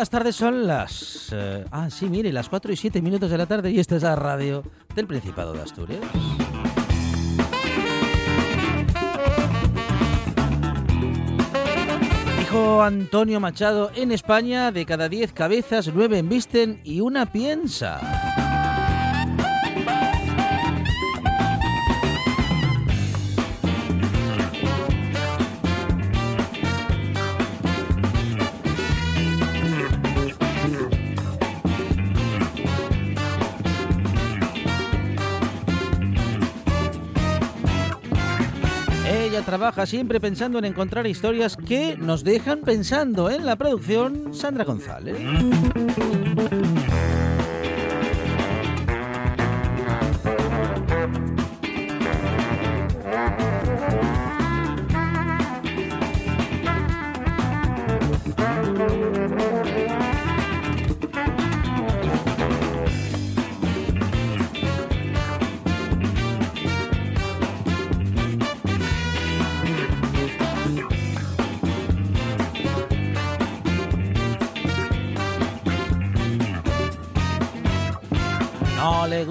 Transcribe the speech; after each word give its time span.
Buenas 0.00 0.08
tardes. 0.08 0.36
Son 0.36 0.66
las. 0.66 1.28
eh, 1.30 1.62
ah, 1.70 1.90
sí, 1.90 2.08
mire, 2.08 2.32
las 2.32 2.48
4 2.48 2.72
y 2.72 2.76
7 2.76 3.02
minutos 3.02 3.30
de 3.30 3.36
la 3.36 3.44
tarde 3.44 3.70
y 3.70 3.78
esta 3.78 3.96
es 3.96 4.02
la 4.02 4.16
radio 4.16 4.62
del 4.94 5.06
Principado 5.06 5.52
de 5.52 5.60
Asturias. 5.60 6.00
Dijo 12.38 12.82
Antonio 12.82 13.40
Machado 13.40 13.90
en 13.94 14.12
España: 14.12 14.72
de 14.72 14.86
cada 14.86 15.10
10 15.10 15.34
cabezas, 15.34 15.90
9 15.94 16.16
embisten 16.16 16.80
y 16.82 17.02
una 17.02 17.30
piensa. 17.30 18.19
Trabaja 39.50 39.84
siempre 39.84 40.20
pensando 40.20 40.60
en 40.60 40.64
encontrar 40.64 41.08
historias 41.08 41.56
que 41.56 41.96
nos 41.96 42.22
dejan 42.22 42.60
pensando 42.60 43.30
en 43.30 43.44
la 43.44 43.56
producción 43.56 44.32
Sandra 44.32 44.62
González. 44.62 45.16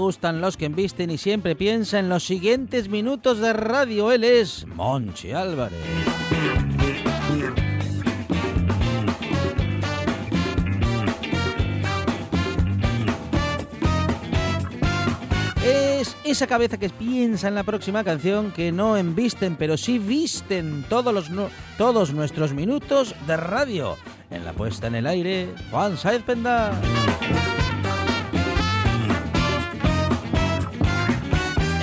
Gustan 0.10 0.42
los 0.42 0.58
que 0.58 0.66
embisten 0.66 1.12
y 1.12 1.20
siempre 1.20 1.56
piensa 1.56 2.00
en 2.00 2.10
los 2.10 2.24
siguientes 2.24 2.90
minutos 2.90 3.38
de 3.38 3.54
radio. 3.54 4.12
Él 4.12 4.24
es 4.24 4.66
Monchi 4.66 5.34
Álvarez. 5.34 5.78
Es 15.64 16.18
esa 16.24 16.48
cabeza 16.48 16.80
que 16.80 16.90
piensa 16.90 17.48
en 17.48 17.54
la 17.54 17.62
próxima 17.62 18.04
canción 18.04 18.52
que 18.52 18.72
no 18.72 18.98
embisten, 18.98 19.58
pero 19.58 19.78
sí 19.78 20.00
visten 20.00 20.84
todos, 20.90 21.14
los 21.14 21.30
todos 21.78 22.16
nuestros 22.16 22.52
minutos 22.52 23.14
de 23.28 23.38
radio. 23.38 23.96
En 24.32 24.44
la 24.44 24.54
puesta 24.54 24.88
en 24.88 24.96
el 24.96 25.06
aire, 25.06 25.50
Juan 25.70 25.98
Saez 25.98 26.24
Penda. 26.24 26.72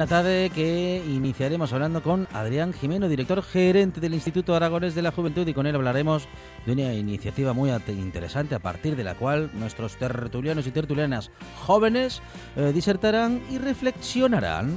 Buena 0.00 0.16
tarde 0.16 0.48
que 0.48 1.04
iniciaremos 1.06 1.74
hablando 1.74 2.02
con 2.02 2.26
Adrián 2.32 2.72
Jimeno, 2.72 3.06
director 3.06 3.42
gerente 3.42 4.00
del 4.00 4.14
Instituto 4.14 4.54
Aragonés 4.54 4.94
de 4.94 5.02
la 5.02 5.12
Juventud, 5.12 5.46
y 5.46 5.52
con 5.52 5.66
él 5.66 5.74
hablaremos 5.74 6.26
de 6.64 6.72
una 6.72 6.94
iniciativa 6.94 7.52
muy 7.52 7.70
interesante 7.70 8.54
a 8.54 8.60
partir 8.60 8.96
de 8.96 9.04
la 9.04 9.14
cual 9.14 9.50
nuestros 9.52 9.98
tertulianos 9.98 10.66
y 10.66 10.70
tertulianas 10.70 11.30
jóvenes 11.66 12.22
eh, 12.56 12.72
disertarán 12.72 13.42
y 13.50 13.58
reflexionarán. 13.58 14.70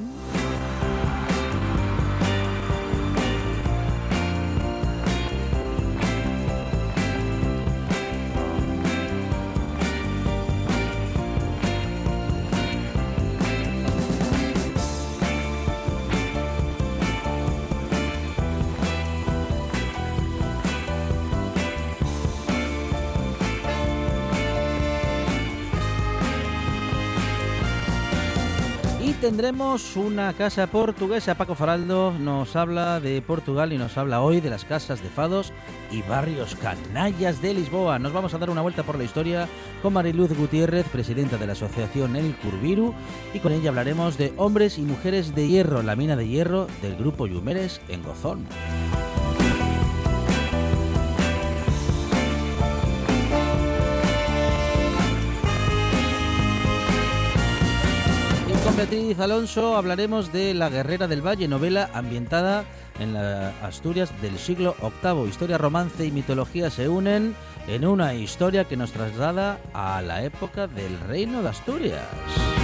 Tendremos 29.34 29.96
una 29.96 30.32
casa 30.34 30.68
portuguesa. 30.68 31.34
Paco 31.34 31.56
Faraldo 31.56 32.12
nos 32.12 32.56
habla 32.56 33.00
de 33.00 33.20
Portugal 33.20 33.74
y 33.74 33.80
nos 33.80 33.98
habla 33.98 34.22
hoy 34.22 34.42
de 34.42 34.52
las 34.52 34.64
casas 34.64 35.02
de 35.02 35.10
fados 35.10 35.52
y 35.90 36.04
barrios 36.04 36.56
canallas 36.56 37.42
de 37.42 37.56
Lisboa. 37.56 37.98
Nos 37.98 38.14
vamos 38.14 38.36
a 38.36 38.38
dar 38.38 38.52
una 38.52 38.62
vuelta 38.62 38.84
por 38.84 38.96
la 38.96 39.06
historia 39.06 39.48
con 39.82 39.94
Mariluz 39.94 40.38
Gutiérrez, 40.38 40.88
presidenta 40.88 41.38
de 41.38 41.48
la 41.48 41.54
asociación 41.54 42.16
El 42.16 42.36
Curviru, 42.36 42.94
y 43.34 43.40
con 43.40 43.54
ella 43.54 43.70
hablaremos 43.70 44.20
de 44.20 44.36
hombres 44.38 44.78
y 44.78 44.84
mujeres 44.84 45.34
de 45.34 45.48
hierro, 45.48 45.82
la 45.82 45.96
mina 45.96 46.16
de 46.16 46.28
hierro 46.28 46.68
del 46.84 46.96
grupo 46.96 47.26
Yumeres 47.26 47.82
en 47.88 48.04
Gozón. 48.04 48.46
Con 58.74 58.78
Beatriz 58.78 59.20
Alonso 59.20 59.78
hablaremos 59.78 60.32
de 60.34 60.54
La 60.54 60.70
Guerrera 60.70 61.08
del 61.08 61.26
Valle, 61.26 61.48
novela 61.48 61.92
ambientada 61.94 62.66
en 63.00 63.14
la 63.14 63.50
Asturias 63.62 64.10
del 64.22 64.38
siglo 64.40 64.76
VIII. 65.04 65.28
Historia, 65.30 65.58
romance 65.58 66.06
y 66.06 66.12
mitología 66.12 66.70
se 66.70 66.90
unen 66.90 67.36
en 67.68 67.86
una 67.86 68.16
historia 68.16 68.66
que 68.66 68.78
nos 68.78 68.92
traslada 68.92 69.60
a 69.74 70.02
la 70.02 70.24
época 70.24 70.68
del 70.68 71.00
Reino 71.02 71.44
de 71.44 71.50
Asturias. 71.50 72.63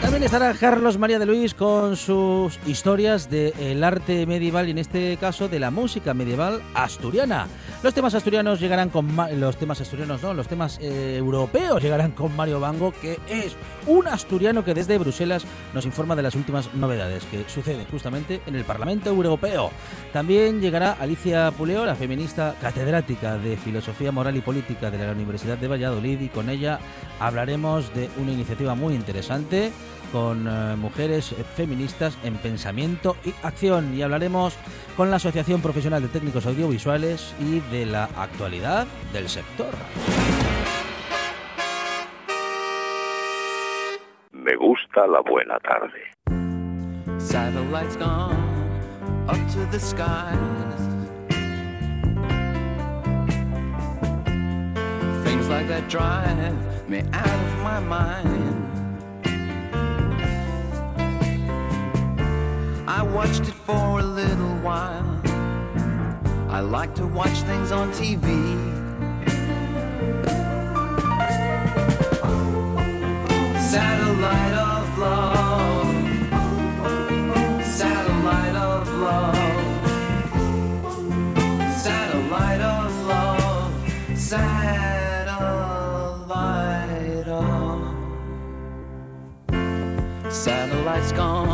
También 0.00 0.22
estará 0.22 0.52
Carlos 0.54 0.98
María 0.98 1.18
de 1.18 1.26
Luis 1.26 1.54
con 1.54 1.96
sus 1.96 2.58
historias 2.66 3.28
del 3.28 3.84
arte 3.84 4.26
medieval 4.26 4.66
y 4.68 4.70
en 4.70 4.78
este 4.78 5.16
caso 5.18 5.48
de 5.48 5.58
la 5.58 5.70
música 5.70 6.14
medieval 6.14 6.62
asturiana. 6.74 7.46
Los 7.82 7.92
temas 7.92 8.14
asturianos 8.14 8.60
llegarán 8.60 8.88
con 8.88 9.06
los 9.38 9.56
temas 9.56 9.80
asturianos, 9.80 10.22
no, 10.22 10.32
los 10.32 10.48
temas 10.48 10.78
eh, 10.80 11.16
europeos 11.18 11.82
llegarán 11.82 12.12
con 12.12 12.34
Mario 12.34 12.60
Bango, 12.60 12.92
que 12.92 13.18
es 13.28 13.56
un 13.86 14.08
asturiano 14.08 14.64
que 14.64 14.72
desde 14.72 14.96
Bruselas 14.96 15.44
nos 15.74 15.84
informa 15.84 16.16
de 16.16 16.22
las 16.22 16.34
últimas 16.34 16.72
novedades 16.74 17.24
que 17.24 17.44
suceden 17.46 17.86
justamente 17.90 18.40
en 18.46 18.56
el 18.56 18.64
Parlamento 18.64 19.10
Europeo. 19.10 19.70
También 20.12 20.60
llegará 20.60 20.92
Alicia 20.92 21.50
Puleo, 21.50 21.84
la 21.84 21.94
feminista 21.94 22.54
catedrática 22.60 23.36
de 23.36 23.56
Filosofía 23.56 24.12
Moral 24.12 24.36
y 24.36 24.40
Política 24.40 24.90
de 24.90 24.98
la 24.98 25.12
Universidad 25.12 25.58
de 25.58 25.68
Valladolid 25.68 26.20
y 26.20 26.28
con 26.28 26.48
ella 26.48 26.78
hablaremos 27.20 27.94
de 27.94 28.08
una 28.18 28.32
iniciativa 28.32 28.74
muy 28.74 28.94
interesante 28.94 29.72
con 30.14 30.46
eh, 30.46 30.76
mujeres 30.76 31.34
feministas 31.56 32.16
en 32.22 32.36
pensamiento 32.36 33.16
y 33.24 33.34
acción 33.42 33.92
y 33.96 34.02
hablaremos 34.02 34.56
con 34.96 35.10
la 35.10 35.16
Asociación 35.16 35.60
Profesional 35.60 36.02
de 36.02 36.06
Técnicos 36.06 36.46
Audiovisuales 36.46 37.34
y 37.40 37.58
de 37.74 37.84
la 37.84 38.04
actualidad 38.16 38.86
del 39.12 39.28
sector. 39.28 39.74
Me 44.30 44.54
gusta 44.54 45.04
la 45.08 45.20
buena 45.20 45.58
tarde. 45.58 45.98
Satellites 47.18 47.96
gone 47.96 48.36
up 49.26 49.36
to 49.52 49.66
the 49.72 49.80
skies. 49.80 50.38
Things 55.24 55.48
like 55.48 55.66
that 55.66 55.88
drive 55.88 56.88
me 56.88 57.00
out 57.12 57.26
of 57.26 57.64
my 57.64 57.80
mind. 57.80 58.73
I 62.86 63.02
watched 63.02 63.40
it 63.48 63.54
for 63.54 64.00
a 64.00 64.02
little 64.02 64.56
while. 64.58 65.20
I 66.50 66.60
like 66.60 66.94
to 66.96 67.06
watch 67.06 67.40
things 67.48 67.72
on 67.72 67.90
TV. 67.92 68.26
Satellite 73.58 74.52
of 74.52 74.98
love. 74.98 75.94
Satellite 77.64 78.54
of 78.54 78.88
love. 78.92 79.34
Satellite 81.74 82.60
of 82.60 83.06
love. 83.06 83.72
Satellite 84.18 85.68
of. 87.28 87.94
Satellite's 90.30 91.12
gone 91.12 91.53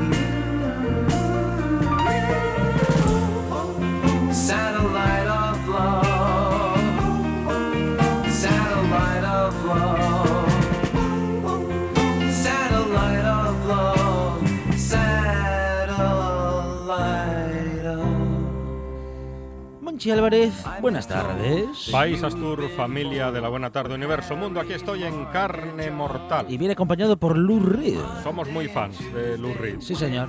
Monchi 20.01 20.09
Álvarez, 20.09 20.63
buenas 20.81 21.07
tardes. 21.07 21.89
País 21.91 22.23
Astur, 22.23 22.67
familia 22.75 23.31
de 23.31 23.39
la 23.39 23.49
Buena 23.49 23.69
Tarde 23.69 23.93
Universo 23.93 24.35
Mundo, 24.35 24.59
aquí 24.59 24.73
estoy 24.73 25.03
en 25.03 25.25
carne 25.25 25.91
mortal. 25.91 26.47
Y 26.49 26.57
viene 26.57 26.71
acompañado 26.71 27.17
por 27.17 27.37
Lou 27.37 27.59
Reed. 27.59 27.99
Somos 28.23 28.49
muy 28.49 28.67
fans 28.67 28.97
de 29.13 29.37
Lou 29.37 29.53
Reed, 29.53 29.75
Sí, 29.79 29.93
señor. 29.93 30.27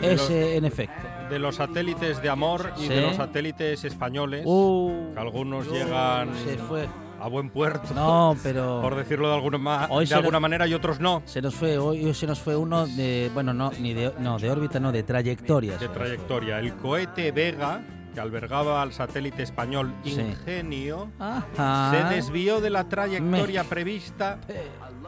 Ese, 0.00 0.56
en 0.56 0.64
efecto. 0.64 1.06
de 1.28 1.38
los 1.38 1.56
satélites 1.56 2.22
de 2.22 2.30
amor 2.30 2.72
y 2.78 2.84
Sí. 2.84 2.88
de 2.88 3.02
los 3.02 3.16
satélites 3.16 3.84
españoles, 3.84 4.42
Uh, 4.46 5.12
que 5.12 5.20
algunos 5.20 5.70
llegan 5.70 6.30
se 6.42 6.56
fue. 6.56 6.88
a 7.20 7.28
buen 7.28 7.50
puerto, 7.50 7.92
No, 7.94 8.34
pero... 8.42 8.80
por 8.82 8.94
decirlo 8.94 9.28
de 9.28 9.34
alguna, 9.34 9.86
Hoy 9.90 10.06
de 10.06 10.14
alguna 10.14 10.38
le- 10.38 10.40
manera, 10.42 10.66
y 10.66 10.72
otros 10.72 10.98
no, 10.98 11.20
Se 11.26 11.42
nos 11.42 11.54
fue, 11.54 11.76
hoy 11.76 12.14
se 12.14 12.26
nos 12.26 12.40
fue 12.40 12.56
uno 12.56 12.86
de, 12.86 13.30
bueno, 13.34 13.52
no, 13.52 13.70
ni 13.78 13.92
de, 13.92 14.14
no, 14.18 14.38
de 14.38 14.50
órbita, 14.50 14.80
no, 14.80 14.92
de 14.92 15.02
trayectoria. 15.02 15.76
de 15.76 15.84
nos 15.88 15.94
trayectoria. 15.94 16.58
El 16.58 16.72
cohete 16.76 17.32
Vega, 17.32 17.82
que 18.14 18.20
albergaba 18.20 18.80
al 18.80 18.92
satélite 18.92 19.42
español. 19.42 19.92
Ingenio, 20.04 21.10
se 21.56 22.14
desvió 22.14 22.60
de 22.60 22.70
la 22.70 22.88
trayectoria 22.88 23.64
prevista 23.64 24.38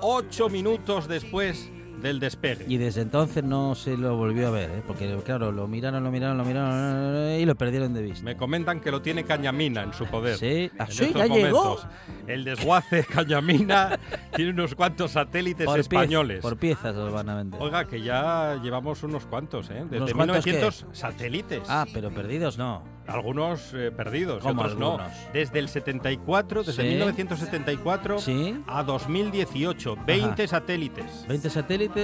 ocho 0.01 0.49
minutos 0.49 1.09
después 1.09 1.71
del 2.07 2.21
despegue. 2.21 2.65
Y 2.69 2.77
desde 2.79 3.03
entonces 3.03 3.43
no 3.45 3.75
se 3.75 3.97
lo 3.97 4.17
volvió 4.17 4.49
a 4.49 4.51
ver, 4.51 4.71
¿eh? 4.71 4.83
porque 4.87 5.17
claro, 5.25 5.53
lo 5.53 5.67
miraron, 5.67 6.03
lo 6.05 6.11
miraron, 6.11 6.39
lo 6.39 6.45
miraron 6.45 7.31
y 7.39 7.45
lo 7.45 7.55
perdieron 7.55 7.93
de 7.95 8.03
vista. 8.03 8.25
Me 8.25 8.37
comentan 8.37 8.81
que 8.81 8.91
lo 8.91 9.03
tiene 9.03 9.25
Cañamina 9.25 9.83
en 9.83 9.93
su 9.93 10.07
poder. 10.07 10.37
Sí, 10.39 10.71
ah, 10.79 10.87
ya 10.89 11.27
llegó. 11.27 11.65
momentos. 11.65 11.87
El 12.27 12.45
desguace 12.45 13.05
Cañamina 13.05 13.99
tiene 14.37 14.51
unos 14.53 14.75
cuantos 14.75 15.13
satélites 15.13 15.67
Por 15.67 15.77
piez- 15.77 15.81
españoles. 15.81 16.41
por 16.41 16.57
piezas 16.57 16.95
los 16.95 17.13
van 17.13 17.29
a 17.29 17.35
vender. 17.37 17.61
Oiga, 17.63 17.87
que 17.87 18.03
ya 18.03 18.59
llevamos 18.63 19.03
unos 19.03 19.27
cuantos, 19.27 19.71
¿eh? 19.71 19.85
Desde 19.85 19.97
¿Unos 19.99 20.13
cuantos 20.15 20.45
qué? 20.45 20.51
1900 20.53 20.87
satélites. 20.99 21.63
Ah, 21.69 21.87
pero 21.93 22.11
perdidos 22.11 22.59
no. 22.59 22.83
Algunos 23.07 23.73
eh, 23.73 23.93
perdidos, 23.97 24.39
y 24.43 24.49
¿Cómo 24.49 24.63
otros 24.63 24.73
algunos? 24.77 24.99
no. 25.01 25.33
Desde 25.33 25.61
el 25.61 25.69
74, 25.69 26.65
desde 26.65 26.83
Sí. 26.83 26.89
1974 26.89 28.19
Sí. 28.19 28.61
a 28.67 28.83
2018, 28.83 29.97
20 30.05 30.49
satélites. 30.49 31.25
20 31.29 31.49
satélites 31.51 31.96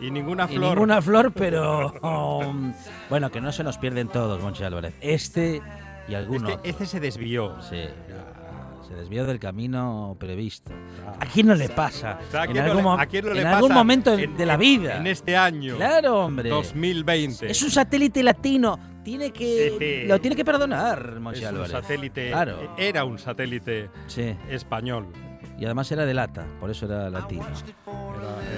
Y 0.00 0.10
ninguna 0.10 0.44
y 0.50 0.56
flor. 0.56 0.70
ninguna 0.70 1.02
flor, 1.02 1.32
pero 1.32 1.92
um, 2.02 2.72
bueno, 3.10 3.30
que 3.30 3.40
no 3.40 3.52
se 3.52 3.64
nos 3.64 3.78
pierden 3.78 4.08
todos, 4.08 4.40
Monchi 4.42 4.64
Álvarez. 4.64 4.94
Este 5.00 5.60
y 6.08 6.14
algunos. 6.14 6.52
Este, 6.52 6.68
este 6.70 6.86
se 6.86 7.00
desvió. 7.00 7.60
Sí. 7.62 7.82
Se 8.88 8.94
desvió 8.94 9.24
del 9.24 9.38
camino 9.38 10.16
previsto. 10.20 10.70
¿A 11.18 11.24
quién 11.26 11.46
no 11.46 11.54
le 11.54 11.68
pasa? 11.70 12.18
O 12.28 12.30
sea, 12.30 12.42
¿a 12.42 12.44
en 12.44 12.52
quién 12.52 12.64
no 12.64 12.70
algún, 12.72 12.76
le- 12.76 12.82
mo- 12.90 12.98
a 13.00 13.06
quién 13.06 13.24
no 13.24 13.32
le 13.32 13.38
en 13.40 13.44
pasa 13.44 13.56
algún 13.56 13.72
momento 13.72 14.12
en- 14.18 14.36
de 14.36 14.44
la 14.46 14.54
en- 14.54 14.60
vida. 14.60 14.96
En 14.98 15.06
este 15.06 15.36
año. 15.36 15.76
Claro, 15.76 16.24
hombre. 16.26 16.50
2020. 16.50 17.50
Es 17.50 17.62
un 17.62 17.70
satélite 17.70 18.22
latino. 18.22 18.78
Tiene 19.02 19.30
que 19.32 19.68
Este- 19.68 20.04
lo 20.06 20.20
tiene 20.20 20.36
que 20.36 20.44
perdonar, 20.44 21.18
Monchi 21.20 21.38
Es 21.42 21.48
un 21.50 21.54
Álvarez. 21.56 21.72
satélite. 21.72 22.30
Claro. 22.30 22.74
Era 22.76 23.04
un 23.04 23.18
satélite 23.18 23.88
Sí. 24.08 24.36
español. 24.50 25.06
Y 25.58 25.64
además 25.64 25.90
era 25.92 26.04
de 26.04 26.14
lata, 26.14 26.44
por 26.60 26.70
eso 26.70 26.86
era 26.86 27.08
latino. 27.08 27.46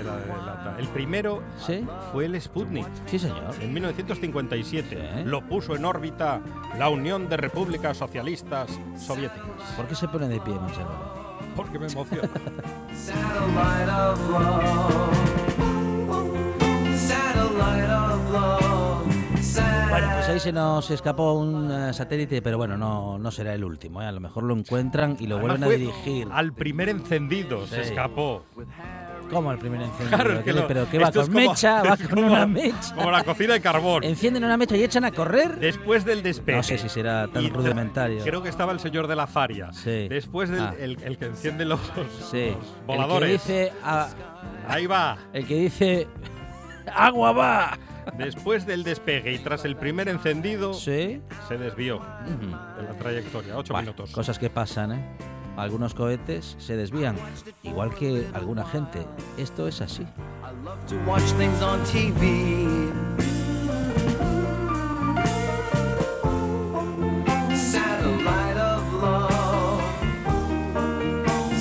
Era, 0.00 0.18
era 0.24 0.36
de 0.36 0.46
lata. 0.46 0.74
El 0.78 0.88
primero 0.88 1.42
Sí. 1.58 1.84
fue 2.12 2.24
el 2.26 2.40
Sputnik. 2.40 2.86
Sí, 3.06 3.18
señor. 3.18 3.54
En 3.60 3.72
1957 3.72 5.10
Sí. 5.16 5.22
lo 5.24 5.42
puso 5.42 5.76
en 5.76 5.84
órbita 5.84 6.40
la 6.78 6.88
Unión 6.88 7.28
de 7.28 7.36
Repúblicas 7.36 7.96
Socialistas 7.96 8.68
Soviéticas. 8.96 9.44
¿Por 9.76 9.86
qué 9.86 9.94
se 9.94 10.08
pone 10.08 10.28
de 10.28 10.40
pie, 10.40 10.54
Álvarez? 10.54 10.78
Porque 11.56 11.78
me 11.78 11.86
emociona. 11.86 12.28
Satellite 12.94 13.90
of 13.92 14.30
love. 14.30 15.14
Satellite 16.96 17.92
of 17.92 18.32
love. 18.32 19.90
Bueno, 19.90 20.08
pues 20.14 20.28
ahí 20.28 20.40
se 20.40 20.52
nos 20.52 20.90
escapó 20.90 21.34
un 21.34 21.70
eh, 21.70 21.92
satélite, 21.92 22.42
pero 22.42 22.56
bueno, 22.58 22.76
no, 22.76 23.18
no 23.18 23.30
será 23.30 23.54
el 23.54 23.62
último. 23.64 24.02
¿eh? 24.02 24.06
A 24.06 24.12
lo 24.12 24.18
mejor 24.20 24.42
lo 24.42 24.54
encuentran 24.56 25.16
y 25.20 25.26
lo 25.28 25.36
Además 25.36 25.60
vuelven 25.60 25.72
a 25.72 25.76
dirigir. 25.78 26.28
Al 26.32 26.52
primer 26.52 26.88
encendido 26.88 27.66
se 27.66 27.76
Sí. 27.84 27.90
escapó. 27.90 28.44
¿Cómo 29.30 29.50
el 29.52 29.58
primer 29.58 29.80
encendido? 29.82 30.08
Claro, 30.16 30.32
es 30.32 30.38
¿Qué 30.38 30.44
que 30.44 30.52
lo- 30.52 30.66
¿Pero 30.68 30.86
qué 30.90 30.98
va 30.98 31.08
esto 31.08 31.20
es 31.22 31.26
con 31.28 31.34
como- 31.34 31.50
mecha? 31.50 31.82
¿Va 31.82 31.96
con 31.96 32.06
como- 32.08 32.26
una 32.26 32.46
mecha? 32.46 32.94
Como 32.94 33.10
la 33.10 33.24
cocina 33.24 33.54
de 33.54 33.60
carbón. 33.60 34.04
¿Encienden 34.04 34.44
una 34.44 34.56
mecha 34.56 34.76
y 34.76 34.84
echan 34.84 35.04
a 35.04 35.10
correr? 35.10 35.56
Después 35.58 36.04
del 36.04 36.22
despegue. 36.22 36.56
No 36.56 36.62
sé 36.62 36.78
si 36.78 36.88
será 36.88 37.26
tan 37.28 37.42
Y 37.42 37.50
rudimentario. 37.50 38.22
Creo 38.22 38.42
que 38.42 38.48
estaba 38.48 38.72
el 38.72 38.80
señor 38.80 39.06
de 39.08 39.16
la 39.16 39.26
Faria. 39.26 39.72
Sí. 39.72 40.08
Después 40.08 40.50
del 40.50 40.60
Ah. 40.62 40.74
el, 40.78 40.98
el 41.02 41.18
que 41.18 41.26
enciende 41.26 41.64
los, 41.64 41.80
Sí. 42.30 42.50
los 42.50 42.86
voladores. 42.86 43.30
El 43.30 43.40
que 43.40 43.62
dice, 43.64 43.72
ah, 43.82 44.08
Ahí 44.68 44.86
va. 44.86 45.16
el 45.32 45.46
que 45.46 45.54
dice 45.56 46.08
¡Agua 46.94 47.32
va! 47.32 47.78
Después 48.18 48.66
del 48.66 48.84
despegue 48.84 49.32
y 49.32 49.38
tras 49.38 49.64
el 49.64 49.76
primer 49.76 50.08
encendido, 50.10 50.74
Sí. 50.74 51.22
se 51.48 51.56
desvió 51.56 51.96
Ujú. 51.96 52.50
de 52.76 52.82
la 52.82 52.92
trayectoria. 52.98 53.56
Ocho 53.56 53.72
Bueno, 53.72 53.86
minutos. 53.92 54.10
Cosas 54.12 54.38
que 54.38 54.50
pasan, 54.50 54.92
¿eh? 54.92 55.16
algunos 55.56 55.94
cohetes 55.94 56.56
se 56.58 56.76
desvían, 56.76 57.16
igual 57.62 57.94
que 57.94 58.26
alguna 58.34 58.64
gente. 58.64 59.06
Esto 59.36 59.68
es 59.68 59.80
así. 59.80 60.06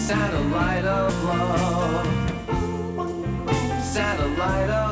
Satellite 0.03 0.85
of. 0.87 1.13
Satellite 3.81 4.69
of 4.69 4.82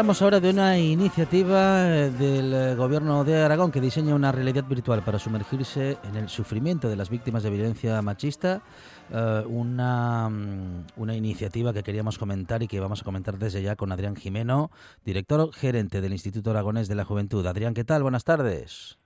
hablamos 0.00 0.22
ahora 0.22 0.40
de 0.40 0.48
una 0.48 0.78
iniciativa 0.78 1.86
eh, 1.86 2.08
del 2.08 2.54
eh, 2.54 2.74
gobierno 2.74 3.22
de 3.22 3.42
Aragón 3.42 3.70
que 3.70 3.82
diseña 3.82 4.14
una 4.14 4.32
realidad 4.32 4.64
virtual 4.64 5.02
para 5.02 5.18
sumergirse 5.18 5.98
en 6.04 6.16
el 6.16 6.30
sufrimiento 6.30 6.88
de 6.88 6.96
las 6.96 7.10
víctimas 7.10 7.42
de 7.42 7.50
violencia 7.50 8.00
machista. 8.00 8.62
Eh, 9.12 9.44
una, 9.46 10.30
mm, 10.30 10.86
una 10.96 11.14
iniciativa 11.14 11.74
que 11.74 11.82
queríamos 11.82 12.16
comentar 12.16 12.62
y 12.62 12.66
que 12.66 12.80
vamos 12.80 13.02
a 13.02 13.04
comentar 13.04 13.36
desde 13.36 13.60
ya 13.60 13.76
con 13.76 13.92
Adrián 13.92 14.16
Jimeno, 14.16 14.70
director 15.04 15.52
gerente 15.52 16.00
del 16.00 16.12
Instituto 16.12 16.50
Aragonés 16.50 16.88
de 16.88 16.94
la 16.94 17.04
Juventud. 17.04 17.44
Adrián, 17.44 17.74
¿qué 17.74 17.84
tal? 17.84 18.02
Buenas 18.02 18.24
tardes. 18.24 18.96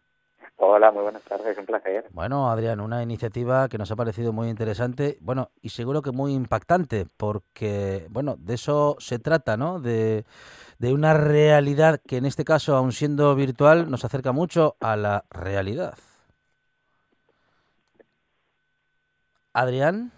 Hola, 0.56 0.92
muy 0.92 1.02
buenas 1.02 1.22
tardes, 1.22 1.58
un 1.58 1.66
placer. 1.66 2.06
Bueno, 2.12 2.48
Adrián, 2.48 2.80
una 2.80 3.02
iniciativa 3.02 3.68
que 3.68 3.78
nos 3.78 3.90
ha 3.90 3.96
parecido 3.96 4.32
muy 4.32 4.48
interesante, 4.48 5.18
bueno, 5.20 5.50
y 5.60 5.70
seguro 5.70 6.00
que 6.00 6.12
muy 6.12 6.32
impactante, 6.32 7.06
porque, 7.16 8.06
bueno, 8.10 8.36
de 8.38 8.54
eso 8.54 8.94
se 9.00 9.18
trata, 9.18 9.56
¿no? 9.56 9.80
De, 9.80 10.24
de 10.84 10.92
una 10.92 11.14
realidad 11.14 11.98
que 12.06 12.18
en 12.18 12.26
este 12.26 12.44
caso, 12.44 12.76
aun 12.76 12.92
siendo 12.92 13.34
virtual, 13.34 13.90
nos 13.90 14.04
acerca 14.04 14.32
mucho 14.32 14.76
a 14.80 14.96
la 14.96 15.24
realidad. 15.30 15.94
Adrián. 19.54 20.12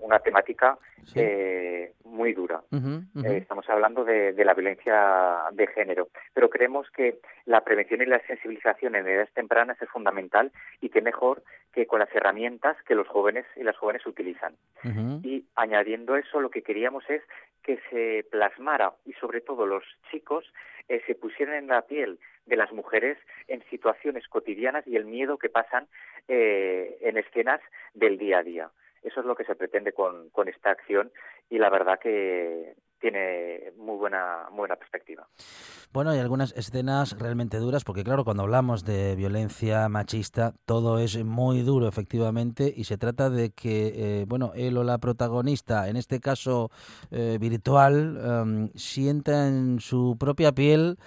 Una 0.00 0.18
temática 0.18 0.76
Sí. 1.04 1.18
eh, 1.18 1.94
muy 2.04 2.34
dura. 2.34 2.62
Eh, 2.72 3.38
estamos 3.38 3.68
hablando 3.70 4.04
de, 4.04 4.32
de 4.32 4.44
la 4.44 4.52
violencia 4.52 5.44
de 5.52 5.66
género, 5.68 6.08
pero 6.34 6.50
creemos 6.50 6.90
que 6.90 7.20
la 7.46 7.62
prevención 7.62 8.02
y 8.02 8.06
la 8.06 8.20
sensibilización 8.26 8.94
en 8.94 9.08
edades 9.08 9.32
tempranas 9.32 9.80
es 9.80 9.88
fundamental 9.88 10.52
y 10.80 10.90
qué 10.90 11.00
mejor 11.00 11.42
que 11.72 11.86
con 11.86 12.00
las 12.00 12.14
herramientas 12.14 12.76
que 12.86 12.94
los 12.94 13.08
jóvenes 13.08 13.46
y 13.56 13.62
las 13.62 13.76
jóvenes 13.78 14.04
utilizan. 14.06 14.54
Y 15.22 15.46
añadiendo 15.56 16.16
eso, 16.16 16.40
lo 16.40 16.50
que 16.50 16.62
queríamos 16.62 17.02
es 17.08 17.22
que 17.62 17.78
se 17.90 18.26
plasmara 18.30 18.94
y 19.04 19.12
sobre 19.14 19.40
todo 19.40 19.66
los 19.66 19.84
chicos 20.10 20.44
eh, 20.88 21.02
se 21.06 21.14
pusieran 21.14 21.56
en 21.56 21.66
la 21.68 21.82
piel 21.82 22.18
de 22.46 22.56
las 22.56 22.72
mujeres 22.72 23.18
en 23.48 23.62
situaciones 23.70 24.26
cotidianas 24.28 24.86
y 24.86 24.96
el 24.96 25.04
miedo 25.04 25.38
que 25.38 25.48
pasan 25.48 25.86
eh, 26.28 26.98
en 27.02 27.16
escenas 27.16 27.60
del 27.94 28.18
día 28.18 28.38
a 28.38 28.42
día. 28.42 28.70
Eso 29.02 29.20
es 29.20 29.26
lo 29.26 29.34
que 29.34 29.44
se 29.44 29.54
pretende 29.54 29.92
con, 29.92 30.30
con 30.30 30.48
esta 30.48 30.70
acción 30.70 31.10
y 31.48 31.58
la 31.58 31.70
verdad 31.70 31.98
que 31.98 32.74
tiene 33.00 33.72
muy 33.76 33.96
buena, 33.96 34.46
muy 34.50 34.60
buena 34.60 34.76
perspectiva. 34.76 35.26
Bueno, 35.92 36.10
hay 36.10 36.20
algunas 36.20 36.52
escenas 36.52 37.18
realmente 37.18 37.58
duras, 37.58 37.82
porque 37.82 38.04
claro, 38.04 38.24
cuando 38.24 38.44
hablamos 38.44 38.84
de 38.84 39.16
violencia 39.16 39.88
machista, 39.88 40.54
todo 40.64 40.98
es 40.98 41.22
muy 41.24 41.62
duro, 41.62 41.88
efectivamente, 41.88 42.72
y 42.74 42.84
se 42.84 42.96
trata 42.96 43.28
de 43.28 43.50
que, 43.50 43.92
eh, 44.20 44.24
bueno, 44.28 44.52
él 44.54 44.76
o 44.76 44.84
la 44.84 44.98
protagonista, 44.98 45.88
en 45.88 45.96
este 45.96 46.20
caso 46.20 46.70
eh, 47.10 47.38
virtual, 47.40 48.20
em, 48.22 48.70
sienta 48.74 49.48
en 49.48 49.80
su 49.80 50.16
propia 50.18 50.52
piel 50.52 50.98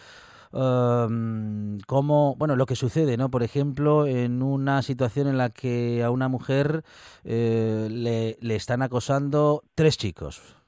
em, 0.54 1.80
cómo, 1.88 2.36
bueno, 2.36 2.56
lo 2.56 2.66
que 2.66 2.76
sucede, 2.76 3.18
¿no? 3.18 3.30
Por 3.30 3.42
ejemplo, 3.42 4.06
en 4.06 4.44
una 4.44 4.82
situación 4.82 5.28
en 5.28 5.38
la 5.38 5.50
que 5.50 6.04
a 6.04 6.12
una 6.12 6.28
mujer 6.28 6.84
eh, 7.24 7.88
le, 7.90 8.38
le 8.40 8.56
están 8.56 8.82
acosando 8.82 9.64
tres 9.76 9.98
chicos. 9.98 10.63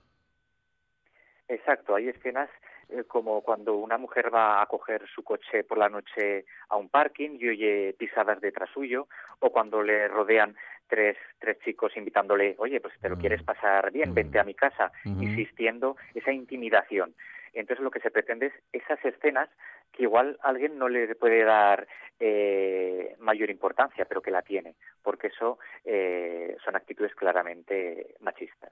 Exacto, 1.47 1.93
hay 1.95 2.09
escenas 2.09 2.49
eh, 2.89 3.03
como 3.07 3.41
cuando 3.41 3.75
una 3.75 3.97
mujer 3.97 4.33
va 4.33 4.61
a 4.61 4.65
coger 4.65 5.05
su 5.07 5.23
coche 5.23 5.63
por 5.63 5.77
la 5.77 5.89
noche 5.89 6.45
a 6.69 6.75
un 6.77 6.89
parking 6.89 7.37
y 7.39 7.49
oye 7.49 7.95
pisadas 7.97 8.41
detrás 8.41 8.69
suyo, 8.71 9.07
o 9.39 9.51
cuando 9.51 9.81
le 9.83 10.07
rodean 10.07 10.55
tres, 10.87 11.17
tres 11.39 11.59
chicos 11.59 11.95
invitándole, 11.97 12.55
oye, 12.57 12.79
pues 12.79 12.93
te 12.99 13.09
lo 13.09 13.15
Mm. 13.15 13.19
quieres 13.19 13.43
pasar 13.43 13.91
bien, 13.91 14.11
Mm. 14.11 14.13
vente 14.13 14.39
a 14.39 14.43
mi 14.43 14.53
casa, 14.55 14.91
Ujú. 15.05 15.23
insistiendo, 15.23 15.97
esa 16.13 16.31
intimidación. 16.31 17.15
Entonces 17.53 17.83
lo 17.83 17.91
que 17.91 18.01
se 18.01 18.11
pretende 18.11 18.47
es 18.47 18.53
esas 18.73 19.03
escenas 19.05 19.49
que 19.91 20.03
igual 20.03 20.37
alguien 20.41 20.77
no 20.77 20.89
le 20.89 21.15
puede 21.15 21.43
dar 21.43 21.87
eh, 22.19 23.15
mayor 23.19 23.49
importancia, 23.49 24.05
pero 24.05 24.21
que 24.21 24.31
la 24.31 24.41
tiene, 24.41 24.75
porque 25.03 25.27
eso 25.27 25.59
eh, 25.83 26.55
son 26.63 26.75
actitudes 26.75 27.13
claramente 27.13 28.15
machistas. 28.21 28.71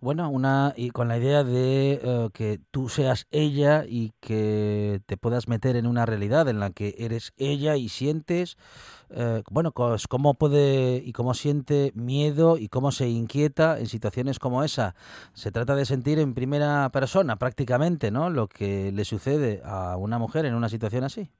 Bueno, 0.00 0.30
una 0.30 0.72
y 0.76 0.90
con 0.90 1.08
la 1.08 1.18
idea 1.18 1.44
de 1.44 2.00
eh, 2.02 2.28
que 2.32 2.58
tú 2.70 2.88
seas 2.88 3.26
ella 3.30 3.84
y 3.86 4.12
que 4.20 5.00
te 5.06 5.18
puedas 5.18 5.46
meter 5.46 5.76
en 5.76 5.86
una 5.86 6.06
realidad 6.06 6.48
en 6.48 6.58
la 6.58 6.70
que 6.70 6.94
eres 6.96 7.34
ella 7.36 7.76
y 7.76 7.90
sientes, 7.90 8.56
eh, 9.12 9.42
bueno, 9.50 9.72
cómo 9.72 10.34
puede 10.34 10.96
y 11.04 11.12
cómo 11.12 11.34
siente 11.34 11.92
miedo 11.94 12.56
y 12.56 12.68
cómo 12.68 12.92
se 12.92 13.08
inquieta 13.08 13.78
en 13.78 13.86
situaciones 13.86 14.38
como 14.38 14.62
esa. 14.62 14.94
Se 15.32 15.50
trata 15.50 15.74
de 15.74 15.84
sentir 15.84 16.18
en 16.18 16.34
primera 16.34 16.88
persona 16.90 17.36
prácticamente, 17.36 18.10
¿no? 18.10 18.30
Lo 18.30 18.46
que 18.46 18.92
le 18.92 19.04
sucede 19.04 19.60
a 19.64 19.96
una 19.96 20.18
mujer 20.18 20.44
en 20.46 20.54
una 20.54 20.68
situación 20.68 21.04
así. 21.04 21.30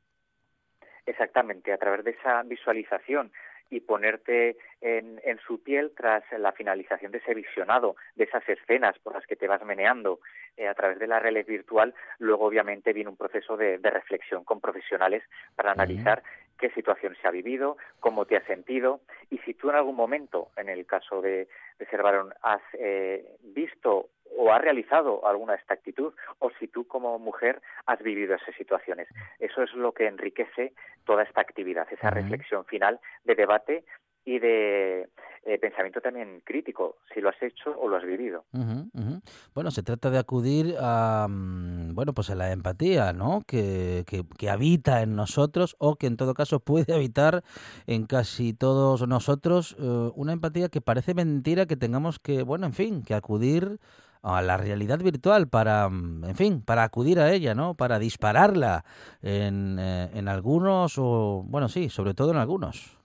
Exactamente, 1.07 1.73
a 1.73 1.79
través 1.79 2.05
de 2.05 2.13
esa 2.13 2.43
visualización 2.43 3.33
y 3.71 3.81
ponerte 3.81 4.57
en, 4.81 5.21
en 5.25 5.39
su 5.39 5.63
piel 5.63 5.93
tras 5.97 6.25
la 6.37 6.53
finalización 6.53 7.13
de 7.13 7.19
ese 7.19 7.35
visionado, 7.35 7.95
de 8.17 8.25
esas 8.25 8.47
escenas 8.49 8.99
por 8.99 9.15
las 9.15 9.25
que 9.27 9.37
te 9.37 9.47
vas 9.47 9.65
meneando 9.65 10.19
eh, 10.57 10.67
a 10.67 10.75
través 10.75 10.99
de 10.99 11.07
la 11.07 11.21
realidad 11.21 11.47
virtual, 11.47 11.95
luego 12.19 12.47
obviamente 12.47 12.93
viene 12.93 13.11
un 13.11 13.17
proceso 13.17 13.57
de, 13.57 13.79
de 13.79 13.91
reflexión 13.91 14.45
con 14.45 14.61
profesionales 14.61 15.23
para 15.55 15.73
analizar 15.73 16.23
qué 16.61 16.71
situación 16.71 17.17
se 17.21 17.27
ha 17.27 17.31
vivido, 17.31 17.77
cómo 17.99 18.27
te 18.27 18.37
has 18.37 18.45
sentido 18.45 19.01
y 19.31 19.39
si 19.39 19.55
tú 19.55 19.71
en 19.71 19.77
algún 19.77 19.97
momento, 19.97 20.51
en 20.57 20.69
el 20.69 20.87
caso 20.87 21.23
de, 21.23 21.49
de 21.79 21.87
ser 21.87 22.03
varón, 22.03 22.33
has 22.43 22.61
eh, 22.75 23.37
visto 23.43 24.11
o 24.37 24.53
has 24.53 24.61
realizado 24.61 25.27
alguna 25.27 25.55
de 25.55 25.59
esta 25.59 25.75
actitud 25.75 26.13
o 26.39 26.51
si 26.59 26.69
tú 26.69 26.87
como 26.87 27.19
mujer 27.19 27.61
has 27.87 28.01
vivido 28.01 28.35
esas 28.35 28.55
situaciones. 28.55 29.09
Eso 29.39 29.63
es 29.63 29.73
lo 29.75 29.93
que 29.93 30.07
enriquece 30.07 30.73
toda 31.05 31.25
esta 31.25 31.41
actividad, 31.41 31.89
esa 31.91 32.11
reflexión 32.11 32.65
final 32.65 33.01
de 33.25 33.35
debate 33.35 33.85
y 34.25 34.39
de 34.39 35.09
eh, 35.45 35.59
pensamiento 35.59 36.01
también 36.01 36.43
crítico, 36.45 36.99
si 37.13 37.21
lo 37.21 37.31
has 37.31 37.43
hecho 37.43 37.75
o 37.79 37.89
lo 37.89 37.97
has 37.97 38.05
vivido. 38.05 38.45
Ujú. 38.53 39.21
Bueno, 39.55 39.71
se 39.71 39.83
trata 39.83 40.11
de 40.11 40.19
acudir 40.19 40.77
a, 40.79 41.27
mm, 41.29 41.95
bueno, 41.95 42.13
pues 42.13 42.29
a 42.31 42.35
la 42.35 42.53
empatía, 42.53 43.13
¿no? 43.13 43.43
Que, 43.47 44.05
que, 44.07 44.25
que 44.39 44.51
habita 44.51 45.03
en 45.03 45.17
nosotros 45.17 45.77
o 45.79 45.97
que 45.97 46.07
en 46.07 46.17
todo 46.17 46.35
caso 46.35 46.61
puede 46.61 46.93
habitar 46.95 47.43
en 47.87 48.07
casi 48.07 48.53
todos 48.53 49.07
nosotros. 49.09 49.77
eh, 49.79 50.11
una 50.15 50.33
empatía 50.33 50.69
que 50.69 50.81
parece 50.81 51.15
mentira 51.15 51.67
que 51.67 51.77
tengamos 51.77 52.19
que, 52.19 52.43
bueno, 52.43 52.67
en 52.67 52.75
fin, 52.75 53.03
que 53.03 53.15
acudir 53.15 53.79
a 54.23 54.43
la 54.43 54.59
realidad 54.59 54.99
virtual 54.99 55.49
para, 55.49 55.89
mm, 55.89 56.25
en 56.27 56.37
fin, 56.37 56.63
para 56.63 56.83
acudir 56.85 57.19
a 57.19 57.33
ella, 57.33 57.55
¿no? 57.55 57.75
Para 57.75 57.99
dispararla 57.99 58.85
en, 59.23 59.79
eh, 59.79 60.11
en 60.13 60.29
algunos 60.29 60.99
o, 60.99 61.43
bueno, 61.47 61.69
sí, 61.71 61.89
sobre 61.89 62.13
todo 62.13 62.33
en 62.33 62.37
algunos. 62.37 63.00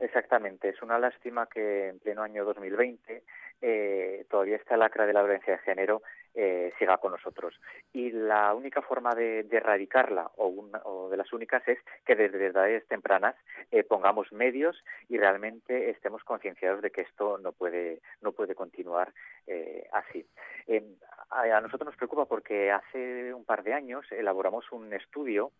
Exactamente, 0.00 0.68
es 0.68 0.80
una 0.82 0.98
lástima 0.98 1.46
que 1.46 1.88
en 1.88 1.98
pleno 1.98 2.22
año 2.22 2.44
2020 2.44 3.24
eh, 3.60 4.24
todavía 4.30 4.56
esta 4.56 4.76
lacra 4.76 5.06
de 5.06 5.12
la 5.12 5.22
violencia 5.22 5.54
de 5.54 5.58
género 5.58 6.02
eh, 6.34 6.72
siga 6.78 6.98
con 6.98 7.12
nosotros. 7.12 7.58
Y 7.92 8.10
la 8.10 8.54
única 8.54 8.82
forma 8.82 9.14
de, 9.14 9.40
erradicarla, 9.50 10.30
o, 10.36 10.46
una- 10.46 10.80
o 10.84 11.08
de 11.08 11.16
las 11.16 11.32
únicas, 11.32 11.66
es 11.68 11.78
que 12.04 12.14
desde 12.16 12.46
edades 12.46 12.86
tempranas 12.86 13.34
eh, 13.70 13.82
pongamos 13.82 14.32
medios 14.32 14.82
y 15.08 15.18
realmente 15.18 15.90
estemos 15.90 16.22
concienciados 16.24 16.82
de 16.82 16.90
que 16.90 17.02
esto 17.02 17.38
no 17.38 17.52
puede, 17.52 18.00
no 18.20 18.32
puede 18.32 18.54
continuar 18.54 19.12
eh, 19.46 19.88
así. 19.92 20.26
Eh, 20.66 20.82
a 21.30 21.60
nosotros 21.60 21.86
nos 21.86 21.96
preocupa 21.96 22.24
porque 22.26 22.70
hace 22.70 23.34
un 23.34 23.44
par 23.44 23.62
de 23.62 23.74
años 23.74 24.06
elaboramos 24.12 24.70
un 24.72 24.92
estudio 24.94 25.52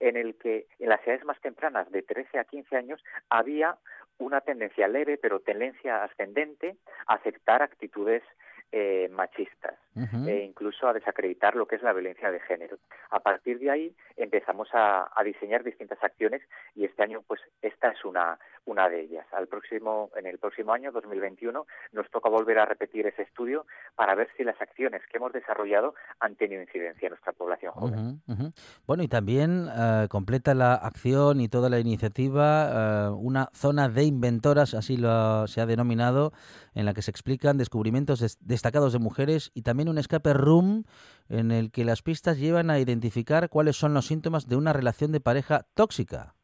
en 0.00 0.16
el 0.16 0.36
que 0.36 0.66
en 0.78 0.88
las 0.88 1.06
edades 1.06 1.24
más 1.24 1.40
tempranas, 1.40 1.90
de 1.90 2.02
13 2.02 2.38
a 2.38 2.44
15 2.44 2.76
años, 2.76 3.02
había 3.30 3.76
una 4.18 4.40
tendencia 4.40 4.86
leve, 4.88 5.16
pero 5.16 5.40
tendencia 5.40 6.04
ascendente 6.04 6.76
a 7.06 7.14
aceptar 7.14 7.62
actitudes 7.62 8.22
e 9.96 10.44
incluso 10.44 10.88
a 10.88 10.92
desacreditar 10.92 11.54
lo 11.54 11.66
que 11.66 11.76
es 11.76 11.82
la 11.82 11.92
violencia 11.92 12.30
de 12.30 12.40
género. 12.40 12.78
A 13.10 13.20
partir 13.20 13.58
de 13.58 13.70
ahí 13.70 13.96
empezamos 14.16 14.68
a, 14.72 15.10
diseñar 15.24 15.64
distintas 15.64 16.02
acciones 16.02 16.42
y 16.74 16.84
este 16.84 17.02
año 17.02 17.22
pues 17.26 17.40
esta 17.62 17.88
es 17.88 18.04
una 18.04 18.38
una 18.66 18.88
de 18.88 19.00
ellas. 19.02 19.26
Al 19.32 19.46
próximo 19.46 20.10
en 20.16 20.26
el 20.26 20.38
próximo 20.38 20.72
año 20.72 20.92
2021 20.92 21.66
nos 21.92 22.10
toca 22.10 22.28
volver 22.28 22.58
a 22.58 22.66
repetir 22.66 23.06
ese 23.06 23.22
estudio 23.22 23.66
para 23.94 24.14
ver 24.14 24.28
si 24.36 24.44
las 24.44 24.60
acciones 24.60 25.02
que 25.10 25.18
hemos 25.18 25.32
desarrollado 25.32 25.94
han 26.20 26.36
tenido 26.36 26.62
incidencia 26.62 27.06
en 27.06 27.10
nuestra 27.10 27.32
población 27.32 27.72
joven. 27.72 28.22
Bueno 28.86 29.02
y 29.02 29.08
también 29.08 29.68
eh, 29.74 30.08
completa 30.10 30.54
la 30.54 30.74
acción 30.74 31.40
y 31.40 31.48
toda 31.48 31.68
la 31.68 31.78
iniciativa 31.78 33.08
eh, 33.08 33.10
una 33.10 33.50
zona 33.54 33.88
de 33.88 34.04
inventoras 34.04 34.74
así 34.74 34.96
lo 34.96 35.46
se 35.46 35.60
ha 35.60 35.66
denominado 35.66 36.32
en 36.74 36.86
la 36.86 36.94
que 36.94 37.02
se 37.02 37.10
explican 37.10 37.56
descubrimientos 37.56 38.38
destacados 38.40 38.92
de 38.92 38.98
mujeres 38.98 39.50
y 39.54 39.62
también 39.62 39.83
un 39.88 39.98
escape 39.98 40.32
room 40.32 40.84
en 41.28 41.50
el 41.50 41.70
que 41.70 41.84
las 41.84 42.02
pistas 42.02 42.38
llevan 42.38 42.70
a 42.70 42.78
identificar 42.78 43.48
cuáles 43.48 43.76
son 43.76 43.94
los 43.94 44.06
síntomas 44.06 44.48
de 44.48 44.56
una 44.56 44.72
relación 44.72 45.12
de 45.12 45.20
pareja 45.20 45.66
tóxica. 45.74 46.34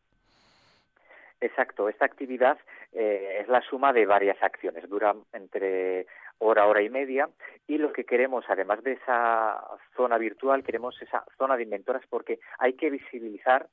Exacto, 1.40 1.88
esta 1.88 2.04
actividad 2.04 2.59
eh, 2.92 3.38
es 3.40 3.49
la 3.49 3.62
suma 3.62 3.92
de 3.92 4.04
varias 4.04 4.42
acciones, 4.42 4.88
dura 4.88 5.14
entre 5.32 6.06
hora, 6.38 6.66
hora 6.66 6.82
y 6.82 6.90
media 6.90 7.28
y 7.66 7.78
lo 7.78 7.92
que 7.92 8.04
queremos, 8.04 8.44
además 8.49 8.82
de 8.82 8.92
esa 8.92 9.62
zona 9.97 10.18
virtual, 10.18 10.64
queremos 10.64 11.00
esa 11.00 11.25
zona 11.38 11.56
de 11.56 11.62
inventoras 11.62 12.02
porque 12.09 12.40
hay 12.59 12.75
que 12.75 12.90
visibilizar 12.90 13.68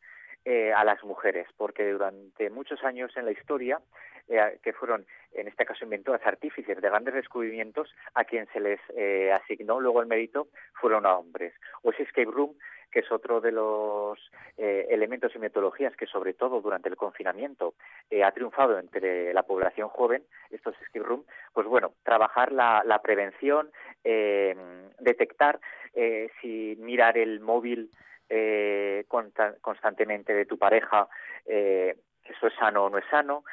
eh, 0.49 0.71
a 0.71 0.85
las 0.85 1.03
mujeres, 1.03 1.45
porque 1.57 1.91
durante 1.91 2.49
muchos 2.49 2.81
años 2.85 3.11
en 3.17 3.25
la 3.25 3.33
historia, 3.33 3.81
eh, 4.29 4.57
que 4.63 4.71
fueron 4.71 5.05
en 5.33 5.49
este 5.49 5.65
caso 5.65 5.83
inventoras 5.83 6.25
artífices 6.25 6.79
de 6.79 6.89
grandes 6.89 7.15
descubrimientos, 7.15 7.93
a 8.13 8.23
quien 8.23 8.47
se 8.53 8.61
les 8.61 8.79
eh, 8.95 9.29
asignó 9.33 9.81
luego 9.81 9.99
el 9.99 10.07
mérito 10.07 10.47
fueron 10.79 11.05
a 11.05 11.17
hombres. 11.17 11.53
O 11.81 11.91
ese 11.91 12.03
escape 12.03 12.31
room, 12.31 12.55
que 12.93 12.99
es 12.99 13.11
otro 13.11 13.41
de 13.41 13.51
los 13.51 14.17
elementos 14.55 15.35
y 15.35 15.39
metodologías 15.39 15.97
que 15.97 16.05
sobre 16.05 16.33
todo 16.33 16.61
durante 16.61 16.87
el 16.87 16.95
confinamiento 16.95 17.73
ha 18.23 18.31
triunfado 18.31 18.79
entre 18.79 19.33
la 19.33 19.43
población 19.43 19.89
joven, 19.89 20.23
estos 20.49 20.81
escape 20.81 21.05
room, 21.05 21.25
pues 21.53 21.67
bueno, 21.67 21.91
trabajar 22.03 22.53
la, 22.53 22.83
la 22.85 23.01
prevención, 23.01 23.69
detectar 24.01 25.59
si 26.39 26.77
mirar 26.79 27.17
el 27.17 27.41
móvil 27.41 27.91
eh, 28.29 29.05
constantemente 29.61 30.33
de 30.33 30.45
tu 30.45 30.57
pareja, 30.57 31.07
eh, 31.45 31.95
eso 32.25 32.47
es 32.47 32.53
sano 32.55 32.85
o 32.85 32.89
no 32.89 32.97
es 32.97 33.05
sano, 33.09 33.43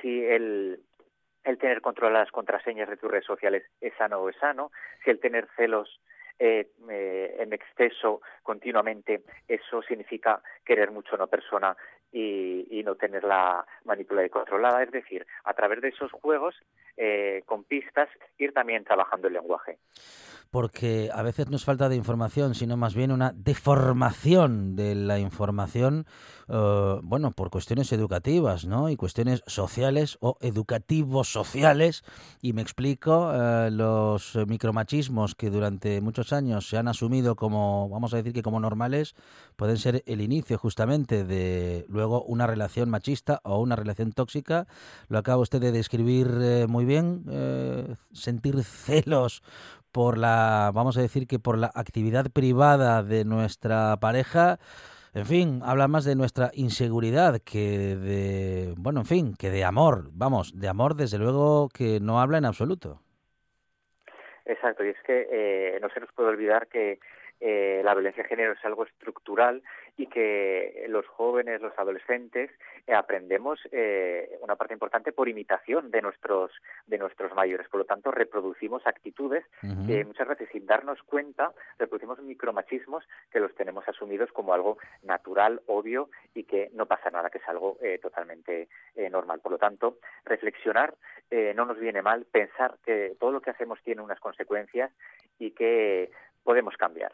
si 0.00 0.24
el, 0.24 0.80
el 1.44 1.58
tener 1.58 1.80
controladas 1.80 2.26
las 2.26 2.32
contraseñas 2.32 2.88
de 2.88 2.96
tus 2.96 3.10
redes 3.10 3.26
sociales 3.26 3.64
es 3.80 3.92
sano 3.96 4.18
o 4.18 4.28
es 4.28 4.36
sano, 4.36 4.72
si 5.04 5.10
el 5.10 5.20
tener 5.20 5.48
celos 5.56 6.00
eh, 6.38 6.68
eh, 6.90 7.36
en 7.38 7.52
exceso 7.52 8.20
continuamente, 8.42 9.22
eso 9.46 9.82
significa 9.82 10.42
querer 10.64 10.90
mucho 10.90 11.12
a 11.12 11.16
una 11.16 11.26
persona 11.28 11.76
y, 12.10 12.66
y, 12.70 12.82
no 12.82 12.96
tenerla 12.96 13.64
manipulada 13.84 14.26
y 14.26 14.30
controlada. 14.30 14.82
Es 14.82 14.90
decir, 14.90 15.26
a 15.44 15.54
través 15.54 15.80
de 15.80 15.88
esos 15.88 16.10
juegos, 16.10 16.56
eh, 16.96 17.42
con 17.46 17.62
pistas, 17.64 18.08
ir 18.38 18.52
también 18.52 18.84
trabajando 18.84 19.28
el 19.28 19.34
lenguaje 19.34 19.78
porque 20.54 21.10
a 21.12 21.22
veces 21.22 21.50
no 21.50 21.56
es 21.56 21.64
falta 21.64 21.88
de 21.88 21.96
información, 21.96 22.54
sino 22.54 22.76
más 22.76 22.94
bien 22.94 23.10
una 23.10 23.32
deformación 23.32 24.76
de 24.76 24.94
la 24.94 25.18
información, 25.18 26.06
eh, 26.46 27.00
bueno, 27.02 27.32
por 27.32 27.50
cuestiones 27.50 27.90
educativas, 27.90 28.64
¿no? 28.64 28.88
Y 28.88 28.94
cuestiones 28.94 29.42
sociales 29.48 30.16
o 30.20 30.36
educativos 30.40 31.32
sociales. 31.32 32.04
Y 32.40 32.52
me 32.52 32.62
explico, 32.62 33.32
eh, 33.34 33.72
los 33.72 34.38
micromachismos 34.46 35.34
que 35.34 35.50
durante 35.50 36.00
muchos 36.00 36.32
años 36.32 36.68
se 36.68 36.78
han 36.78 36.86
asumido 36.86 37.34
como, 37.34 37.88
vamos 37.88 38.14
a 38.14 38.18
decir 38.18 38.32
que 38.32 38.42
como 38.44 38.60
normales, 38.60 39.16
pueden 39.56 39.76
ser 39.76 40.04
el 40.06 40.20
inicio 40.20 40.56
justamente 40.56 41.24
de 41.24 41.84
luego 41.88 42.22
una 42.22 42.46
relación 42.46 42.90
machista 42.90 43.40
o 43.42 43.58
una 43.58 43.74
relación 43.74 44.12
tóxica. 44.12 44.68
Lo 45.08 45.18
acaba 45.18 45.42
usted 45.42 45.60
de 45.60 45.72
describir 45.72 46.28
eh, 46.40 46.66
muy 46.68 46.84
bien, 46.84 47.24
sentir 48.12 48.62
celos 48.62 49.42
por 49.94 50.18
la, 50.18 50.72
vamos 50.74 50.98
a 50.98 51.02
decir 51.02 51.28
que 51.28 51.38
por 51.38 51.56
la 51.56 51.70
actividad 51.72 52.26
privada 52.32 53.04
de 53.04 53.24
nuestra 53.24 53.96
pareja, 54.00 54.58
en 55.14 55.24
fin, 55.24 55.60
habla 55.64 55.86
más 55.86 56.04
de 56.04 56.16
nuestra 56.16 56.50
inseguridad 56.52 57.40
que 57.40 57.94
de, 57.94 58.74
bueno, 58.76 59.00
en 59.00 59.06
fin, 59.06 59.34
que 59.38 59.50
de 59.50 59.62
amor. 59.62 60.10
Vamos, 60.10 60.58
de 60.58 60.66
amor 60.66 60.96
desde 60.96 61.18
luego 61.18 61.68
que 61.68 62.00
no 62.00 62.20
habla 62.20 62.38
en 62.38 62.44
absoluto. 62.44 63.02
Exacto, 64.44 64.84
y 64.84 64.88
es 64.88 64.96
que 65.06 65.28
eh, 65.30 65.78
no 65.80 65.88
se 65.90 66.00
nos 66.00 66.12
puede 66.12 66.30
olvidar 66.30 66.66
que 66.66 66.98
eh, 67.46 67.82
la 67.84 67.92
violencia 67.92 68.22
de 68.22 68.28
género 68.30 68.54
es 68.54 68.64
algo 68.64 68.84
estructural 68.84 69.62
y 69.98 70.06
que 70.06 70.86
los 70.88 71.06
jóvenes, 71.06 71.60
los 71.60 71.78
adolescentes, 71.78 72.50
eh, 72.86 72.94
aprendemos 72.94 73.60
eh, 73.70 74.38
una 74.40 74.56
parte 74.56 74.72
importante 74.72 75.12
por 75.12 75.28
imitación 75.28 75.90
de 75.90 76.00
nuestros, 76.00 76.52
de 76.86 76.96
nuestros 76.96 77.34
mayores. 77.34 77.68
Por 77.68 77.80
lo 77.80 77.84
tanto, 77.84 78.10
reproducimos 78.10 78.86
actitudes 78.86 79.44
que 79.86 80.06
muchas 80.06 80.26
veces 80.26 80.48
sin 80.52 80.64
darnos 80.64 81.02
cuenta, 81.02 81.52
reproducimos 81.78 82.18
micromachismos 82.20 83.04
que 83.30 83.40
los 83.40 83.54
tenemos 83.54 83.86
asumidos 83.86 84.32
como 84.32 84.54
algo 84.54 84.78
natural, 85.02 85.60
obvio 85.66 86.08
y 86.34 86.44
que 86.44 86.70
no 86.72 86.86
pasa 86.86 87.10
nada, 87.10 87.28
que 87.28 87.38
es 87.38 87.48
algo 87.48 87.76
totalmente 88.00 88.68
normal. 89.10 89.40
Por 89.40 89.52
lo 89.52 89.58
tanto, 89.58 89.98
reflexionar 90.24 90.94
no 91.54 91.66
nos 91.66 91.78
viene 91.78 92.00
mal, 92.00 92.24
pensar 92.24 92.76
que 92.84 93.16
todo 93.20 93.32
lo 93.32 93.42
que 93.42 93.50
hacemos 93.50 93.82
tiene 93.82 94.00
unas 94.00 94.20
consecuencias 94.20 94.90
y 95.38 95.50
que 95.50 96.10
podemos 96.42 96.76
cambiar. 96.76 97.12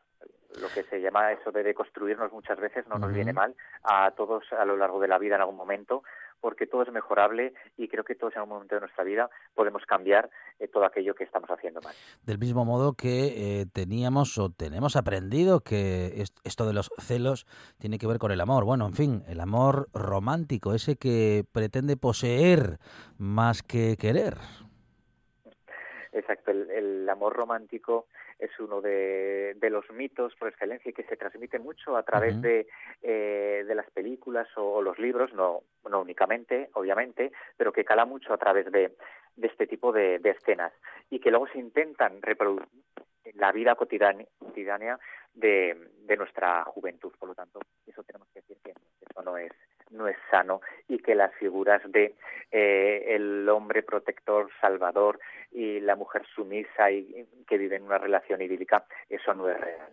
Lo 0.60 0.68
que 0.68 0.82
se 0.84 1.00
llama 1.00 1.32
eso 1.32 1.52
de 1.52 1.62
deconstruirnos 1.62 2.32
muchas 2.32 2.58
veces 2.58 2.86
no 2.88 2.98
nos 2.98 3.12
viene 3.12 3.32
mal 3.32 3.54
a 3.84 4.10
todos 4.12 4.44
a 4.52 4.64
lo 4.64 4.76
largo 4.76 4.98
de 5.00 5.06
la 5.06 5.18
vida 5.18 5.36
en 5.36 5.42
algún 5.42 5.56
momento, 5.56 6.02
porque 6.40 6.66
todo 6.66 6.82
es 6.82 6.90
mejorable 6.90 7.54
y 7.76 7.86
creo 7.86 8.02
que 8.02 8.16
todos 8.16 8.34
en 8.34 8.40
algún 8.40 8.54
momento 8.54 8.74
de 8.74 8.80
nuestra 8.80 9.04
vida 9.04 9.30
podemos 9.54 9.84
cambiar 9.86 10.28
eh, 10.58 10.66
todo 10.66 10.84
aquello 10.84 11.14
que 11.14 11.22
estamos 11.22 11.48
haciendo 11.50 11.80
mal. 11.82 11.94
Del 12.22 12.38
mismo 12.38 12.64
modo 12.64 12.94
que 12.94 13.60
eh, 13.60 13.66
teníamos 13.72 14.38
o 14.38 14.50
tenemos 14.50 14.96
aprendido 14.96 15.60
que 15.60 16.24
esto 16.42 16.66
de 16.66 16.72
los 16.72 16.90
celos 16.98 17.46
tiene 17.78 17.98
que 17.98 18.08
ver 18.08 18.18
con 18.18 18.32
el 18.32 18.40
amor. 18.40 18.64
Bueno, 18.64 18.86
en 18.86 18.94
fin, 18.94 19.22
el 19.28 19.40
amor 19.40 19.88
romántico, 19.92 20.74
ese 20.74 20.96
que 20.96 21.44
pretende 21.52 21.96
poseer 21.96 22.78
más 23.18 23.62
que 23.62 23.96
querer. 23.96 24.34
Exacto, 26.12 26.50
el 26.50 27.08
amor 27.08 27.34
romántico 27.34 28.06
es 28.40 28.58
uno 28.58 28.80
de, 28.80 29.56
los 29.70 29.88
mitos 29.90 30.34
por 30.36 30.48
excelencia 30.48 30.90
y 30.90 30.94
que 30.94 31.04
se 31.04 31.16
transmite 31.16 31.58
mucho 31.58 31.96
a 31.96 32.02
través 32.02 32.40
de, 32.40 32.66
eh, 33.02 33.64
de 33.66 33.74
las 33.74 33.90
películas 33.90 34.48
o, 34.56 34.82
los 34.82 34.98
libros, 34.98 35.32
no, 35.34 35.62
no 35.88 36.00
únicamente, 36.00 36.70
obviamente, 36.74 37.32
pero 37.56 37.72
que 37.72 37.84
cala 37.84 38.04
mucho 38.04 38.32
a 38.32 38.38
través 38.38 38.70
de, 38.72 38.96
de 39.36 39.46
este 39.46 39.66
tipo 39.66 39.92
de, 39.92 40.20
escenas 40.24 40.72
y 41.10 41.20
que 41.20 41.30
luego 41.30 41.46
se 41.48 41.58
intentan 41.58 42.22
reproducir 42.22 42.68
en 43.24 43.38
la 43.38 43.52
vida 43.52 43.74
cotidiana, 43.74 44.24
de, 45.34 45.90
de 46.06 46.16
nuestra 46.16 46.64
juventud. 46.64 47.12
Por 47.18 47.28
lo 47.28 47.34
tanto, 47.34 47.60
eso 47.86 48.02
tenemos 48.02 48.28
que 48.32 48.40
decir 48.40 48.56
que 48.64 48.70
eso 48.70 49.22
no 49.22 49.36
es 49.36 49.52
no 49.90 50.08
es 50.08 50.16
sano 50.30 50.60
y 50.88 50.98
que 50.98 51.14
las 51.14 51.34
figuras 51.34 51.82
de 51.90 52.14
eh, 52.50 53.04
el 53.14 53.48
hombre 53.48 53.82
protector, 53.82 54.50
salvador 54.60 55.20
y 55.50 55.80
la 55.80 55.96
mujer 55.96 56.24
sumisa 56.34 56.90
y 56.90 57.26
que 57.46 57.58
vive 57.58 57.76
en 57.76 57.84
una 57.84 57.98
relación 57.98 58.40
idílica, 58.40 58.84
eso 59.08 59.34
no 59.34 59.48
es 59.48 59.60
real 59.60 59.90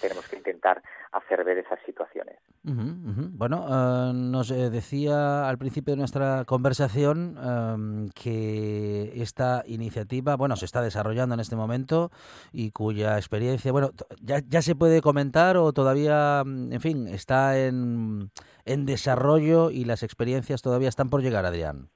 tenemos 0.00 0.28
que 0.28 0.36
intentar 0.36 0.82
hacer 1.12 1.44
ver 1.44 1.58
esas 1.58 1.78
situaciones. 1.86 2.36
Bueno, 2.62 3.66
eh, 3.68 4.12
nos 4.12 4.50
eh, 4.50 4.68
decía 4.68 5.48
al 5.48 5.56
principio 5.56 5.94
de 5.94 5.98
nuestra 5.98 6.44
conversación 6.44 7.38
em, 7.42 8.08
que 8.10 9.12
esta 9.14 9.62
iniciativa, 9.66 10.36
bueno, 10.36 10.56
se 10.56 10.66
está 10.66 10.82
desarrollando 10.82 11.34
en 11.34 11.40
este 11.40 11.56
momento 11.56 12.10
y 12.52 12.70
cuya 12.72 13.16
experiencia, 13.16 13.72
bueno, 13.72 13.92
ya, 14.20 14.40
ya 14.46 14.60
se 14.60 14.74
puede 14.74 15.00
comentar 15.00 15.56
o 15.56 15.72
todavía, 15.72 16.42
mm, 16.44 16.72
en 16.72 16.80
fin, 16.80 17.08
está 17.08 17.58
en, 17.58 18.30
en 18.68 18.86
desarrollo 18.86 19.70
y 19.70 19.84
las 19.84 20.02
experiencias 20.02 20.62
todavía 20.62 20.88
están 20.88 21.10
por 21.10 21.22
llegar, 21.22 21.44
Adrián. 21.44 21.88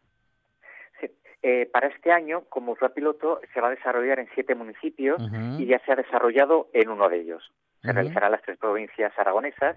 Eh, 1.44 1.68
para 1.72 1.88
este 1.88 2.12
año, 2.12 2.44
como 2.48 2.76
fue 2.76 2.90
piloto, 2.90 3.40
se 3.52 3.61
va 3.61 3.66
a 3.68 3.70
desarrollar 3.70 4.20
en 4.20 4.28
siete 4.35 4.54
municipios 4.54 5.20
y 5.58 5.66
ya 5.66 5.80
se 5.85 5.92
ha 5.92 5.96
desarrollado 5.96 6.68
en 6.72 6.88
uno 6.88 7.08
de 7.08 7.20
ellos 7.20 7.52
se 7.82 7.92
realizará 7.92 8.26
en 8.26 8.32
las 8.32 8.42
tres 8.42 8.58
provincias 8.58 9.12
aragonesas, 9.18 9.76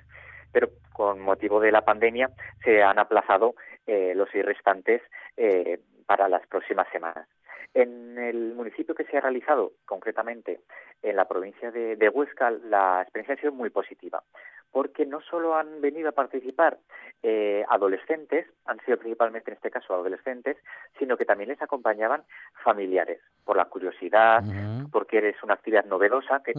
pero 0.51 0.69
con 0.93 1.19
motivo 1.19 1.59
de 1.59 1.71
la 1.71 1.81
pandemia 1.81 2.29
se 2.63 2.83
han 2.83 2.99
aplazado 2.99 3.55
eh, 3.87 4.13
los 4.15 4.29
seis 4.31 4.45
restantes 4.45 5.01
eh, 5.37 5.79
para 6.05 6.29
las 6.29 6.45
próximas 6.47 6.87
semanas. 6.91 7.27
En 7.75 8.17
el 8.17 8.53
municipio 8.55 8.95
que 8.95 9.03
se 9.03 9.17
ha 9.17 9.21
realizado, 9.21 9.73
concretamente 9.85 10.61
en 11.03 11.17
la 11.17 11.27
provincia 11.27 11.71
de, 11.71 12.09
Huesca, 12.09 12.49
la 12.49 13.01
experiencia 13.01 13.35
ha 13.35 13.37
sido 13.37 13.51
muy 13.51 13.69
positiva, 13.69 14.23
porque 14.71 15.05
no 15.05 15.19
solo 15.19 15.55
han 15.55 15.81
venido 15.81 16.07
a 16.07 16.13
participar 16.13 16.77
eh, 17.21 17.65
adolescentes, 17.67 18.47
han 18.65 18.79
sido 18.85 18.97
principalmente 18.97 19.51
en 19.51 19.57
este 19.57 19.71
caso 19.71 19.93
adolescentes, 19.93 20.55
sino 20.97 21.17
que 21.17 21.25
también 21.25 21.49
les 21.49 21.61
acompañaban 21.61 22.23
familiares, 22.63 23.19
por 23.43 23.57
la 23.57 23.65
curiosidad, 23.65 24.41
porque 24.89 25.17
eres 25.17 25.35
una 25.43 25.55
actividad 25.55 25.83
novedosa 25.83 26.41
que, 26.43 26.53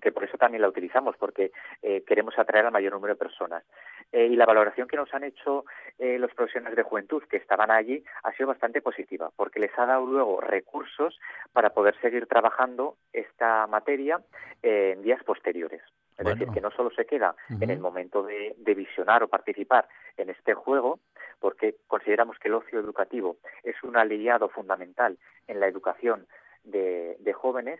que 0.00 0.12
por 0.12 0.24
eso 0.24 0.36
también 0.38 0.62
la 0.62 0.68
utilizamos, 0.68 1.16
porque 1.16 1.52
eh, 1.82 2.02
queremos 2.06 2.38
atraer 2.38 2.66
al 2.66 2.72
mayor 2.72 2.92
número 2.92 3.14
de 3.14 3.18
personas. 3.18 3.64
Eh, 4.12 4.26
y 4.26 4.36
la 4.36 4.46
valoración 4.46 4.88
que 4.88 4.96
nos 4.96 5.12
han 5.12 5.24
hecho 5.24 5.64
eh, 5.98 6.18
los 6.18 6.32
profesionales 6.34 6.76
de 6.76 6.82
juventud 6.82 7.22
que 7.28 7.36
estaban 7.36 7.70
allí 7.70 8.02
ha 8.22 8.32
sido 8.32 8.48
bastante 8.48 8.80
positiva, 8.80 9.30
porque 9.36 9.60
les 9.60 9.76
ha 9.78 9.86
dado 9.86 10.06
luego 10.06 10.40
recursos 10.40 11.18
para 11.52 11.70
poder 11.70 11.98
seguir 12.00 12.26
trabajando 12.26 12.96
esta 13.12 13.66
materia 13.66 14.20
en 14.62 15.02
días 15.02 15.22
posteriores. 15.24 15.82
Es 16.16 16.26
decir, 16.26 16.48
que 16.48 16.60
no 16.60 16.72
solo 16.72 16.90
se 16.90 17.06
queda 17.06 17.36
en 17.60 17.70
el 17.70 17.78
momento 17.78 18.24
de, 18.24 18.56
visionar 18.74 19.22
o 19.22 19.28
participar 19.28 19.86
en 20.16 20.30
este 20.30 20.52
juego, 20.52 20.98
porque 21.38 21.76
consideramos 21.86 22.38
que 22.40 22.48
el 22.48 22.54
ocio 22.54 22.80
educativo 22.80 23.36
es 23.62 23.76
un 23.84 23.96
aliado 23.96 24.48
fundamental 24.48 25.16
en 25.46 25.60
la 25.60 25.68
educación 25.68 26.26
de 26.64 27.32
jóvenes, 27.34 27.78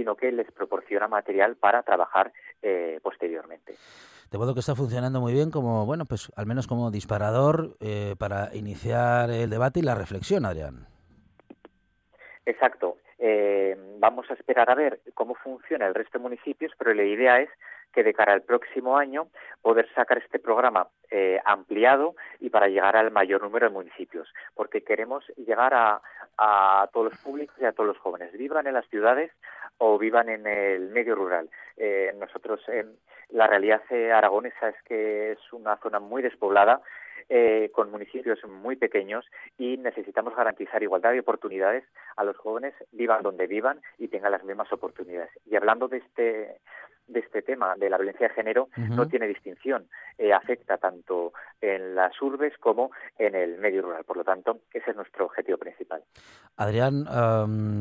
sino 0.00 0.16
que 0.16 0.32
les 0.32 0.50
proporciona 0.50 1.08
material 1.08 1.56
para 1.56 1.82
trabajar 1.82 2.32
eh, 2.62 2.98
posteriormente. 3.02 3.74
De 4.30 4.38
modo 4.38 4.54
que 4.54 4.60
está 4.60 4.74
funcionando 4.74 5.20
muy 5.20 5.34
bien 5.34 5.50
como, 5.50 5.84
bueno, 5.84 6.06
pues 6.06 6.32
al 6.36 6.46
menos 6.46 6.66
como 6.66 6.90
disparador 6.90 7.76
eh, 7.80 8.14
para 8.18 8.48
iniciar 8.54 9.28
el 9.28 9.50
debate 9.50 9.80
y 9.80 9.82
la 9.82 9.94
reflexión, 9.94 10.46
Adrián. 10.46 10.86
Exacto. 12.46 12.96
Eh, 13.18 13.76
vamos 13.98 14.24
a 14.30 14.32
esperar 14.32 14.70
a 14.70 14.74
ver 14.74 15.00
cómo 15.12 15.34
funciona 15.34 15.86
el 15.86 15.94
resto 15.94 16.16
de 16.16 16.22
municipios, 16.22 16.72
pero 16.78 16.94
la 16.94 17.04
idea 17.04 17.42
es 17.42 17.50
que 17.92 18.02
de 18.02 18.14
cara 18.14 18.32
al 18.32 18.42
próximo 18.42 18.96
año 18.96 19.28
poder 19.62 19.88
sacar 19.94 20.18
este 20.18 20.38
programa 20.38 20.88
eh, 21.10 21.40
ampliado 21.44 22.14
y 22.38 22.50
para 22.50 22.68
llegar 22.68 22.96
al 22.96 23.10
mayor 23.10 23.42
número 23.42 23.66
de 23.66 23.72
municipios, 23.72 24.32
porque 24.54 24.82
queremos 24.82 25.26
llegar 25.36 25.74
a, 25.74 26.00
todos 26.92 27.12
los 27.12 27.20
públicos 27.20 27.54
y 27.60 27.66
a 27.66 27.72
todos 27.72 27.88
los 27.88 27.98
jóvenes, 27.98 28.32
vivan 28.32 28.66
en 28.66 28.72
las 28.72 28.88
ciudades 28.88 29.30
o 29.76 29.98
vivan 29.98 30.30
en 30.30 30.46
el 30.46 30.88
medio 30.88 31.14
rural. 31.14 31.50
Eh, 31.76 32.14
nosotros, 32.18 32.62
la 33.28 33.46
realidad 33.46 33.82
aragonesa 33.90 34.70
es 34.70 34.82
que 34.84 35.32
es 35.32 35.52
una 35.52 35.76
zona 35.76 36.00
muy 36.00 36.22
despoblada, 36.22 36.80
eh, 37.28 37.70
con 37.72 37.90
municipios 37.90 38.38
muy 38.44 38.76
pequeños 38.76 39.24
y 39.58 39.76
necesitamos 39.76 40.34
garantizar 40.34 40.82
igualdad 40.82 41.12
de 41.12 41.20
oportunidades 41.20 41.84
a 42.16 42.24
los 42.24 42.36
jóvenes, 42.36 42.74
vivan 42.92 43.22
donde 43.22 43.46
vivan 43.46 43.80
y 43.98 44.08
tengan 44.08 44.32
las 44.32 44.44
mismas 44.44 44.72
oportunidades. 44.72 45.30
Y 45.46 45.56
hablando 45.56 45.88
de 45.88 45.98
este 45.98 46.60
de 47.10 47.20
este 47.20 47.42
tema 47.42 47.74
de 47.76 47.90
la 47.90 47.96
violencia 47.96 48.28
de 48.28 48.34
género 48.34 48.68
no 48.76 49.08
tiene 49.08 49.26
distinción, 49.26 49.88
eh, 50.16 50.32
afecta 50.32 50.78
tanto 50.78 51.32
en 51.60 51.94
las 51.94 52.20
urbes 52.22 52.56
como 52.58 52.92
en 53.18 53.34
el 53.34 53.58
medio 53.58 53.82
rural. 53.82 54.04
Por 54.04 54.16
lo 54.16 54.24
tanto, 54.24 54.60
ese 54.72 54.90
es 54.90 54.96
nuestro 54.96 55.26
objetivo 55.26 55.58
principal. 55.58 56.02
Adrián, 56.56 57.04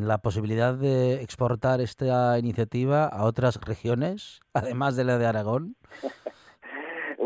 la 0.08 0.18
posibilidad 0.18 0.74
de 0.74 1.22
exportar 1.22 1.80
esta 1.80 2.40
iniciativa 2.40 3.06
a 3.08 3.26
otras 3.26 3.60
regiones, 3.62 4.42
además 4.54 4.96
de 4.96 5.04
la 5.04 5.18
de 5.18 5.28
Aragón. 5.28 5.76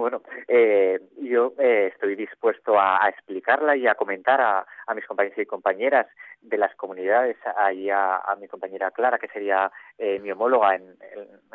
Bueno, 0.04 0.22
eh, 0.50 1.00
yo 1.22 1.54
eh, 1.58 1.92
estoy 1.94 2.16
dispuesto 2.16 2.78
a, 2.78 3.08
explicarla 3.08 3.78
y 3.78 3.88
a 3.88 3.96
comentar 3.96 4.42
a, 4.42 4.66
mis 4.94 5.06
compañeros 5.06 5.40
y 5.40 5.46
compañeras 5.46 6.08
de 6.42 6.58
las 6.58 6.76
comunidades, 6.76 7.38
ahí 7.56 7.90
a, 7.90 8.22
mi 8.38 8.50
compañera 8.50 8.92
Clara, 8.92 9.18
que 9.18 9.30
sería 9.30 9.72
eh, 9.98 10.20
mi 10.20 10.30
homóloga 10.30 10.76
en, 10.76 10.98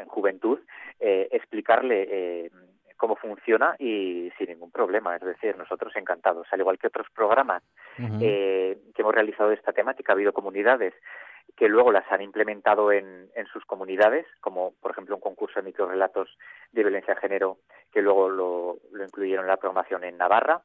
juventud, 0.06 0.60
eh, 0.98 1.28
explicarle 1.30 2.50
cómo 2.96 3.16
funciona 3.16 3.76
y 3.78 4.32
sin 4.38 4.48
ningún 4.48 4.70
problema. 4.70 5.14
Es 5.16 5.22
decir, 5.22 5.54
nosotros 5.58 5.94
encantados. 5.94 6.46
Al 6.50 6.60
igual 6.60 6.78
que 6.78 6.86
otros 6.86 7.08
programas 7.14 7.62
que 7.98 8.78
hemos 8.96 9.14
realizado 9.14 9.50
de 9.50 9.56
esta 9.56 9.74
temática, 9.74 10.12
ha 10.12 10.14
habido 10.14 10.32
comunidades 10.32 10.94
que 11.58 11.68
luego 11.68 11.90
las 11.90 12.10
han 12.12 12.22
implementado 12.22 12.92
en, 12.92 13.28
sus 13.52 13.64
comunidades, 13.64 14.26
como 14.40 14.74
por 14.80 14.92
ejemplo 14.92 15.16
un 15.16 15.20
concurso 15.20 15.58
de 15.58 15.66
microrelatos 15.66 16.38
de 16.70 16.82
violencia 16.82 17.14
de 17.14 17.20
género 17.20 17.58
que 17.90 18.00
luego 18.00 18.28
lo, 18.28 18.76
lo 18.92 19.04
incluyeron 19.04 19.44
en 19.44 19.50
la 19.50 19.56
programación 19.56 20.04
en 20.04 20.16
Navarra, 20.18 20.62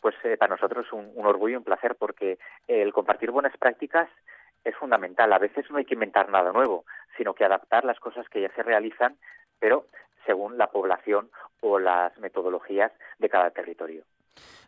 pues 0.00 0.14
eh, 0.24 0.36
para 0.36 0.54
nosotros 0.54 0.92
un, 0.92 1.12
un 1.14 1.26
orgullo 1.26 1.54
y 1.54 1.56
un 1.56 1.64
placer 1.64 1.96
porque 1.98 2.38
el 2.68 2.92
compartir 2.92 3.30
buenas 3.30 3.56
prácticas 3.56 4.08
es 4.64 4.76
fundamental. 4.76 5.32
A 5.32 5.38
veces 5.38 5.70
no 5.70 5.78
hay 5.78 5.86
que 5.86 5.94
inventar 5.94 6.28
nada 6.28 6.52
nuevo, 6.52 6.84
sino 7.16 7.34
que 7.34 7.44
adaptar 7.44 7.86
las 7.86 7.98
cosas 7.98 8.28
que 8.28 8.42
ya 8.42 8.50
se 8.54 8.62
realizan, 8.62 9.16
pero 9.58 9.86
según 10.26 10.58
la 10.58 10.66
población 10.66 11.30
o 11.60 11.78
las 11.78 12.18
metodologías 12.18 12.92
de 13.18 13.30
cada 13.30 13.50
territorio. 13.50 14.04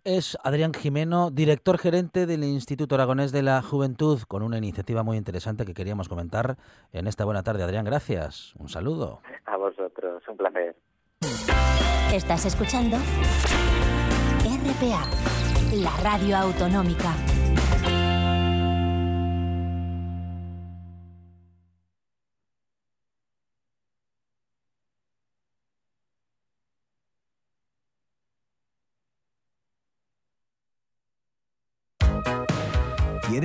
Es 0.04 0.38
Adrián 0.44 0.72
Jimeno, 0.72 1.30
director 1.30 1.78
gerente 1.78 2.26
del 2.26 2.44
Instituto 2.44 2.94
Aragonés 2.94 3.32
de 3.32 3.42
la 3.42 3.60
Juventud, 3.60 4.20
con 4.28 4.42
una 4.42 4.58
iniciativa 4.58 5.02
muy 5.02 5.16
interesante 5.16 5.64
que 5.64 5.74
queríamos 5.74 6.08
comentar 6.08 6.56
en 6.92 7.08
esta 7.08 7.24
buena 7.24 7.42
tarde. 7.42 7.64
Adrián, 7.64 7.84
gracias. 7.84 8.54
Un 8.56 8.68
saludo. 8.68 9.20
A 9.46 9.56
vosotros, 9.56 10.22
un 10.28 10.36
placer. 10.36 10.76
Estás 12.12 12.46
escuchando 12.46 12.96
RPA, 14.44 15.04
la 15.74 15.90
radio 16.02 16.36
autonómica. 16.36 17.14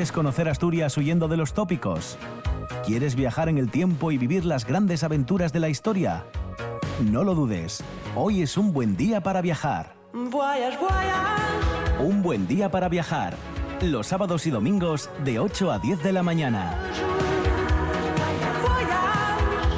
¿Quieres 0.02 0.14
conocer 0.14 0.50
Asturias 0.50 0.98
huyendo 0.98 1.28
de 1.28 1.38
los 1.38 1.54
tópicos? 1.54 2.18
¿Quieres 2.84 3.14
viajar 3.14 3.50
en 3.50 3.60
el 3.60 3.70
tiempo 3.70 4.12
y 4.12 4.18
vivir 4.18 4.46
las 4.46 4.66
grandes 4.66 5.04
aventuras 5.04 5.54
de 5.54 5.60
la 5.60 5.70
historia? 5.70 6.26
No 7.12 7.24
lo 7.24 7.36
dudes, 7.36 7.84
hoy 8.16 8.42
es 8.42 8.58
un 8.58 8.74
buen 8.74 8.98
día 8.98 9.22
para 9.22 9.42
viajar. 9.42 9.94
Un 12.00 12.24
buen 12.24 12.48
día 12.48 12.72
para 12.72 12.90
viajar. 12.90 13.36
Los 13.84 14.08
sábados 14.08 14.48
y 14.48 14.50
domingos 14.50 15.08
de 15.24 15.38
8 15.38 15.72
a 15.72 15.78
10 15.78 16.02
de 16.02 16.14
la 16.14 16.24
mañana. 16.24 16.80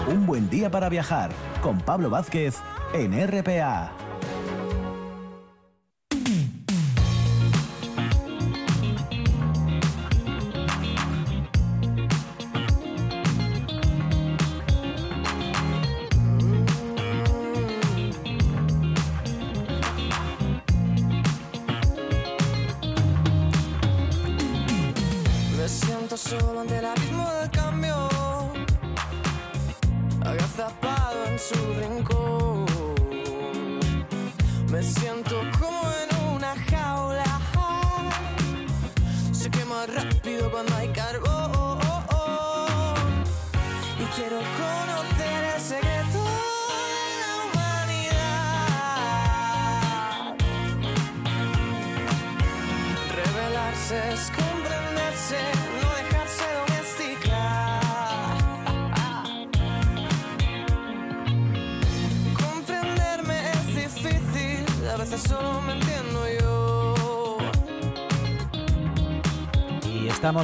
Un 0.08 0.26
buen 0.26 0.50
día 0.50 0.72
para 0.72 0.88
viajar 0.88 1.32
con 1.62 1.80
Pablo 1.80 2.10
Vázquez 2.10 2.56
en 2.94 3.12
RPA. 3.28 4.03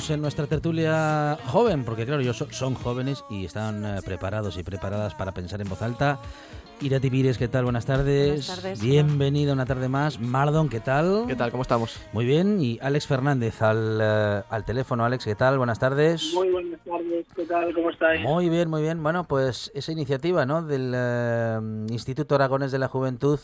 En 0.09 0.21
nuestra 0.21 0.47
tertulia 0.47 1.37
joven, 1.47 1.83
porque 1.83 2.05
claro, 2.05 2.21
ellos 2.21 2.43
son 2.51 2.73
jóvenes 2.75 3.23
y 3.29 3.45
están 3.45 3.85
eh, 3.85 3.99
preparados 4.03 4.57
y 4.57 4.63
preparadas 4.63 5.13
para 5.15 5.33
pensar 5.33 5.61
en 5.61 5.69
voz 5.69 5.81
alta. 5.81 6.19
Irati 6.81 7.09
Pires, 7.09 7.37
¿qué 7.37 7.47
tal? 7.49 7.65
Buenas 7.65 7.85
tardes. 7.85 8.47
Buenas 8.47 8.47
tardes. 8.47 8.81
Bienvenida 8.81 9.51
una 9.51 9.65
tarde 9.65 9.89
más. 9.89 10.19
Mardon, 10.19 10.69
¿qué 10.69 10.79
tal? 10.79 11.25
¿Qué 11.27 11.35
tal? 11.35 11.51
¿Cómo 11.51 11.63
estamos? 11.63 11.99
Muy 12.13 12.25
bien. 12.25 12.61
Y 12.61 12.79
Alex 12.81 13.05
Fernández 13.05 13.61
al, 13.61 13.99
eh, 14.01 14.41
al 14.49 14.63
teléfono. 14.63 15.03
Alex, 15.03 15.25
¿qué 15.25 15.35
tal? 15.35 15.57
Buenas 15.57 15.77
tardes. 15.77 16.31
Muy 16.33 16.49
buenas 16.49 16.79
tardes, 16.85 17.27
¿qué 17.35 17.45
tal? 17.45 17.73
¿Cómo 17.73 17.89
estáis? 17.89 18.21
Muy 18.21 18.49
bien, 18.49 18.69
muy 18.69 18.81
bien. 18.81 19.03
Bueno, 19.03 19.25
pues 19.25 19.71
esa 19.75 19.91
iniciativa 19.91 20.45
¿no? 20.45 20.63
del 20.63 20.93
eh, 20.95 21.59
Instituto 21.89 22.35
Aragonés 22.35 22.71
de 22.71 22.79
la 22.79 22.87
Juventud 22.87 23.39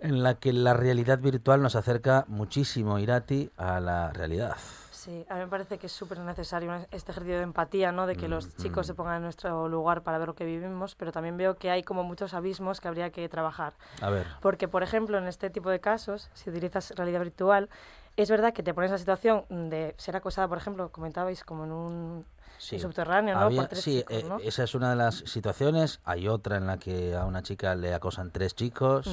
en 0.00 0.22
la 0.22 0.38
que 0.38 0.52
la 0.52 0.72
realidad 0.72 1.18
virtual 1.18 1.60
nos 1.62 1.74
acerca 1.74 2.24
muchísimo, 2.28 2.98
Irati, 2.98 3.50
a 3.56 3.80
la 3.80 4.12
realidad. 4.12 4.56
Sí, 5.00 5.24
a 5.30 5.34
mí 5.36 5.40
me 5.40 5.46
parece 5.46 5.78
que 5.78 5.86
es 5.86 5.92
súper 5.92 6.18
necesario 6.18 6.74
este 6.90 7.12
ejercicio 7.12 7.38
de 7.38 7.42
empatía, 7.44 7.90
¿no? 7.90 8.06
De 8.06 8.16
que 8.16 8.28
los 8.28 8.54
chicos 8.56 8.86
se 8.86 8.92
pongan 8.92 9.16
en 9.16 9.22
nuestro 9.22 9.66
lugar 9.66 10.02
para 10.02 10.18
ver 10.18 10.28
lo 10.28 10.34
que 10.34 10.44
vivimos, 10.44 10.94
pero 10.94 11.10
también 11.10 11.38
veo 11.38 11.56
que 11.56 11.70
hay 11.70 11.82
como 11.82 12.04
muchos 12.04 12.34
abismos 12.34 12.82
que 12.82 12.88
habría 12.88 13.08
que 13.08 13.26
trabajar. 13.30 13.72
A 14.02 14.10
ver. 14.10 14.26
Porque, 14.42 14.68
por 14.68 14.82
ejemplo, 14.82 15.16
en 15.16 15.26
este 15.26 15.48
tipo 15.48 15.70
de 15.70 15.80
casos, 15.80 16.28
si 16.34 16.50
utilizas 16.50 16.90
realidad 16.96 17.20
virtual, 17.20 17.70
es 18.18 18.28
verdad 18.30 18.52
que 18.52 18.62
te 18.62 18.74
pones 18.74 18.90
en 18.90 18.94
la 18.94 18.98
situación 18.98 19.46
de 19.48 19.94
ser 19.96 20.16
acosada, 20.16 20.48
por 20.48 20.58
ejemplo, 20.58 20.90
comentabais, 20.90 21.44
como 21.44 21.64
en 21.64 21.72
un 21.72 22.26
Sí. 22.58 22.78
subterráneo, 22.78 23.36
¿no? 23.36 23.46
Había- 23.46 23.60
Por 23.62 23.68
tres 23.68 23.82
sí, 23.82 24.04
chicos, 24.06 24.40
eh, 24.42 24.48
esa 24.48 24.64
es 24.64 24.74
una 24.74 24.90
de 24.90 24.96
las 24.96 25.14
situaciones. 25.14 26.00
Hay 26.04 26.28
otra 26.28 26.58
en 26.58 26.66
la 26.66 26.76
que 26.76 27.16
a 27.16 27.24
una 27.24 27.42
chica 27.42 27.74
le 27.74 27.94
acosan 27.94 28.30
tres 28.32 28.54
chicos. 28.54 29.06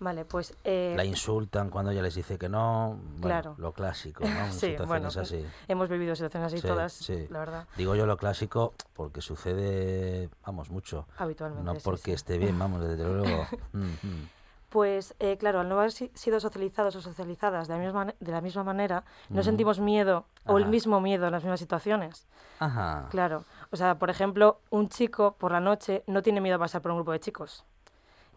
Vale, 0.00 0.24
pues... 0.24 0.54
eh, 0.64 0.94
la 0.96 1.04
insultan 1.04 1.70
cuando 1.70 1.92
ella 1.92 2.02
les 2.02 2.14
dice 2.14 2.38
que 2.38 2.48
no. 2.48 2.98
Bueno, 3.02 3.20
Claro. 3.20 3.54
Lo 3.58 3.72
clásico, 3.72 4.24
¿no? 4.24 4.52
sí, 4.52 4.74
bueno, 4.86 5.08
así. 5.08 5.44
hemos 5.68 5.88
vivido 5.88 6.16
situaciones 6.16 6.46
así 6.52 6.60
Sí, 6.60 6.66
todas, 6.66 6.92
sí. 6.92 7.26
la 7.30 7.38
verdad, 7.38 7.66
Digo 7.76 7.94
yo 7.94 8.06
lo 8.06 8.16
clásico 8.16 8.72
porque 8.94 9.20
sucede, 9.20 10.28
vamos, 10.44 10.70
mucho. 10.70 11.06
habitualmente. 11.18 11.64
No 11.64 11.74
porque 11.84 12.14
esté 12.14 12.38
bien, 12.38 12.58
vamos, 12.58 12.80
desde 12.80 13.04
luego. 13.04 13.46
Mm, 13.72 13.84
mm. 14.02 14.28
Pues 14.70 15.14
eh, 15.18 15.36
claro, 15.36 15.58
al 15.60 15.68
no 15.68 15.76
haber 15.78 15.90
si- 15.90 16.12
sido 16.14 16.38
socializados 16.38 16.94
o 16.94 17.00
socializadas 17.00 17.66
de 17.66 17.74
la 17.74 17.80
misma, 17.80 18.14
de 18.20 18.32
la 18.32 18.40
misma 18.40 18.62
manera, 18.62 19.02
no 19.28 19.42
sentimos 19.42 19.80
miedo 19.80 20.26
o 20.46 20.58
el 20.58 20.66
mismo 20.66 21.00
miedo 21.00 21.26
en 21.26 21.32
las 21.32 21.42
mismas 21.42 21.58
situaciones. 21.58 22.28
Ajá. 22.60 23.08
Claro. 23.10 23.44
O 23.72 23.76
sea, 23.76 23.98
por 23.98 24.10
ejemplo, 24.10 24.60
un 24.70 24.88
chico 24.88 25.34
por 25.38 25.50
la 25.50 25.58
noche 25.58 26.04
no 26.06 26.22
tiene 26.22 26.40
miedo 26.40 26.54
a 26.54 26.60
pasar 26.60 26.82
por 26.82 26.92
un 26.92 26.98
grupo 26.98 27.10
de 27.10 27.18
chicos. 27.18 27.64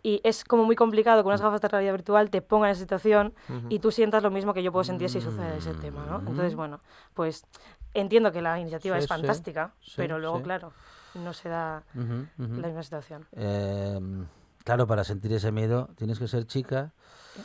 Y 0.06 0.20
es 0.26 0.44
como 0.44 0.66
muy 0.66 0.76
complicado 0.76 1.24
que 1.24 1.28
unas 1.28 1.40
Mm. 1.42 1.46
gafas 1.46 1.62
de 1.62 1.68
realidad 1.70 1.94
virtual 1.94 2.30
te 2.30 2.42
pongan 2.42 2.68
en 2.68 2.72
esa 2.74 2.82
situación 2.82 3.34
y 3.70 3.80
tú 3.80 3.90
sientas 3.92 4.22
lo 4.22 4.30
mismo 4.32 4.54
que 4.54 4.62
yo 4.62 4.72
puedo 4.72 4.84
sentir 4.84 5.10
si 5.10 5.22
sucede 5.22 5.58
ese 5.58 5.74
tema, 5.74 6.06
¿no? 6.06 6.20
Entonces, 6.28 6.56
bueno, 6.56 6.82
pues 7.14 7.46
entiendo 7.94 8.32
que 8.34 8.42
la 8.42 8.60
iniciativa 8.60 8.98
Mm. 8.98 9.00
Sí, 9.00 9.04
es 9.06 9.08
fantástica, 9.10 9.74
sí, 9.82 9.94
pero 9.96 10.20
luego, 10.20 10.38
sí. 10.38 10.44
claro, 10.44 10.74
no 11.16 11.32
se 11.34 11.48
da 11.50 11.84
la 12.36 12.68
misma 12.68 12.84
situación. 12.84 13.26
Eh, 13.32 14.00
claro, 14.66 14.86
para 14.88 15.04
sentir 15.06 15.32
ese 15.34 15.52
miedo 15.52 15.90
tienes 15.96 16.20
que 16.20 16.28
ser 16.28 16.46
chica 16.48 16.92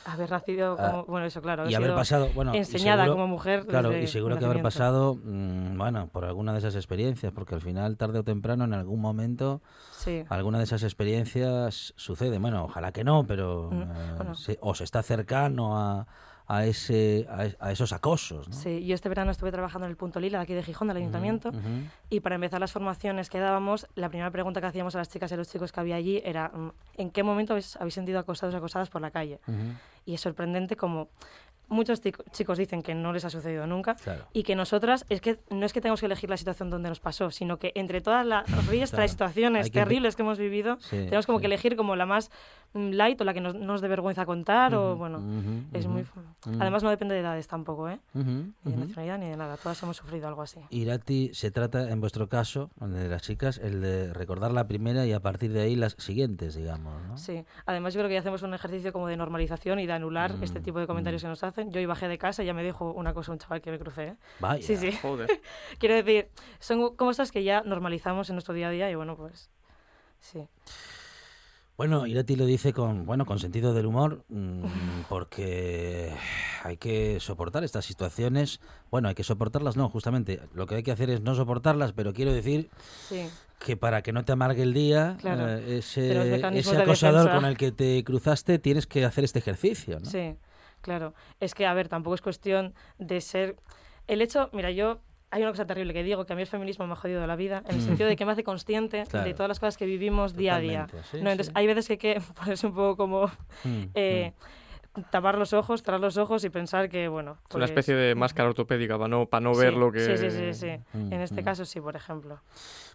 Haber 0.04 0.30
nacido 0.30 0.76
Ah, 0.78 0.90
como, 0.90 1.04
bueno, 1.06 1.26
eso 1.26 1.40
claro, 1.40 1.68
y 1.68 1.74
haber 1.74 1.88
sido 1.88 1.96
pasado, 1.96 2.28
bueno, 2.34 2.52
enseñada 2.54 3.04
seguro- 3.04 3.14
como 3.22 3.26
mujer 3.26 3.66
Claro, 3.66 3.88
desde 3.88 4.04
y 4.04 4.06
seguro 4.06 4.38
que 4.38 4.44
haber 4.44 4.60
pasado, 4.62 5.14
mm, 5.14 5.78
bueno, 5.78 6.08
por 6.12 6.26
alguna 6.26 6.52
de 6.52 6.58
esas 6.58 6.74
experiencias, 6.74 7.32
porque 7.32 7.54
al 7.54 7.62
final, 7.62 7.96
tarde 7.96 8.18
o 8.18 8.22
temprano, 8.22 8.64
en 8.64 8.74
algún 8.74 9.00
momento, 9.00 9.62
Sí. 9.92 10.24
alguna 10.28 10.58
de 10.58 10.64
esas 10.64 10.82
experiencias 10.82 11.94
sucede. 11.96 12.38
Bueno, 12.38 12.64
ojalá 12.64 12.92
que 12.92 13.02
no, 13.02 13.24
pero 13.26 13.70
Mm, 13.72 13.82
eh, 13.82 13.86
bueno. 14.16 14.34
se- 14.34 14.58
o 14.60 14.74
se 14.74 14.84
está 14.84 15.02
cercano 15.02 15.78
a, 15.78 16.06
a 16.50 16.64
ese 16.64 17.26
a, 17.28 17.66
a 17.66 17.72
esos 17.72 17.92
acosos, 17.92 18.48
¿no? 18.48 18.54
Sí, 18.54 18.84
yo 18.86 18.94
este 18.94 19.08
verano 19.10 19.30
estuve 19.30 19.52
trabajando 19.52 19.84
en 19.86 19.90
el 19.90 19.96
Punto 19.96 20.18
Lila, 20.18 20.38
de 20.38 20.44
aquí 20.44 20.54
de 20.54 20.62
Gijón, 20.62 20.88
del 20.88 20.96
Ayuntamiento, 20.96 21.52
y 22.08 22.20
para 22.20 22.36
empezar 22.36 22.58
las 22.58 22.72
formaciones 22.72 23.28
que 23.28 23.38
dábamos, 23.38 23.86
la 23.94 24.08
primera 24.08 24.30
pregunta 24.30 24.60
que 24.60 24.66
hacíamos 24.66 24.94
a 24.94 24.98
las 24.98 25.10
chicas 25.10 25.30
y 25.30 25.34
a 25.34 25.36
los 25.36 25.50
chicos 25.50 25.72
que 25.72 25.80
había 25.80 25.96
allí 25.96 26.22
era 26.24 26.48
mm, 26.48 26.72
¿en 26.96 27.10
qué 27.10 27.22
momento 27.22 27.52
habéis, 27.52 27.76
habéis 27.76 27.94
sentido 27.94 28.18
acosados 28.18 28.54
o 28.54 28.58
acosadas 28.58 28.88
por 28.88 29.02
la 29.02 29.10
calle? 29.10 29.40
Y 30.06 30.14
es 30.14 30.22
sorprendente 30.22 30.74
como 30.74 31.08
muchos 31.68 32.00
chicos 32.32 32.58
dicen 32.58 32.82
que 32.82 32.94
no 32.94 33.12
les 33.12 33.24
ha 33.24 33.30
sucedido 33.30 33.66
nunca 33.66 33.94
Claro. 33.96 34.26
y 34.32 34.42
que 34.42 34.54
nosotras 34.56 35.04
es 35.08 35.20
que 35.20 35.38
no 35.50 35.66
es 35.66 35.72
que 35.72 35.80
tengamos 35.80 36.00
que 36.00 36.06
elegir 36.06 36.30
la 36.30 36.36
situación 36.36 36.70
donde 36.70 36.88
nos 36.88 37.00
pasó, 37.00 37.30
sino 37.30 37.58
que 37.58 37.72
entre 37.74 38.00
todas 38.00 38.26
las 38.26 38.44
riestra 38.68 38.96
Claro. 38.98 39.02
de 39.02 39.08
situaciones 39.08 39.66
que 39.70 39.78
terribles 39.80 40.16
que 40.16 40.22
hemos 40.22 40.38
vivido, 40.38 40.76
Sí, 40.80 40.96
tenemos 40.96 41.26
como 41.26 41.38
sí. 41.38 41.42
que 41.42 41.46
elegir 41.46 41.76
como 41.76 41.94
la 41.96 42.06
más 42.06 42.30
mm, 42.74 42.90
light 42.90 43.20
o 43.20 43.24
la 43.24 43.34
que 43.34 43.40
nos, 43.40 43.54
nos 43.54 43.80
dé 43.80 43.88
vergüenza 43.88 44.24
contar 44.26 44.74
o 44.74 44.96
bueno, 44.96 45.18
Ujú, 45.18 45.64
es 45.76 45.84
ujú, 45.84 45.92
muy... 45.94 46.02
ujú. 46.02 46.60
Además 46.60 46.82
no 46.82 46.90
depende 46.90 47.14
de 47.14 47.20
edades 47.20 47.46
tampoco, 47.48 47.88
¿eh? 47.88 47.98
Ni 48.14 48.22
de 48.72 48.76
nacionalidad 48.76 49.18
ni 49.18 49.26
de 49.28 49.36
nada, 49.36 49.56
todas 49.56 49.82
hemos 49.82 49.96
sufrido 49.96 50.28
algo 50.28 50.42
así. 50.42 50.60
Irati, 50.70 51.30
se 51.34 51.50
trata, 51.50 51.90
en 51.90 52.00
vuestro 52.00 52.28
caso, 52.28 52.70
de 52.80 53.08
las 53.08 53.22
chicas, 53.22 53.58
el 53.58 53.80
de 53.80 54.12
recordar 54.12 54.52
la 54.52 54.66
primera 54.66 55.04
y 55.06 55.12
a 55.12 55.20
partir 55.20 55.52
de 55.52 55.60
ahí 55.60 55.76
las 55.76 55.94
siguientes, 55.98 56.54
digamos, 56.54 56.94
¿no? 57.06 57.16
Sí, 57.18 57.44
además 57.66 57.94
yo 57.94 58.00
creo 58.00 58.08
que 58.08 58.14
ya 58.14 58.20
hacemos 58.20 58.42
un 58.42 58.54
ejercicio 58.54 58.92
como 58.92 59.06
de 59.08 59.16
normalización 59.16 59.78
y 59.80 59.86
de 59.86 59.92
anular 59.92 60.18
Mm, 60.38 60.42
este 60.42 60.60
tipo 60.60 60.78
de 60.78 60.86
comentarios 60.86 61.22
mm. 61.22 61.24
que 61.24 61.28
nos 61.28 61.42
hacen. 61.44 61.57
Yo 61.66 61.80
hoy 61.80 61.86
bajé 61.86 62.08
de 62.08 62.18
casa 62.18 62.42
y 62.42 62.46
ya 62.46 62.54
me 62.54 62.62
dijo 62.64 62.92
una 62.92 63.14
cosa 63.14 63.32
un 63.32 63.38
chaval 63.38 63.60
que 63.60 63.70
me 63.70 63.78
crucé. 63.78 64.04
¿eh? 64.08 64.16
Vaya. 64.40 64.62
Sí, 64.62 64.76
sí. 64.76 64.92
Joder. 65.02 65.28
Quiero 65.78 65.94
decir, 65.96 66.28
son 66.60 66.94
cosas 66.96 67.32
que 67.32 67.42
ya 67.42 67.62
normalizamos 67.62 68.28
en 68.30 68.36
nuestro 68.36 68.54
día 68.54 68.68
a 68.68 68.70
día 68.70 68.90
y 68.90 68.94
bueno, 68.94 69.16
pues 69.16 69.50
sí. 70.20 70.46
Bueno, 71.76 72.08
Irati 72.08 72.34
lo 72.34 72.44
dice 72.44 72.72
con, 72.72 73.06
bueno, 73.06 73.24
con 73.24 73.38
sentido 73.38 73.72
del 73.72 73.86
humor, 73.86 74.24
mm, 74.28 74.64
porque 75.08 76.12
hay 76.64 76.76
que 76.76 77.20
soportar 77.20 77.62
estas 77.62 77.84
situaciones. 77.84 78.60
Bueno, 78.90 79.08
hay 79.08 79.14
que 79.14 79.22
soportarlas, 79.22 79.76
no, 79.76 79.88
justamente. 79.88 80.40
Lo 80.54 80.66
que 80.66 80.74
hay 80.74 80.82
que 80.82 80.90
hacer 80.90 81.08
es 81.08 81.20
no 81.20 81.36
soportarlas, 81.36 81.92
pero 81.92 82.12
quiero 82.12 82.32
decir 82.32 82.68
Sí, 83.08 83.28
que 83.60 83.76
para 83.76 84.02
que 84.02 84.12
no 84.12 84.24
te 84.24 84.32
amargue 84.32 84.64
el 84.64 84.74
día, 84.74 85.18
Claro. 85.20 85.48
eh, 85.48 85.78
ese, 85.78 86.76
acosador 86.76 87.30
con 87.30 87.44
el 87.44 87.56
que 87.56 87.70
te 87.70 88.02
cruzaste, 88.02 88.58
tienes 88.58 88.88
que 88.88 89.04
hacer 89.04 89.22
este 89.22 89.38
ejercicio, 89.38 90.00
¿no? 90.00 90.10
sí, 90.10 90.34
claro. 90.80 91.14
Es 91.40 91.54
que, 91.54 91.66
a 91.66 91.74
ver, 91.74 91.88
tampoco 91.88 92.14
es 92.14 92.22
cuestión 92.22 92.74
de 92.98 93.20
ser... 93.20 93.56
El 94.06 94.22
hecho, 94.22 94.50
mira, 94.52 94.70
yo... 94.70 95.00
Hay 95.30 95.42
una 95.42 95.50
cosa 95.50 95.66
terrible 95.66 95.92
que 95.92 96.02
digo, 96.02 96.24
que 96.24 96.32
a 96.32 96.36
mí 96.36 96.40
el 96.40 96.48
feminismo 96.48 96.86
me 96.86 96.94
ha 96.94 96.96
jodido 96.96 97.26
la 97.26 97.36
vida, 97.36 97.62
en 97.68 97.76
el 97.76 97.82
sentido 97.82 98.08
de 98.08 98.16
que 98.16 98.24
me 98.24 98.32
hace 98.32 98.44
consciente 98.44 99.02
Mm. 99.02 99.06
Claro. 99.08 99.26
de 99.26 99.34
todas 99.34 99.48
las 99.48 99.60
cosas 99.60 99.76
que 99.76 99.84
vivimos 99.84 100.34
día 100.34 100.56
a 100.56 100.58
día. 100.60 100.86
Sí, 101.10 101.20
¿no? 101.20 101.30
Entonces, 101.30 101.48
sí. 101.48 101.52
hay 101.54 101.66
veces 101.66 101.86
que 101.86 101.92
hay 101.92 101.98
que 101.98 102.20
ponerse 102.34 102.66
un 102.66 102.72
poco 102.72 102.96
como... 102.96 103.26
Mm, 103.64 103.82
eh, 103.94 104.32
tapar 105.10 105.38
los 105.38 105.52
ojos, 105.52 105.82
cerrar 105.82 106.00
los 106.00 106.16
ojos 106.16 106.44
y 106.44 106.50
pensar 106.50 106.88
que, 106.88 107.08
bueno... 107.08 107.38
Es 107.48 107.54
una 107.54 107.60
pues- 107.66 107.70
especie 107.70 107.94
de 107.94 108.14
máscara 108.14 108.48
ortopédica 108.48 108.96
para 108.96 109.08
no, 109.08 109.26
para 109.26 109.40
no 109.40 109.54
Sí, 109.54 109.60
ver 109.60 109.74
lo 109.74 109.92
que... 109.92 110.00
Sí, 110.00 110.16
sí, 110.16 110.30
sí, 110.30 110.54
sí. 110.54 110.98
Mm, 110.98 111.12
En 111.12 111.20
este 111.20 111.42
mm. 111.42 111.44
caso 111.44 111.64
sí, 111.64 111.80
por 111.80 111.94
ejemplo. 111.96 112.40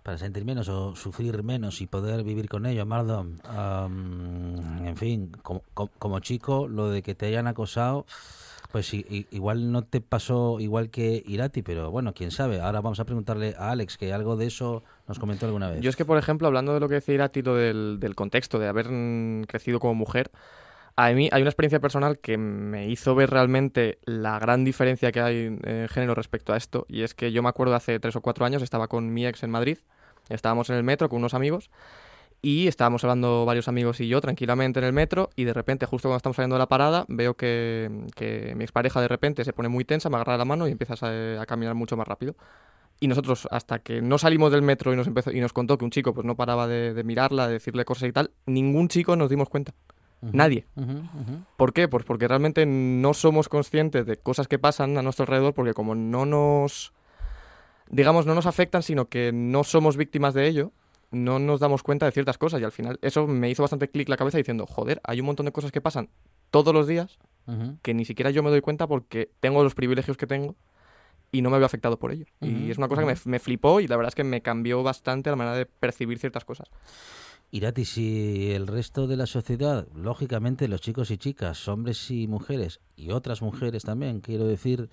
para 0.04 0.18
sentir 0.18 0.44
menos 0.46 0.68
o 0.70 0.96
sufrir 0.96 1.44
menos 1.44 1.80
y 1.82 1.88
poder 1.88 2.24
vivir 2.24 2.50
con 2.50 2.66
ello, 2.66 2.86
Mardon. 2.86 3.40
am, 3.98 4.86
en 4.86 4.98
fin, 4.98 5.32
como, 5.42 5.64
como, 5.98 6.20
chico, 6.20 6.68
lo 6.68 6.90
de 6.90 7.02
que 7.02 7.16
te 7.16 7.26
hayan 7.28 7.48
acosado, 7.48 8.06
pues 8.72 8.94
i- 8.94 9.06
i- 9.10 9.28
igual 9.32 9.72
no 9.72 9.84
te 9.84 10.02
pasó 10.02 10.60
igual 10.60 10.90
que 10.90 11.24
Irati, 11.26 11.62
pero 11.62 11.92
bueno, 11.92 12.14
quién 12.14 12.32
sabe. 12.32 12.60
Ahora 12.60 12.82
vamos 12.82 13.00
a 13.00 13.06
preguntarle 13.06 13.56
a 13.58 13.72
Alex, 13.72 13.98
que 13.98 14.12
algo 14.14 14.36
de 14.36 14.48
eso 14.48 14.84
nos 15.08 15.20
comentó 15.20 15.46
alguna 15.46 15.70
vez. 15.70 15.80
Yo 15.82 15.90
es 15.90 15.96
que, 15.96 16.06
por 16.06 16.18
ejemplo, 16.18 16.48
hablando 16.48 16.74
de 16.74 16.80
lo 16.80 16.90
que 16.90 16.96
decía 16.96 17.14
Irati, 17.16 17.42
lo 17.44 17.56
del, 17.56 17.98
del 18.00 18.16
contexto, 18.16 18.58
de 18.60 18.68
haber 18.68 18.90
mm, 18.90 19.44
crecido 19.44 19.80
como 19.80 19.94
mujer, 19.94 20.32
a 20.96 21.12
mí 21.12 21.30
hay 21.32 21.42
una 21.42 21.50
experiencia 21.50 21.80
personal 21.80 22.20
que 22.20 22.38
me 22.38 22.88
hizo 22.88 23.16
ver 23.16 23.30
realmente 23.30 24.00
la 24.06 24.40
gran 24.40 24.64
diferencia 24.64 25.12
que 25.12 25.22
hay 25.22 25.58
en 25.64 25.88
género 25.90 26.16
respecto 26.16 26.54
a 26.54 26.58
esto, 26.58 26.86
y 26.88 27.02
es 27.02 27.14
que 27.14 27.32
yo 27.32 27.42
me 27.44 27.50
acuerdo 27.50 27.76
hace 27.76 28.00
tres 28.00 28.16
o 28.16 28.22
cuatro 28.22 28.46
años, 28.46 28.62
estaba 28.62 28.88
con 28.88 29.14
mi 29.14 29.26
ex 29.26 29.44
en 29.44 29.52
Madrid, 29.52 29.78
estábamos 30.30 30.70
en 30.70 30.76
el 30.76 30.84
metro 30.84 31.10
con 31.10 31.20
unos 31.20 31.34
amigos, 31.34 31.70
y 32.42 32.68
estábamos 32.68 33.04
hablando 33.06 33.46
varios 33.46 33.70
amigos 33.70 34.02
y 34.02 34.10
yo 34.10 34.20
tranquilamente 34.20 34.80
en 34.80 34.86
el 34.86 34.92
metro, 34.94 35.30
y 35.36 35.46
de 35.46 35.54
repente, 35.54 35.86
justo 35.86 36.10
cuando 36.10 36.18
estamos 36.18 36.36
saliendo 36.36 36.56
de 36.56 36.60
la 36.60 36.68
parada, 36.68 37.06
veo 37.08 37.36
que, 37.36 37.90
que 38.16 38.54
mi 38.56 38.66
expareja 38.66 39.00
de 39.00 39.08
repente 39.08 39.46
se 39.46 39.54
pone 39.54 39.70
muy 39.70 39.86
tensa, 39.86 40.10
me 40.10 40.18
agarra 40.18 40.38
la 40.38 40.46
mano 40.46 40.68
y 40.68 40.72
empiezas 40.72 41.04
a- 41.04 41.42
a 41.42 41.46
caminar 41.46 41.74
mucho 41.74 41.96
más 41.96 42.06
rápido. 42.08 42.36
Y 43.00 43.08
nosotros, 43.08 43.48
hasta 43.50 43.80
que 43.80 44.02
no 44.02 44.18
salimos 44.18 44.52
del 44.52 44.62
metro 44.62 44.94
y 44.94 44.98
nos, 44.98 45.08
empezó, 45.08 45.32
y 45.32 45.40
nos 45.40 45.54
contó 45.54 45.78
que 45.78 45.86
un 45.86 45.92
chico 45.92 46.14
pues 46.14 46.26
no 46.26 46.36
paraba 46.36 46.68
de, 46.68 46.94
de 46.94 47.04
mirarla, 47.06 47.48
de 47.48 47.54
decirle 47.54 47.86
cosas 47.86 48.10
y 48.10 48.12
tal, 48.12 48.32
ningún 48.46 48.90
chico 48.90 49.16
nos 49.16 49.30
dimos 49.30 49.48
cuenta. 49.50 49.74
Nadie. 50.32 50.66
¿Por 51.58 51.74
qué? 51.74 51.88
Pues 51.88 52.06
porque 52.06 52.28
realmente 52.28 52.66
no 52.66 53.14
somos 53.14 53.50
conscientes 53.50 54.06
de 54.06 54.18
cosas 54.18 54.48
que 54.48 54.60
pasan 54.60 54.98
a 54.98 55.02
nuestro 55.02 55.24
alrededor, 55.24 55.54
porque 55.54 55.74
como 55.74 55.96
no 55.96 56.26
nos, 56.26 56.94
digamos, 57.90 58.26
no 58.26 58.36
nos 58.36 58.46
afectan, 58.46 58.84
sino 58.84 59.10
que 59.10 59.32
no 59.34 59.64
somos 59.64 59.98
víctimas 59.98 60.34
de 60.34 60.48
ello, 60.48 60.72
no 61.12 61.40
nos 61.40 61.60
damos 61.60 61.84
cuenta 61.84 62.06
de 62.06 62.12
ciertas 62.12 62.38
cosas. 62.38 62.62
Y 62.62 62.64
al 62.64 62.72
final 62.72 63.00
eso 63.02 63.28
me 63.28 63.50
hizo 63.50 63.64
bastante 63.64 63.90
clic 63.90 64.10
la 64.10 64.18
cabeza 64.18 64.38
diciendo, 64.38 64.66
joder, 64.66 65.02
hay 65.04 65.20
un 65.20 65.26
montón 65.26 65.46
de 65.46 65.52
cosas 65.52 65.72
que 65.72 65.82
pasan 65.82 66.10
todos 66.52 66.74
los 66.74 66.88
días 66.88 67.18
que 67.82 67.94
ni 67.94 68.06
siquiera 68.06 68.32
yo 68.32 68.42
me 68.42 68.50
doy 68.50 68.62
cuenta 68.62 68.88
porque 68.88 69.30
tengo 69.42 69.64
los 69.64 69.76
privilegios 69.76 70.16
que 70.16 70.26
tengo 70.26 70.56
y 71.30 71.42
no 71.42 71.50
me 71.50 71.58
veo 71.58 71.66
afectado 71.66 72.00
por 72.00 72.12
ello. 72.12 72.26
Y 72.40 72.72
es 72.72 72.78
una 72.78 72.88
cosa 72.88 73.02
que 73.02 73.08
me, 73.08 73.16
me 73.26 73.40
flipó 73.40 73.82
y 73.82 73.88
la 73.88 73.98
verdad 73.98 74.10
es 74.10 74.16
que 74.16 74.24
me 74.24 74.42
cambió 74.42 74.82
bastante 74.84 75.30
la 75.30 75.36
manera 75.36 75.58
de 75.58 75.66
percibir 75.66 76.20
ciertas 76.20 76.46
cosas. 76.46 76.70
Irati, 77.54 77.86
si 77.86 78.52
el 78.52 78.66
resto 78.66 79.06
de 79.06 79.16
la 79.16 79.28
sociedad, 79.28 79.88
lógicamente 79.96 80.68
los 80.68 80.82
chicos 80.82 81.12
y 81.12 81.18
chicas, 81.20 81.68
hombres 81.68 82.10
y 82.10 82.28
mujeres, 82.28 82.80
y 82.96 83.12
otras 83.12 83.44
mujeres 83.44 83.84
también, 83.84 84.22
quiero 84.22 84.46
decir, 84.48 84.90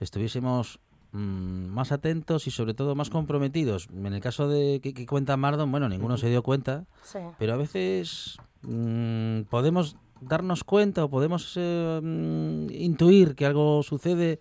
estuviésemos 0.00 0.80
mm, 1.12 1.66
más 1.68 1.92
atentos 1.92 2.48
y 2.48 2.50
sobre 2.50 2.74
todo 2.74 2.96
más 2.96 3.08
comprometidos. 3.08 3.86
En 3.94 4.06
el 4.12 4.20
caso 4.20 4.48
de 4.48 4.80
que, 4.82 4.94
que 4.94 5.06
cuenta 5.06 5.36
Mardon, 5.36 5.70
bueno, 5.70 5.88
ninguno 5.88 6.16
se 6.16 6.28
dio 6.28 6.42
cuenta, 6.42 6.86
Sí. 7.04 7.18
pero 7.38 7.52
a 7.54 7.56
veces 7.56 8.36
mm, 8.62 9.42
podemos 9.42 9.94
darnos 10.20 10.64
cuenta 10.64 11.04
o 11.04 11.08
podemos 11.08 11.52
eh, 11.54 12.00
mm, 12.02 12.66
intuir 12.72 13.36
que 13.36 13.46
algo 13.46 13.84
sucede 13.84 14.40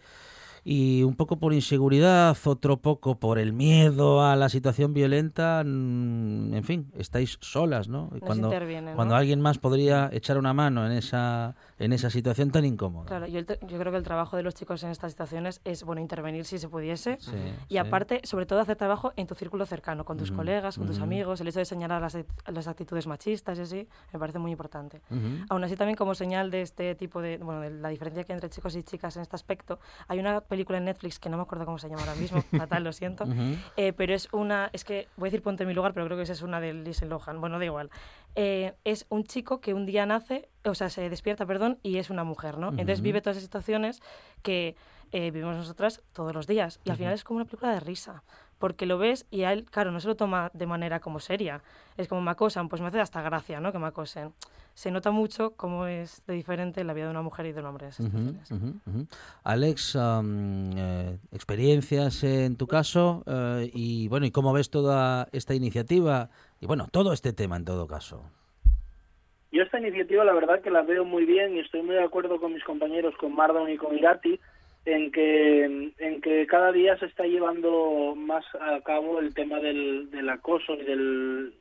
y 0.63 1.03
un 1.03 1.15
poco 1.15 1.37
por 1.37 1.53
inseguridad, 1.53 2.37
otro 2.45 2.77
poco 2.77 3.19
por 3.19 3.39
el 3.39 3.53
miedo 3.53 4.23
a 4.23 4.35
la 4.35 4.49
situación 4.49 4.93
violenta, 4.93 5.63
mm, 5.65 6.53
en 6.53 6.63
fin, 6.63 6.91
estáis 6.97 7.37
solas, 7.41 7.87
¿no? 7.87 8.09
Y 8.15 8.19
cuando 8.19 8.51
cuando 8.95 9.15
alguien 9.15 9.41
más 9.41 9.57
podría 9.57 10.09
echar 10.11 10.37
una 10.37 10.53
mano 10.53 10.85
en 10.85 10.91
esa 10.91 11.55
en 11.81 11.93
esa 11.93 12.11
situación 12.11 12.51
tan 12.51 12.63
incómoda. 12.63 13.07
Claro, 13.07 13.27
yo, 13.27 13.43
creo 13.43 13.91
que 13.91 13.97
el 13.97 14.03
trabajo 14.03 14.37
de 14.37 14.43
los 14.43 14.53
chicos 14.53 14.83
en 14.83 14.91
estas 14.91 15.13
situaciones 15.13 15.61
es, 15.63 15.83
bueno, 15.83 15.99
intervenir 15.99 16.45
si 16.45 16.59
se 16.59 16.69
pudiese. 16.69 17.17
Sí, 17.19 17.31
y 17.69 17.73
sí. 17.73 17.77
aparte, 17.79 18.21
sobre 18.23 18.45
todo, 18.45 18.59
hacer 18.59 18.75
trabajo 18.75 19.13
en 19.15 19.25
tu 19.25 19.33
círculo 19.33 19.65
cercano, 19.65 20.05
con 20.05 20.17
tus 20.17 20.31
colegas, 20.31 20.77
con 20.77 20.85
tus 20.85 20.99
amigos. 20.99 21.41
El 21.41 21.47
hecho 21.47 21.57
de 21.57 21.65
señalar 21.65 22.01
las, 22.01 22.15
las 22.45 22.67
actitudes 22.67 23.07
machistas 23.07 23.57
y 23.57 23.61
así, 23.61 23.87
me 24.13 24.19
parece 24.19 24.37
muy 24.37 24.51
importante. 24.51 25.01
Ujú. 25.09 25.45
Aún 25.49 25.63
así, 25.63 25.75
también 25.75 25.95
como 25.95 26.13
señal 26.13 26.51
de 26.51 26.61
este 26.61 26.93
tipo 26.93 27.19
de, 27.19 27.37
bueno, 27.39 27.61
de 27.61 27.71
la 27.71 27.89
diferencia 27.89 28.23
que 28.23 28.33
hay 28.33 28.37
entre 28.37 28.51
chicos 28.51 28.75
y 28.75 28.83
chicas 28.83 29.15
en 29.15 29.23
este 29.23 29.35
aspecto, 29.35 29.79
hay 30.07 30.19
una 30.19 30.41
película 30.51 30.77
en 30.77 30.85
Netflix 30.85 31.17
que 31.17 31.29
no 31.29 31.37
me 31.37 31.43
acuerdo 31.43 31.65
cómo 31.65 31.79
se 31.79 31.87
llama 31.89 32.01
ahora 32.01 32.15
mismo, 32.15 32.41
fatal, 32.51 32.83
lo 32.83 32.93
siento, 32.93 33.23
Ujú. 33.23 33.55
eh, 33.77 33.93
pero 33.93 34.13
es 34.13 34.27
una, 34.31 34.69
es 34.73 34.83
que 34.83 35.07
voy 35.15 35.27
a 35.27 35.29
decir 35.31 35.41
ponte 35.41 35.63
en 35.63 35.67
mi 35.69 35.73
lugar, 35.73 35.93
pero 35.93 36.05
creo 36.05 36.17
que 36.17 36.23
esa 36.23 36.33
es 36.33 36.41
una 36.43 36.59
de 36.59 36.73
Lindsay 36.73 37.07
Lohan, 37.07 37.41
bueno, 37.41 37.57
da 37.57 37.65
igual. 37.65 37.89
Eh, 38.35 38.73
es 38.83 39.05
un 39.09 39.23
chico 39.23 39.59
que 39.61 39.73
un 39.73 39.85
día 39.85 40.05
nace, 40.05 40.49
o 40.63 40.75
sea, 40.75 40.89
se 40.89 41.09
despierta, 41.09 41.45
perdón, 41.45 41.79
y 41.81 41.97
es 41.97 42.09
una 42.09 42.23
mujer, 42.23 42.57
¿no? 42.57 42.67
Entonces 42.69 42.99
Ujú. 42.99 43.05
vive 43.05 43.21
todas 43.21 43.37
esas 43.37 43.45
situaciones 43.45 44.01
que 44.43 44.75
eh, 45.11 45.31
vivimos 45.31 45.55
nosotras 45.55 46.03
todos 46.13 46.33
los 46.33 46.47
días. 46.47 46.79
Y 46.83 46.89
al 46.89 46.93
Ujú. 46.95 46.99
final 46.99 47.13
es 47.13 47.23
como 47.23 47.37
una 47.37 47.45
película 47.45 47.73
de 47.73 47.79
risa. 47.79 48.23
Porque 48.61 48.85
lo 48.85 48.99
ves 48.99 49.25
y 49.31 49.41
a 49.43 49.51
él, 49.51 49.65
claro, 49.65 49.91
no 49.91 49.99
se 49.99 50.07
lo 50.07 50.15
toma 50.15 50.51
de 50.53 50.67
manera 50.67 50.99
como 50.99 51.19
seria. 51.19 51.61
Es 51.97 52.07
como 52.07 52.21
me 52.21 52.31
acosan, 52.31 52.69
pues 52.69 52.81
me 52.81 52.87
hace 52.87 53.01
hasta 53.01 53.21
gracia, 53.21 53.59
¿no? 53.59 53.73
Que 53.73 53.79
me 53.79 53.87
acosen. 53.87 54.31
Se 54.75 54.91
nota 54.91 55.11
mucho 55.11 55.51
cómo 55.57 55.87
es 55.87 56.23
de 56.27 56.35
diferente 56.35 56.83
la 56.83 56.93
vida 56.93 57.05
de 57.05 57.11
una 57.11 57.23
mujer 57.23 57.47
y 57.47 57.51
de 57.51 57.59
un 57.59 57.65
hombre. 57.65 57.87
ujú, 57.99 58.79
ujú. 58.85 59.07
Alex, 59.43 59.97
eh, 59.97 61.17
experiencias 61.33 62.23
en 62.23 62.55
tu 62.55 62.67
caso 62.67 63.23
eh, 63.25 63.69
y 63.73 64.07
bueno, 64.07 64.27
¿y 64.27 64.31
cómo 64.31 64.53
ves 64.53 64.69
toda 64.69 65.27
esta 65.31 65.55
iniciativa 65.55 66.29
y 66.61 66.67
bueno, 66.67 66.87
todo 66.91 67.11
este 67.13 67.33
tema 67.33 67.57
en 67.57 67.65
todo 67.65 67.87
caso? 67.87 68.23
Yo 69.51 69.63
esta 69.63 69.79
iniciativa 69.79 70.23
la 70.23 70.33
verdad 70.33 70.61
que 70.61 70.69
la 70.69 70.83
veo 70.83 71.03
muy 71.03 71.25
bien 71.25 71.57
y 71.57 71.59
estoy 71.59 71.81
muy 71.81 71.95
de 71.95 72.03
acuerdo 72.03 72.39
con 72.39 72.53
mis 72.53 72.63
compañeros, 72.63 73.15
con 73.17 73.35
Mardon 73.35 73.69
y 73.69 73.77
con 73.77 73.97
Irati, 73.97 74.39
en 74.85 75.11
que, 75.11 75.91
en 75.97 76.21
que 76.21 76.47
cada 76.47 76.71
día 76.71 76.97
se 76.97 77.05
está 77.05 77.25
llevando 77.25 78.15
más 78.15 78.43
a 78.59 78.81
cabo 78.81 79.19
el 79.19 79.33
tema 79.33 79.59
del, 79.59 80.09
del 80.09 80.29
acoso 80.29 80.73
y 80.73 80.83
del, 80.83 81.53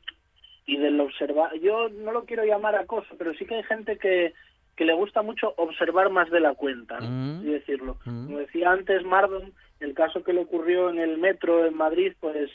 y 0.67 0.77
del 0.79 1.01
observar. 1.01 1.55
Yo 1.59 1.89
no 1.89 2.13
lo 2.13 2.25
quiero 2.25 2.45
llamar 2.45 2.77
acoso, 2.77 3.15
pero 3.19 3.35
sí 3.35 3.45
que 3.45 3.57
hay 3.57 3.63
gente 3.65 3.99
que, 3.99 4.33
que 4.77 4.85
le 4.85 4.95
gusta 4.95 5.23
mucho 5.23 5.53
observar 5.57 6.09
más 6.11 6.31
de 6.31 6.41
la 6.41 6.55
cuenta, 6.55 6.99
¿no? 7.01 7.09
Mm. 7.09 7.43
decirlo. 7.43 7.99
Mm. 8.07 8.27
Como 8.27 8.39
decía 8.39 8.71
antes 8.71 9.05
Mardon, 9.05 9.53
el 9.81 9.95
caso 9.95 10.23
que 10.23 10.33
le 10.33 10.41
ocurrió 10.41 10.89
en 10.89 10.99
el 10.99 11.19
metro 11.19 11.67
en 11.67 11.77
Madrid, 11.77 12.15
pues 12.21 12.51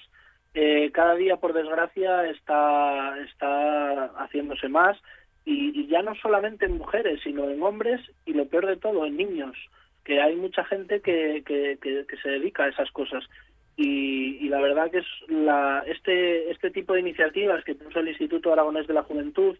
eh, 0.55 0.89
cada 0.93 1.15
día, 1.15 1.37
por 1.37 1.53
desgracia, 1.53 2.25
está, 2.27 3.19
está 3.19 4.05
haciéndose 4.23 4.69
más 4.69 4.97
y, 5.43 5.79
y 5.79 5.87
ya 5.87 6.01
no 6.01 6.15
solamente 6.15 6.65
en 6.65 6.77
mujeres, 6.77 7.19
sino 7.23 7.49
en 7.49 7.61
hombres 7.61 8.01
y 8.25 8.33
lo 8.33 8.47
peor 8.47 8.65
de 8.65 8.77
todo, 8.77 9.05
en 9.05 9.17
niños, 9.17 9.55
que 10.05 10.21
hay 10.21 10.35
mucha 10.35 10.63
gente 10.63 11.01
que, 11.01 11.43
que, 11.45 11.77
que, 11.81 12.17
se 12.21 12.29
dedica 12.29 12.63
a 12.63 12.69
esas 12.69 12.89
cosas. 12.91 13.23
Y, 13.75 14.37
y 14.37 14.47
la 14.47 14.61
verdad 14.61 14.89
que 14.89 14.99
es 14.99 15.05
la, 15.27 15.83
este, 15.87 16.49
este 16.51 16.71
tipo 16.71 16.93
de 16.93 17.01
iniciativas 17.01 17.63
que 17.65 17.75
puso 17.75 17.99
el 17.99 18.07
Instituto 18.07 18.53
Aragonés 18.53 18.87
de 18.87 18.93
la 18.93 19.03
Juventud 19.03 19.57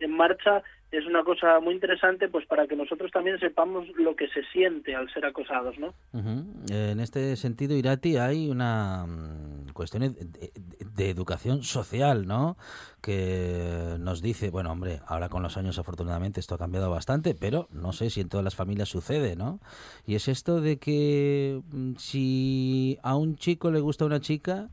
en 0.00 0.10
marcha 0.10 0.62
es 0.96 1.06
una 1.06 1.24
cosa 1.24 1.60
muy 1.60 1.74
interesante 1.74 2.28
pues 2.28 2.46
para 2.46 2.66
que 2.66 2.76
nosotros 2.76 3.10
también 3.10 3.38
sepamos 3.38 3.86
lo 3.96 4.14
que 4.16 4.28
se 4.28 4.42
siente 4.52 4.94
al 4.94 5.12
ser 5.12 5.24
acosados, 5.26 5.78
¿no? 5.78 5.94
Ujú. 6.12 6.44
En 6.70 7.00
este 7.00 7.36
sentido, 7.36 7.76
Irati, 7.76 8.16
hay 8.16 8.48
una 8.50 9.06
mm, 9.06 9.72
cuestión 9.72 10.02
de, 10.02 10.10
de- 10.10 10.52
de 10.94 11.10
educación 11.10 11.62
social, 11.64 12.26
¿no? 12.26 12.56
Que 13.02 13.96
nos 13.98 14.22
dice, 14.22 14.50
bueno, 14.50 14.70
hombre, 14.72 15.00
ahora 15.06 15.28
con 15.28 15.42
los 15.42 15.56
años 15.56 15.78
afortunadamente 15.78 16.40
esto 16.40 16.54
ha 16.54 16.58
cambiado 16.58 16.90
bastante, 16.90 17.34
pero 17.34 17.68
no 17.70 17.92
sé 17.92 18.10
si 18.10 18.20
en 18.20 18.28
todas 18.28 18.44
las 18.44 18.54
familias 18.54 18.88
sucede, 18.88 19.36
¿no? 19.36 19.60
Y 20.06 20.14
es 20.14 20.28
esto 20.28 20.60
de 20.60 20.78
que 20.78 21.60
mm, 21.70 21.94
si 21.96 22.98
a 23.02 23.16
un 23.16 23.36
chico 23.36 23.70
le 23.70 23.80
gusta 23.80 24.04
una 24.04 24.20
chica, 24.20 24.68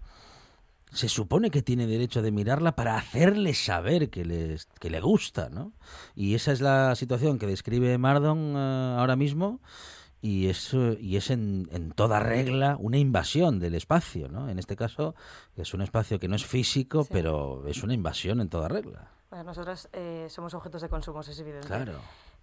se 0.91 1.07
supone 1.09 1.49
que 1.51 1.61
tiene 1.61 1.87
derecho 1.87 2.21
de 2.21 2.31
mirarla 2.31 2.75
para 2.75 2.97
hacerle 2.97 3.53
saber 3.53 4.09
que, 4.09 4.25
les, 4.25 4.65
que 4.79 4.89
le 4.89 4.99
gusta, 5.01 5.49
¿no? 5.49 5.73
Y 6.15 6.35
esa 6.35 6.51
es 6.51 6.61
la 6.61 6.95
situación 6.95 7.39
que 7.39 7.47
describe 7.47 7.97
Mardon 7.97 8.53
eh, 8.55 8.95
ahora 8.99 9.15
mismo 9.15 9.61
y 10.21 10.47
es, 10.47 10.73
y 10.99 11.15
es 11.15 11.31
en, 11.31 11.67
en 11.71 11.91
toda 11.91 12.19
regla 12.19 12.75
una 12.79 12.97
invasión 12.97 13.59
del 13.59 13.73
espacio, 13.75 14.27
¿no? 14.27 14.49
En 14.49 14.59
este 14.59 14.75
caso 14.75 15.15
es 15.55 15.73
un 15.73 15.81
espacio 15.81 16.19
que 16.19 16.27
no 16.27 16.35
es 16.35 16.45
físico, 16.45 17.03
Sí. 17.03 17.09
pero 17.11 17.65
es 17.67 17.81
una 17.83 17.93
invasión 17.93 18.39
en 18.41 18.49
toda 18.49 18.67
regla. 18.67 19.09
Bueno, 19.29 19.45
nosotras 19.45 19.87
eh, 19.93 20.27
somos 20.29 20.53
objetos 20.53 20.81
de 20.81 20.89
consumo, 20.89 21.21
es 21.21 21.39
evidente. 21.39 21.65
Claro. 21.67 21.93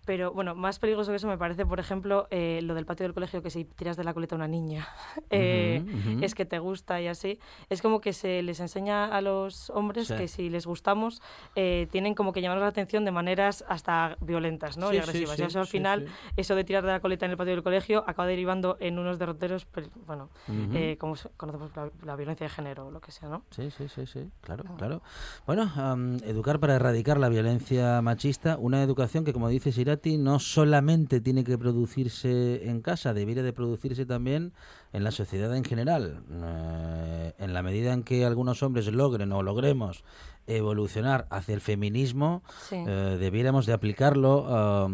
Pero 0.08 0.32
bueno, 0.32 0.54
más 0.54 0.78
peligroso 0.78 1.10
que 1.12 1.16
eso 1.16 1.28
me 1.28 1.36
parece, 1.36 1.66
por 1.66 1.80
ejemplo, 1.80 2.28
eh, 2.30 2.60
lo 2.62 2.74
del 2.74 2.86
patio 2.86 3.04
del 3.04 3.12
colegio, 3.12 3.42
que 3.42 3.50
si 3.50 3.66
tiras 3.66 3.94
de 3.98 4.04
la 4.04 4.14
coleta 4.14 4.34
a 4.34 4.38
una 4.38 4.48
niña, 4.48 4.88
eh, 5.30 5.84
Ujú, 5.86 6.12
ujú. 6.12 6.24
es 6.24 6.34
que 6.34 6.46
te 6.46 6.58
gusta 6.58 6.98
y 7.02 7.08
así. 7.08 7.38
Es 7.68 7.82
como 7.82 8.00
que 8.00 8.14
se 8.14 8.40
les 8.42 8.58
enseña 8.60 9.04
a 9.14 9.20
los 9.20 9.68
hombres 9.68 10.06
Sí. 10.08 10.14
que 10.16 10.26
si 10.26 10.48
les 10.48 10.64
gustamos, 10.66 11.20
eh, 11.56 11.88
tienen 11.90 12.14
como 12.14 12.32
que 12.32 12.40
llamarnos 12.40 12.62
la 12.62 12.70
atención 12.70 13.04
de 13.04 13.10
maneras 13.10 13.66
hasta 13.68 14.16
violentas 14.22 14.78
¿no? 14.78 14.88
Sí, 14.88 14.94
y 14.94 14.98
agresivas. 14.98 15.36
sí, 15.36 15.42
y 15.42 15.44
eso 15.44 15.60
al 15.60 15.66
final, 15.66 16.06
eso 16.38 16.54
de 16.54 16.64
tirar 16.64 16.86
de 16.86 16.92
la 16.92 17.00
coleta 17.00 17.26
en 17.26 17.32
el 17.32 17.36
patio 17.36 17.52
del 17.52 17.62
colegio, 17.62 18.02
acaba 18.06 18.26
derivando 18.26 18.78
en 18.80 18.98
unos 18.98 19.18
derroteros, 19.18 19.66
pel- 19.70 19.90
bueno, 20.06 20.30
Ujú. 20.48 20.70
eh, 20.72 20.96
como 20.98 21.16
se- 21.16 21.28
conocemos 21.36 21.70
la, 21.76 21.90
la 22.02 22.16
violencia 22.16 22.46
de 22.46 22.50
género 22.50 22.86
o 22.86 22.90
lo 22.90 23.02
que 23.02 23.12
sea, 23.12 23.28
¿no? 23.28 23.42
Sí, 23.50 23.70
sí, 23.70 23.88
sí, 23.88 24.06
sí, 24.06 24.30
claro, 24.40 24.64
claro. 24.78 25.02
Bueno, 25.46 25.70
am, 25.76 26.16
educar 26.24 26.58
para 26.60 26.76
erradicar 26.76 27.18
la 27.18 27.28
violencia 27.28 28.00
machista, 28.00 28.56
una 28.56 28.82
educación 28.82 29.26
que, 29.26 29.34
como 29.34 29.48
dice 29.50 29.70
No 30.06 30.38
solamente 30.38 31.20
tiene 31.20 31.44
que 31.44 31.58
producirse 31.58 32.68
en 32.68 32.80
casa, 32.80 33.12
debiera 33.14 33.42
de 33.42 33.52
producirse 33.52 34.06
también 34.06 34.52
en 34.92 35.04
la 35.04 35.10
sociedad 35.10 35.54
en 35.56 35.64
general. 35.64 36.22
Eh, 36.30 37.32
en 37.38 37.52
la 37.52 37.62
medida 37.62 37.92
en 37.92 38.02
que 38.02 38.24
algunos 38.24 38.62
hombres 38.62 38.86
logren 38.92 39.32
o 39.32 39.42
logremos 39.42 40.04
evolucionar 40.46 41.26
hacia 41.30 41.54
el 41.54 41.60
feminismo, 41.60 42.42
Sí. 42.68 42.76
eh, 42.76 43.16
debiéramos 43.20 43.66
de 43.66 43.72
aplicarlo 43.74 44.88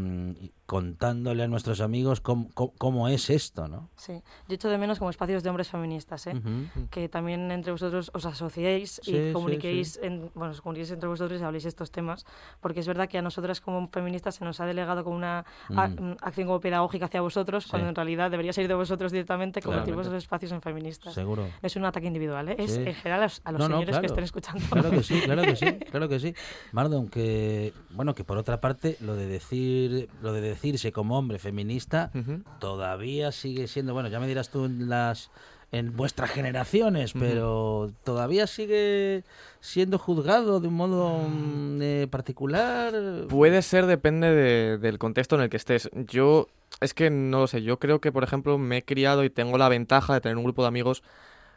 contándole 0.66 1.42
a 1.42 1.48
nuestros 1.48 1.80
amigos 1.80 2.20
cómo, 2.20 2.48
cómo- 2.54 2.72
cómo 2.78 3.08
es 3.08 3.28
esto, 3.30 3.68
¿no? 3.68 3.90
Sí, 3.96 4.14
yo 4.48 4.54
echo 4.54 4.68
de 4.70 4.78
menos 4.78 4.98
como 4.98 5.10
espacios 5.10 5.42
de 5.42 5.50
hombres 5.50 5.68
feministas, 5.68 6.26
¿eh? 6.26 6.34
Ujú. 6.36 6.88
que 6.90 7.08
también 7.08 7.50
entre 7.50 7.72
vosotros 7.72 8.10
os 8.14 8.24
asociéis 8.26 9.00
Sí, 9.02 9.10
y 9.14 9.26
sí, 9.28 9.32
comuniquéis, 9.32 9.92
sí. 9.94 10.00
En, 10.02 10.30
bueno, 10.34 10.52
os 10.52 10.60
comuniquéis 10.62 10.90
entre 10.92 11.08
vosotros 11.08 11.40
y 11.40 11.44
habléis 11.44 11.64
estos 11.66 11.90
temas, 11.90 12.24
porque 12.60 12.80
es 12.80 12.86
verdad 12.86 13.08
que 13.08 13.18
a 13.18 13.22
nosotras 13.22 13.60
como 13.60 13.88
feministas 13.88 14.36
se 14.36 14.44
nos 14.44 14.58
ha 14.60 14.66
delegado 14.66 15.04
como 15.04 15.16
una 15.16 15.44
Mm. 15.68 15.74
mm, 15.74 16.16
acción 16.22 16.46
como 16.46 16.60
pedagógica 16.60 17.06
hacia 17.06 17.20
vosotros, 17.20 17.66
cuando 17.66 17.86
Sí. 17.86 17.90
en 17.90 17.94
realidad 17.94 18.30
debería 18.30 18.52
ser 18.52 18.66
de 18.68 18.74
vosotros 18.74 19.12
directamente 19.12 19.60
convertir 19.60 19.94
vuestros 19.94 20.16
espacios 20.22 20.52
en 20.52 20.62
feministas. 20.62 21.12
Seguro. 21.14 21.42
No 21.44 21.50
es 21.66 21.76
un 21.76 21.84
ataque 21.84 22.06
individual, 22.06 22.48
¿eh? 22.48 22.56
es 22.58 22.72
Sí. 22.72 22.80
en 22.86 22.94
general 22.94 23.20
a 23.20 23.24
los, 23.24 23.40
a 23.44 23.52
los 23.52 23.58
No, 23.60 23.68
no, 23.68 23.74
señores 23.76 23.88
claro. 23.90 24.00
que 24.00 24.06
estén 24.06 24.24
escuchando. 24.24 24.64
Claro 24.70 24.90
que 24.90 25.02
sí, 25.02 25.20
claro 25.20 25.42
que 25.42 25.56
sí, 25.56 25.66
claro 25.90 26.08
que 26.08 26.20
sí. 26.20 26.34
Mardon, 26.72 27.08
que 27.08 27.72
bueno, 27.90 28.14
que 28.14 28.24
por 28.24 28.38
otra 28.38 28.60
parte 28.60 28.96
lo 29.00 29.14
de 29.14 29.26
decir, 29.26 30.08
lo 30.22 30.32
de 30.32 30.40
decirse 30.54 30.92
como 30.92 31.18
hombre 31.18 31.38
feminista 31.38 32.10
todavía 32.58 33.32
sigue 33.32 33.66
siendo, 33.68 33.92
bueno, 33.94 34.08
ya 34.08 34.20
me 34.20 34.26
dirás 34.26 34.50
tú 34.50 34.64
en 34.64 34.88
las 34.88 35.30
en 35.72 35.96
vuestras 35.96 36.30
generaciones, 36.30 37.12
pero 37.14 37.90
todavía 38.04 38.46
sigue 38.46 39.24
siendo 39.60 39.98
juzgado 39.98 40.60
de 40.60 40.68
un 40.68 40.74
modo 40.74 41.18
mm, 41.28 41.78
eh, 41.82 42.06
particular. 42.08 42.92
Puede 43.28 43.60
ser, 43.62 43.86
depende 43.86 44.30
de- 44.30 44.78
del 44.78 44.98
contexto 44.98 45.34
en 45.34 45.42
el 45.42 45.50
que 45.50 45.56
estés. 45.56 45.90
Yo, 46.06 46.46
es 46.80 46.94
que 46.94 47.10
no 47.10 47.40
lo 47.40 47.46
sé, 47.48 47.62
yo 47.64 47.80
creo 47.80 48.00
que, 48.00 48.12
por 48.12 48.22
ejemplo, 48.22 48.56
me 48.56 48.78
he 48.78 48.82
criado 48.82 49.24
y 49.24 49.30
tengo 49.30 49.58
la 49.58 49.68
ventaja 49.68 50.14
de 50.14 50.20
tener 50.20 50.36
un 50.36 50.44
grupo 50.44 50.62
de 50.62 50.68
amigos 50.68 51.02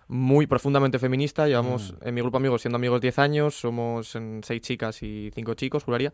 muy 0.10 0.48
profundamente 0.48 1.00
feminista. 1.00 1.48
Llevamos 1.48 1.94
Mm. 2.02 2.08
en 2.08 2.16
mi 2.16 2.22
grupo 2.22 2.38
amigos 2.38 2.62
siendo 2.62 2.78
amigos 2.78 3.02
10 3.02 3.20
años, 3.20 3.60
somos 3.60 4.16
en 4.16 4.42
seis 4.44 4.62
chicas 4.62 5.04
y 5.04 5.32
cinco 5.36 5.54
chicos, 5.54 5.84
juraría. 5.84 6.14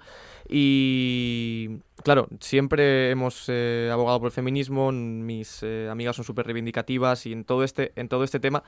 Y 0.50 1.70
claro, 2.04 2.28
siempre 2.40 3.10
hemos 3.12 3.46
eh, 3.48 3.90
abogado 3.92 4.20
por 4.20 4.28
el 4.28 4.32
feminismo, 4.34 4.92
mis 4.92 5.60
eh, 5.64 5.88
amigas 5.92 6.16
son 6.16 6.26
súper 6.26 6.46
reivindicativas 6.46 7.26
y 7.26 7.34
en 7.34 7.44
todo 7.44 7.64
este, 7.64 7.92
en 7.96 8.08
todo 8.08 8.24
este 8.24 8.40
tema 8.40 8.64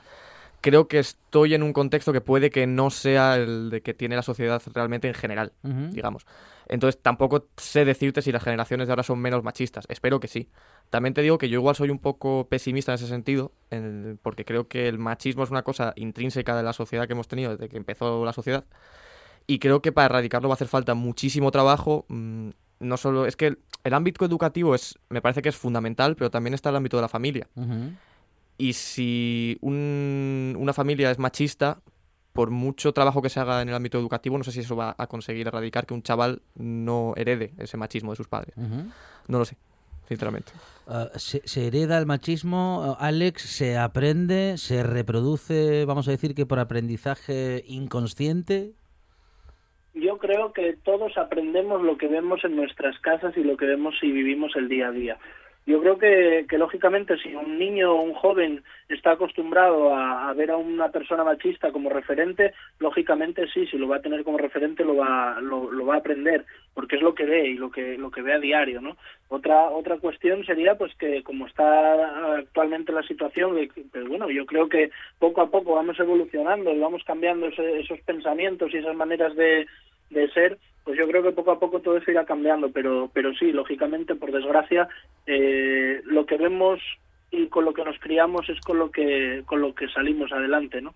creo 0.60 0.88
que 0.88 0.98
estoy 0.98 1.54
en 1.54 1.62
un 1.62 1.72
contexto 1.72 2.12
que 2.12 2.20
puede 2.20 2.50
que 2.50 2.66
no 2.66 2.90
sea 2.90 3.36
el 3.36 3.70
de 3.70 3.82
que 3.82 3.94
tiene 3.94 4.16
la 4.16 4.22
sociedad 4.22 4.60
realmente 4.74 5.06
en 5.06 5.14
general, 5.14 5.52
Ujú. 5.62 5.88
digamos. 5.92 6.26
Entonces 6.68 7.00
tampoco 7.00 7.46
sé 7.56 7.84
decirte 7.84 8.22
si 8.22 8.32
las 8.32 8.42
generaciones 8.42 8.88
de 8.88 8.92
ahora 8.92 9.02
son 9.02 9.18
menos 9.20 9.42
machistas. 9.44 9.84
Espero 9.88 10.18
que 10.20 10.28
sí. 10.28 10.48
También 10.90 11.14
te 11.14 11.22
digo 11.22 11.38
que 11.38 11.48
yo 11.48 11.58
igual 11.60 11.76
soy 11.76 11.90
un 11.90 11.98
poco 11.98 12.48
pesimista 12.48 12.92
en 12.92 12.96
ese 12.96 13.06
sentido, 13.06 13.52
en- 13.70 14.18
porque 14.22 14.44
creo 14.44 14.66
que 14.68 14.88
el 14.88 14.98
machismo 14.98 15.44
es 15.44 15.50
una 15.50 15.62
cosa 15.62 15.92
intrínseca 15.96 16.56
de 16.56 16.62
la 16.62 16.72
sociedad 16.72 17.06
que 17.06 17.12
hemos 17.12 17.28
tenido 17.28 17.52
desde 17.52 17.68
que 17.68 17.76
empezó 17.76 18.24
la 18.24 18.32
sociedad. 18.32 18.64
Y 19.46 19.60
creo 19.60 19.80
que 19.80 19.92
para 19.92 20.06
erradicarlo 20.06 20.48
va 20.48 20.54
a 20.54 20.56
hacer 20.56 20.66
falta 20.68 20.94
muchísimo 20.94 21.50
trabajo. 21.52 22.04
mm, 22.08 22.50
No 22.80 22.96
solo 22.98 23.24
es 23.26 23.36
que 23.36 23.46
el, 23.46 23.58
el 23.84 23.94
ámbito 23.94 24.24
educativo 24.24 24.74
es, 24.74 24.98
me 25.08 25.22
parece 25.22 25.40
que 25.40 25.48
es 25.48 25.56
fundamental, 25.56 26.14
pero 26.16 26.30
también 26.30 26.52
está 26.52 26.68
el 26.70 26.76
ámbito 26.76 26.96
de 26.98 27.02
la 27.02 27.08
familia. 27.08 27.48
Y 28.58 28.72
si 28.72 29.56
un- 29.60 30.56
una 30.58 30.72
familia 30.72 31.10
es 31.10 31.18
machista, 31.18 31.80
por 32.36 32.50
mucho 32.50 32.92
trabajo 32.92 33.22
que 33.22 33.30
se 33.30 33.40
haga 33.40 33.62
en 33.62 33.70
el 33.70 33.74
ámbito 33.74 33.98
educativo, 33.98 34.38
no 34.38 34.44
sé 34.44 34.52
si 34.52 34.60
eso 34.60 34.76
va 34.76 34.94
a 34.96 35.06
conseguir 35.08 35.48
erradicar 35.48 35.86
que 35.86 35.94
un 35.94 36.02
chaval 36.02 36.42
no 36.54 37.14
herede 37.16 37.52
ese 37.58 37.76
machismo 37.76 38.12
de 38.12 38.16
sus 38.16 38.28
padres. 38.28 38.54
No 39.26 39.38
lo 39.38 39.44
sé, 39.44 39.56
sinceramente. 40.06 40.52
Ah, 40.86 41.08
¿se, 41.16 41.40
se 41.44 41.66
hereda 41.66 41.98
el 41.98 42.06
machismo, 42.06 42.96
ah, 43.00 43.06
Alex? 43.06 43.42
¿Se 43.42 43.76
aprende? 43.76 44.58
¿Se 44.58 44.82
reproduce, 44.82 45.84
vamos 45.86 46.06
a 46.06 46.12
decir 46.12 46.34
que 46.34 46.46
por 46.46 46.60
aprendizaje 46.60 47.64
inconsciente? 47.66 48.74
Yo 49.94 50.18
creo 50.18 50.52
que 50.52 50.76
todos 50.84 51.16
aprendemos 51.16 51.82
lo 51.82 51.96
que 51.96 52.06
vemos 52.06 52.44
en 52.44 52.54
nuestras 52.54 52.98
casas 53.00 53.34
y 53.36 53.42
lo 53.42 53.56
que 53.56 53.64
vemos 53.64 53.94
si 53.98 54.12
vivimos 54.12 54.52
el 54.54 54.68
día 54.68 54.88
a 54.88 54.92
día. 54.92 55.18
Yo 55.66 55.80
creo 55.80 55.98
que, 55.98 56.46
lógicamente 56.56 57.18
si 57.18 57.34
un 57.34 57.58
niño 57.58 57.90
o 57.92 58.02
un 58.02 58.14
joven 58.14 58.62
está 58.88 59.10
acostumbrado 59.12 59.92
a, 59.92 60.32
ver 60.32 60.52
a 60.52 60.56
una 60.56 60.92
persona 60.92 61.24
machista 61.24 61.72
como 61.72 61.90
referente, 61.90 62.54
lógicamente 62.78 63.48
sí, 63.48 63.66
si 63.66 63.76
lo 63.76 63.88
va 63.88 63.96
a 63.96 64.00
tener 64.00 64.22
como 64.22 64.38
referente 64.38 64.84
lo 64.84 64.94
va, 64.94 65.40
lo, 65.40 65.84
va 65.84 65.96
a 65.96 65.98
aprender, 65.98 66.44
porque 66.72 66.94
es 66.94 67.02
lo 67.02 67.16
que 67.16 67.24
ve 67.24 67.48
y 67.48 67.54
lo 67.54 67.72
que, 67.72 67.98
lo 67.98 68.12
que 68.12 68.22
ve 68.22 68.34
a 68.34 68.38
diario, 68.38 68.80
¿no? 68.80 68.96
Otra, 69.28 69.70
otra 69.70 69.98
cuestión 69.98 70.44
sería 70.46 70.76
pues 70.78 70.94
que 70.94 71.24
como 71.24 71.48
está 71.48 72.36
actualmente 72.36 72.92
la 72.92 73.02
situación, 73.02 73.56
pues 73.90 74.06
bueno, 74.06 74.30
yo 74.30 74.46
creo 74.46 74.68
que 74.68 74.90
poco 75.18 75.40
a 75.40 75.50
poco 75.50 75.74
vamos 75.74 75.98
evolucionando 75.98 76.72
y 76.72 76.78
vamos 76.78 77.02
cambiando 77.04 77.46
ese- 77.46 77.80
esos 77.80 77.98
pensamientos 78.02 78.72
y 78.72 78.76
esas 78.76 78.94
maneras 78.94 79.34
de, 79.34 79.66
de 80.10 80.30
ser, 80.30 80.58
pues 80.84 80.98
yo 80.98 81.06
creo 81.08 81.22
que 81.22 81.32
poco 81.32 81.50
a 81.50 81.58
poco 81.58 81.80
todo 81.80 81.96
eso 81.96 82.10
irá 82.10 82.24
cambiando, 82.24 82.70
pero, 82.70 83.10
pero 83.12 83.34
sí, 83.34 83.52
lógicamente, 83.52 84.14
por 84.14 84.32
desgracia, 84.32 84.88
eh, 85.26 86.00
lo 86.04 86.26
que 86.26 86.36
vemos 86.36 86.80
y 87.30 87.48
con 87.48 87.64
lo 87.64 87.74
que 87.74 87.84
nos 87.84 87.98
criamos 87.98 88.48
es 88.48 88.60
con 88.60 88.78
lo 88.78 88.90
que, 88.90 89.42
con 89.46 89.60
lo 89.60 89.74
que 89.74 89.88
salimos 89.88 90.32
adelante, 90.32 90.80
¿no? 90.80 90.94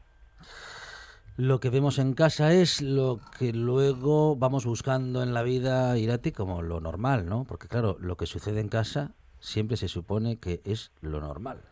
Lo 1.36 1.58
que 1.58 1.70
vemos 1.70 1.98
en 1.98 2.12
casa 2.12 2.52
es 2.52 2.82
lo 2.82 3.18
que 3.38 3.52
luego 3.52 4.36
vamos 4.36 4.66
buscando 4.66 5.22
en 5.22 5.32
la 5.32 5.42
vida, 5.42 5.96
Irati, 5.96 6.32
como 6.32 6.60
lo 6.60 6.80
normal, 6.80 7.26
¿no? 7.26 7.44
Porque 7.48 7.66
claro, 7.66 7.96
lo 7.98 8.16
que 8.16 8.26
sucede 8.26 8.60
en 8.60 8.68
casa 8.68 9.12
siempre 9.38 9.76
se 9.76 9.88
supone 9.88 10.38
que 10.38 10.60
es 10.64 10.92
lo 11.00 11.18
normal. 11.20 11.62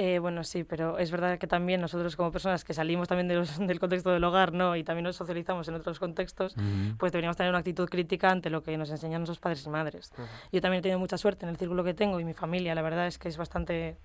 Eh, 0.00 0.20
bueno, 0.20 0.44
sí, 0.44 0.62
pero 0.62 0.96
es 0.98 1.10
verdad 1.10 1.38
que 1.40 1.48
también 1.48 1.80
nosotros 1.80 2.14
como 2.14 2.30
personas 2.30 2.62
que 2.64 2.72
salimos 2.72 3.08
también 3.08 3.26
de 3.26 3.34
los- 3.34 3.58
del 3.58 3.80
contexto 3.80 4.10
del 4.10 4.22
hogar, 4.22 4.52
¿no? 4.52 4.76
Y 4.76 4.84
también 4.84 5.02
nos 5.04 5.16
socializamos 5.16 5.66
en 5.66 5.74
otros 5.74 5.98
contextos, 5.98 6.56
Ujú. 6.56 6.96
pues 6.98 7.10
deberíamos 7.10 7.36
tener 7.36 7.50
una 7.50 7.58
actitud 7.58 7.88
crítica 7.88 8.30
ante 8.30 8.48
lo 8.48 8.62
que 8.62 8.78
nos 8.78 8.90
enseñan 8.90 9.22
nuestros 9.22 9.40
padres 9.40 9.66
y 9.66 9.70
madres. 9.70 10.12
Yo 10.52 10.60
también 10.60 10.78
he 10.78 10.82
tenido 10.82 11.00
mucha 11.00 11.18
suerte 11.18 11.44
en 11.46 11.50
el 11.50 11.56
círculo 11.56 11.82
que 11.82 11.94
tengo 11.94 12.20
y 12.20 12.24
mi 12.24 12.32
familia, 12.32 12.74
la 12.76 12.82
verdad 12.82 13.08
es 13.08 13.18
que 13.18 13.28
es 13.28 13.36
bastante... 13.36 13.96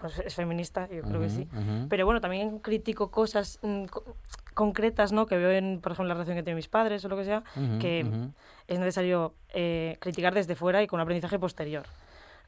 pues, 0.00 0.18
es 0.20 0.34
feminista, 0.34 0.88
yo 0.88 1.02
creo 1.02 1.20
que 1.20 1.28
sí. 1.28 1.46
Pero 1.90 2.06
bueno, 2.06 2.20
también 2.22 2.58
critico 2.60 3.10
cosas 3.10 3.58
mm, 3.62 3.84
co- 3.86 4.16
concretas, 4.54 5.12
¿no? 5.12 5.26
Que 5.26 5.36
veo 5.36 5.50
en, 5.50 5.80
por 5.82 5.92
ejemplo, 5.92 6.08
la 6.08 6.14
relación 6.14 6.36
que 6.38 6.42
tienen 6.44 6.56
mis 6.56 6.68
padres 6.68 7.04
o 7.04 7.08
lo 7.10 7.16
que 7.18 7.24
sea, 7.24 7.42
que 7.78 8.06
es 8.68 8.78
necesario 8.78 9.34
eh, 9.52 9.98
criticar 10.00 10.32
desde 10.32 10.54
fuera 10.54 10.82
y 10.82 10.86
con 10.86 10.96
un 10.98 11.02
aprendizaje 11.02 11.38
posterior. 11.38 11.84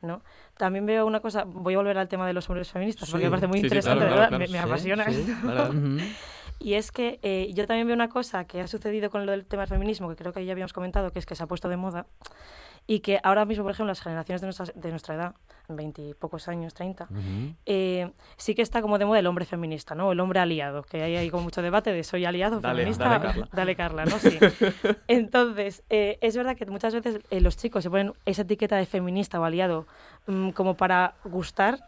¿No? 0.03 0.23
También 0.57 0.87
veo 0.87 1.07
una 1.07 1.21
cosa, 1.21 1.45
voy 1.45 1.75
a 1.75 1.79
volver 1.79 1.99
al 1.99 2.09
tema 2.09 2.27
de 2.27 2.33
los 2.33 2.49
hombres 2.49 2.71
feministas, 2.71 3.11
porque 3.11 3.25
me 3.25 3.31
parece 3.31 3.47
muy 3.47 3.59
Sí, 3.59 3.63
sí, 3.63 3.67
interesante, 3.67 3.99
claro, 4.07 4.15
de 4.15 4.21
verdad, 4.21 4.29
claro, 4.29 4.39
me, 4.45 4.49
me 4.53 4.59
Sí, 4.59 4.65
apasiona 4.65 5.05
sí. 5.11 5.21
esto. 5.21 6.05
Y 6.61 6.75
es 6.75 6.91
que 6.91 7.21
eh, 7.23 7.53
yo 7.55 7.67
también 7.69 7.87
veo 7.87 7.95
una 7.95 8.09
cosa 8.09 8.45
que 8.45 8.61
ha 8.61 8.67
sucedido 8.67 9.11
con 9.11 9.27
lo 9.27 9.33
del 9.33 9.45
tema 9.47 9.63
del 9.63 9.69
feminismo, 9.69 10.09
que 10.09 10.17
creo 10.17 10.33
que 10.33 10.45
ya 10.45 10.53
habíamos 10.53 10.73
comentado, 10.73 11.13
que 11.13 11.21
es 11.21 11.27
que 11.27 11.37
se 11.37 11.45
ha 11.45 11.47
puesto 11.47 11.69
de 11.69 11.77
moda, 11.77 12.07
y 12.87 13.01
que 13.01 13.21
ahora 13.23 13.45
mismo, 13.45 13.63
por 13.65 13.73
ejemplo, 13.73 13.89
las 13.89 14.01
generaciones 14.01 14.41
de 14.41 14.47
nuestra, 14.49 14.67
de 14.75 14.91
nuestra 14.91 15.15
edad, 15.15 15.35
20 15.69 16.03
y 16.03 16.15
pocos 16.15 16.49
años, 16.49 16.75
30, 16.75 17.05
Ujú. 17.05 17.55
eh, 17.67 18.11
sí 18.37 18.55
que 18.55 18.63
está 18.63 18.81
como 18.81 18.99
de 18.99 19.05
moda 19.05 19.19
el 19.19 19.27
hombre 19.27 19.45
feminista, 19.45 19.95
¿no? 19.95 20.13
El 20.13 20.21
hombre 20.21 20.41
aliado, 20.41 20.83
que 20.83 21.03
hay 21.03 21.17
ahí 21.17 21.31
como 21.31 21.45
mucho 21.45 21.63
debate 21.63 21.93
de 21.93 22.03
soy 22.05 22.25
aliado, 22.25 22.61
Dale, 22.61 22.79
feminista, 22.81 23.05
dale, 23.09 23.21
Carla. 23.27 23.49
dale, 23.53 23.77
Carla, 23.77 24.05
¿no? 24.07 24.19
Sí. 24.19 24.39
Entonces, 25.09 25.83
eh, 25.91 26.19
es 26.21 26.37
verdad 26.37 26.57
que 26.57 26.67
muchas 26.67 26.95
veces 26.95 27.21
eh, 27.31 27.41
los 27.41 27.57
chicos 27.57 27.83
se 27.83 27.91
ponen 27.91 28.13
esa 28.25 28.43
etiqueta 28.43 28.77
de 28.77 28.87
feminista 28.87 29.41
o 29.41 29.45
aliado 29.45 29.87
mm, 30.27 30.51
como 30.51 30.77
para 30.77 31.15
gustar, 31.25 31.79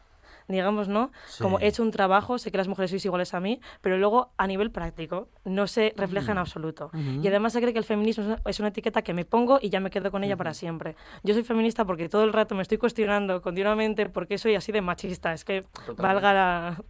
digamos, 0.51 0.89
¿no? 0.89 1.11
Sí. 1.27 1.43
Como 1.43 1.61
he 1.61 1.67
hecho 1.67 1.83
un 1.83 1.91
trabajo, 1.91 2.39
sé 2.39 2.51
que 2.51 2.59
las 2.59 2.69
mujeres 2.69 2.91
sois 2.91 3.05
iguales 3.05 3.35
a 3.35 3.41
mí, 3.41 3.61
pero 3.81 3.97
luego 3.97 4.33
a 4.37 4.47
nivel 4.47 4.71
práctico 4.71 5.29
no 5.45 5.67
se 5.67 5.95
refleja 5.97 6.33
en 6.33 6.39
absoluto. 6.39 6.91
Y 6.95 7.27
además 7.29 7.53
se 7.53 7.61
cree 7.61 7.73
que 7.73 7.79
el 7.79 7.85
feminismo 7.85 8.37
es 8.45 8.61
una, 8.61 8.69
etiqueta 8.69 9.03
que 9.03 9.15
me 9.15 9.25
pongo 9.25 9.59
y 9.61 9.71
ya 9.71 9.81
me 9.81 9.91
quedo 9.91 10.11
con 10.11 10.25
ella 10.25 10.37
para 10.37 10.55
siempre. 10.55 10.97
Yo 11.23 11.35
soy 11.35 11.43
feminista 11.43 11.85
porque 11.85 12.09
todo 12.09 12.25
el 12.25 12.33
rato 12.33 12.55
me 12.55 12.63
estoy 12.63 12.79
cuestionando 12.79 13.43
continuamente 13.43 14.09
por 14.09 14.27
qué 14.27 14.39
soy 14.39 14.55
así 14.55 14.73
de 14.73 14.81
machista. 14.81 15.33
Es 15.33 15.45
que 15.45 15.65
valga 15.97 16.33
la... 16.33 16.83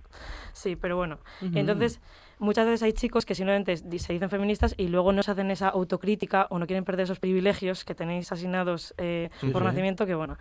Sí, 0.53 0.77
pero 0.77 0.97
bueno. 0.97 1.19
Entonces, 1.41 2.01
muchas 2.39 2.67
veces 2.67 2.83
hay 2.83 2.93
chicos 2.93 3.25
que 3.25 3.35
simplemente 3.35 3.77
se 3.77 4.13
dicen 4.13 4.31
feministas 4.31 4.75
y 4.77 4.89
luego 4.89 5.13
no 5.13 5.23
se 5.23 5.31
hacen 5.31 5.51
esa 5.51 5.69
autocrítica 5.69 6.47
o 6.51 6.59
no 6.59 6.67
quieren 6.67 6.85
perder 6.85 7.05
esos 7.05 7.21
privilegios 7.21 7.85
que 7.85 7.95
tenéis 7.95 8.33
asignados 8.33 8.95
eh, 8.99 9.31
por 9.53 9.63
sí. 9.63 9.67
nacimiento 9.67 10.07
que, 10.07 10.15
bueno, 10.15 10.39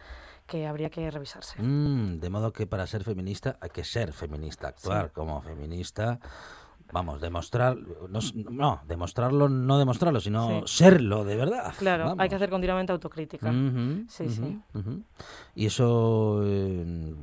que 0.49 0.67
habría 0.67 0.89
que 0.89 1.09
revisarse. 1.09 1.61
Mm, 1.61 2.19
de 2.19 2.29
modo 2.29 2.51
que 2.51 2.67
para 2.67 2.85
ser 2.87 3.03
feminista 3.05 3.57
hay 3.61 3.69
que 3.69 3.83
ser 3.85 4.11
feminista, 4.11 4.67
actuar 4.67 5.11
como 5.13 5.41
feminista. 5.41 6.19
Vamos, 6.91 7.21
demostrar, 7.21 7.77
no, 7.77 8.19
no, 8.49 8.81
demostrarlo, 8.87 9.47
no 9.47 9.77
demostrarlo, 9.77 10.19
sino 10.19 10.61
Sí. 10.65 10.77
serlo 10.83 11.23
de 11.23 11.35
verdad. 11.35 11.71
Claro, 11.77 12.15
hay 12.17 12.27
que 12.29 12.35
hacer 12.35 12.49
continuamente 12.49 12.91
autocrítica. 12.91 13.51
Sí, 13.51 14.23
ujú, 14.23 14.31
sí. 14.33 14.59
ujú. 14.73 15.03
Y 15.53 15.67
eso 15.67 16.41
eh, 16.43 17.13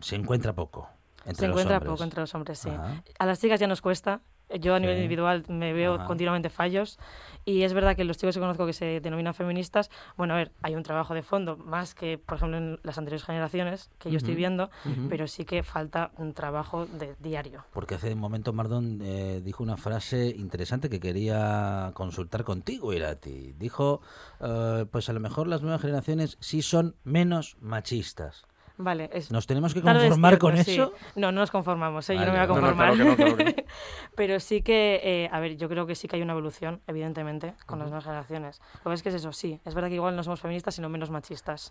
se 0.00 0.14
encuentra 0.14 0.52
poco 0.54 0.88
entre 1.24 1.34
Se 1.34 1.48
los 1.48 1.54
encuentra 1.54 1.78
hombres. 1.78 1.92
poco 1.92 2.04
entre 2.04 2.20
los 2.20 2.34
hombres, 2.36 2.58
sí. 2.60 2.70
Ajá. 2.70 3.02
A 3.18 3.26
las 3.26 3.40
chicas 3.40 3.58
ya 3.58 3.66
nos 3.66 3.82
cuesta. 3.82 4.20
Yo 4.60 4.74
a 4.74 4.80
nivel 4.80 4.96
individual 4.96 5.44
me 5.48 5.72
veo 5.72 5.94
Ajá. 5.94 6.04
continuamente 6.06 6.50
fallos 6.50 6.98
y 7.44 7.62
es 7.62 7.72
verdad 7.72 7.96
que 7.96 8.04
los 8.04 8.16
chicos 8.16 8.34
que 8.36 8.40
conozco 8.40 8.66
que 8.66 8.72
se 8.72 9.00
denominan 9.00 9.34
feministas, 9.34 9.90
bueno, 10.16 10.34
a 10.34 10.36
ver, 10.36 10.52
hay 10.62 10.74
un 10.74 10.82
trabajo 10.82 11.14
de 11.14 11.22
fondo 11.22 11.56
más 11.56 11.94
que, 11.94 12.18
por 12.18 12.36
ejemplo, 12.36 12.58
en 12.58 12.78
las 12.82 12.98
anteriores 12.98 13.24
generaciones 13.24 13.90
que 13.98 14.10
yo 14.10 14.18
estoy 14.18 14.34
viendo, 14.34 14.70
pero 15.08 15.26
sí 15.26 15.44
que 15.44 15.62
falta 15.62 16.10
un 16.16 16.32
trabajo 16.32 16.86
de 16.86 17.16
diario. 17.18 17.64
Porque 17.72 17.96
hace 17.96 18.12
un 18.12 18.20
momento 18.20 18.52
Mardón 18.52 19.00
eh, 19.02 19.40
dijo 19.44 19.62
una 19.62 19.76
frase 19.76 20.28
interesante 20.28 20.88
que 20.88 21.00
quería 21.00 21.90
consultar 21.94 22.44
contigo, 22.44 22.92
Irati. 22.92 23.52
Dijo, 23.58 24.00
eh, 24.40 24.86
pues 24.90 25.08
a 25.08 25.12
lo 25.12 25.20
mejor 25.20 25.48
las 25.48 25.62
nuevas 25.62 25.80
generaciones 25.80 26.36
sí 26.40 26.62
son 26.62 26.96
menos 27.04 27.56
machistas. 27.60 28.46
Vale, 28.78 29.08
es... 29.12 29.30
¿Nos 29.30 29.46
tenemos 29.46 29.72
que 29.72 29.80
conformar 29.80 30.32
cierto, 30.32 30.46
con 30.46 30.56
sí. 30.64 30.72
eso? 30.72 30.92
No, 31.14 31.32
no 31.32 31.40
nos 31.40 31.50
conformamos, 31.50 32.08
¿eh? 32.10 32.14
yo 32.14 32.20
no 32.20 32.32
me 32.32 32.32
voy 32.32 32.38
a 32.40 32.46
No, 32.46 32.54
no, 32.54 32.60
conformar. 32.60 32.92
claro 32.94 33.16
que 33.16 33.24
no, 33.24 33.36
claro 33.36 33.54
que 33.56 33.66
Pero 34.16 34.38
sí 34.40 34.60
que, 34.62 35.00
eh, 35.02 35.28
a 35.32 35.40
ver, 35.40 35.56
yo 35.56 35.68
creo 35.68 35.86
que 35.86 35.94
sí 35.94 36.08
que 36.08 36.16
hay 36.16 36.22
una 36.22 36.32
evolución, 36.32 36.80
evidentemente, 36.86 37.54
con 37.66 37.78
las 37.78 37.88
nuevas 37.88 38.04
generaciones. 38.04 38.60
Lo 38.84 38.90
que 38.90 38.94
es 38.94 39.02
que 39.02 39.08
es 39.08 39.14
eso, 39.14 39.32
sí, 39.32 39.60
es 39.64 39.74
verdad 39.74 39.88
que 39.88 39.94
igual 39.96 40.14
no 40.16 40.22
somos 40.22 40.40
feministas, 40.40 40.74
sino 40.74 40.88
menos 40.88 41.10
machistas. 41.10 41.70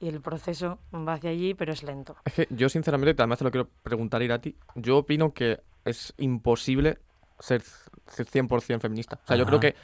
Y 0.00 0.08
el 0.08 0.20
proceso 0.20 0.78
va 0.94 1.14
hacia 1.14 1.30
allí, 1.30 1.54
pero 1.54 1.72
es 1.72 1.82
lento. 1.82 2.16
Es 2.24 2.32
que 2.32 2.46
yo 2.50 2.68
sinceramente, 2.68 3.20
además 3.22 3.38
te 3.38 3.44
lo 3.44 3.50
quiero 3.50 3.68
preguntar 3.82 4.22
Irati, 4.22 4.56
yo 4.74 4.98
opino 4.98 5.32
que 5.34 5.60
es 5.84 6.14
imposible 6.18 6.98
ser 7.38 7.62
c- 7.62 8.24
100% 8.24 8.80
feminista. 8.80 9.18
O 9.22 9.26
sea, 9.26 9.36
yo 9.36 9.46
creo 9.46 9.60
que 9.60 9.74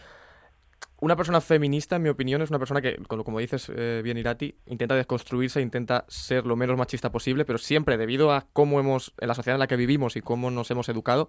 una 0.99 1.16
persona 1.16 1.40
feminista, 1.40 1.97
en 1.97 2.03
mi 2.03 2.09
opinión, 2.09 2.40
es 2.40 2.51
una 2.51 2.59
persona 2.59 2.80
que, 2.80 2.97
como 3.07 3.38
dices 3.38 3.70
eh, 3.74 4.01
bien 4.03 4.16
Irati, 4.16 4.55
intenta 4.66 4.94
desconstruirse, 4.94 5.61
intenta 5.61 6.05
ser 6.09 6.47
lo 6.47 6.57
menos 6.57 6.78
machista 6.78 7.12
posible, 7.12 7.44
pero 7.44 7.59
siempre, 7.59 7.99
debido 7.99 8.32
a 8.32 8.47
cómo 8.53 8.80
hemos, 8.80 9.12
en 9.20 9.28
la 9.28 9.34
sociedad 9.34 9.57
en 9.57 9.61
la 9.61 9.66
que 9.66 9.76
vivimos 9.76 10.16
y 10.16 10.22
cómo 10.22 10.51
nos 10.51 10.70
hemos 10.70 10.88
educado, 10.88 11.28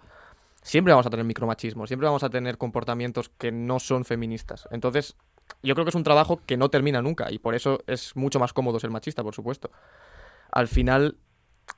siempre 0.61 0.93
vamos 0.93 1.05
a 1.05 1.09
tener 1.09 1.26
micromachismo, 1.26 1.86
siempre 1.86 2.05
vamos 2.05 2.24
a 2.24 2.30
tener 2.30 2.57
comportamientos 2.57 3.30
que 3.30 3.51
no 3.51 3.80
son 3.80 4.05
feministas. 4.05 4.70
Entonces, 4.72 5.18
yo 5.63 5.76
creo 5.76 5.86
que 5.86 5.89
es 5.89 5.95
un 5.95 6.03
trabajo 6.03 6.41
que 6.45 6.55
no 6.55 6.70
termina 6.70 7.01
nunca 7.01 7.32
y 7.32 7.39
por 7.39 7.53
eso 7.53 7.80
es 7.88 8.15
mucho 8.15 8.39
más 8.39 8.53
cómodo 8.53 8.80
ser 8.80 8.89
machista, 8.89 9.24
por 9.24 9.36
supuesto. 9.36 9.70
Al 10.51 10.68
final, 10.70 11.18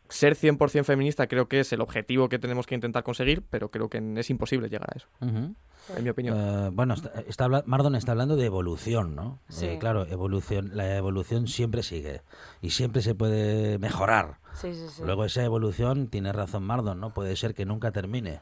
ser 0.09 0.35
100% 0.35 0.83
feminista 0.83 1.27
creo 1.27 1.47
que 1.47 1.59
es 1.59 1.71
el 1.71 1.81
objetivo 1.81 2.29
que 2.29 2.39
tenemos 2.39 2.65
que 2.65 2.75
intentar 2.75 3.03
conseguir, 3.03 3.43
pero 3.49 3.69
creo 3.69 3.89
que 3.89 4.01
es 4.17 4.29
imposible 4.29 4.69
llegar 4.69 4.89
a 4.91 4.97
eso, 4.97 5.07
en 5.21 6.03
mi 6.03 6.09
opinión. 6.09 6.37
Eh, 6.37 6.69
bueno, 6.73 6.95
está, 7.27 7.47
Mardon 7.65 7.95
está 7.95 8.11
hablando 8.11 8.35
de 8.35 8.45
evolución, 8.45 9.15
¿no? 9.15 9.39
Sí. 9.49 9.65
Eh, 9.65 9.77
claro, 9.79 10.05
evolución, 10.07 10.71
la 10.73 10.97
evolución 10.97 11.47
siempre 11.47 11.83
sigue 11.83 12.21
y 12.61 12.71
siempre 12.71 13.01
se 13.01 13.15
puede 13.15 13.77
mejorar. 13.77 14.39
Sí, 14.53 14.73
sí, 14.73 14.85
sí. 14.89 15.03
Luego 15.05 15.25
esa 15.25 15.43
evolución, 15.43 16.07
tiene 16.07 16.33
razón 16.33 16.63
Mardon, 16.63 16.99
¿no? 16.99 17.13
Puede 17.13 17.35
ser 17.35 17.53
que 17.53 17.65
nunca 17.65 17.91
termine. 17.91 18.41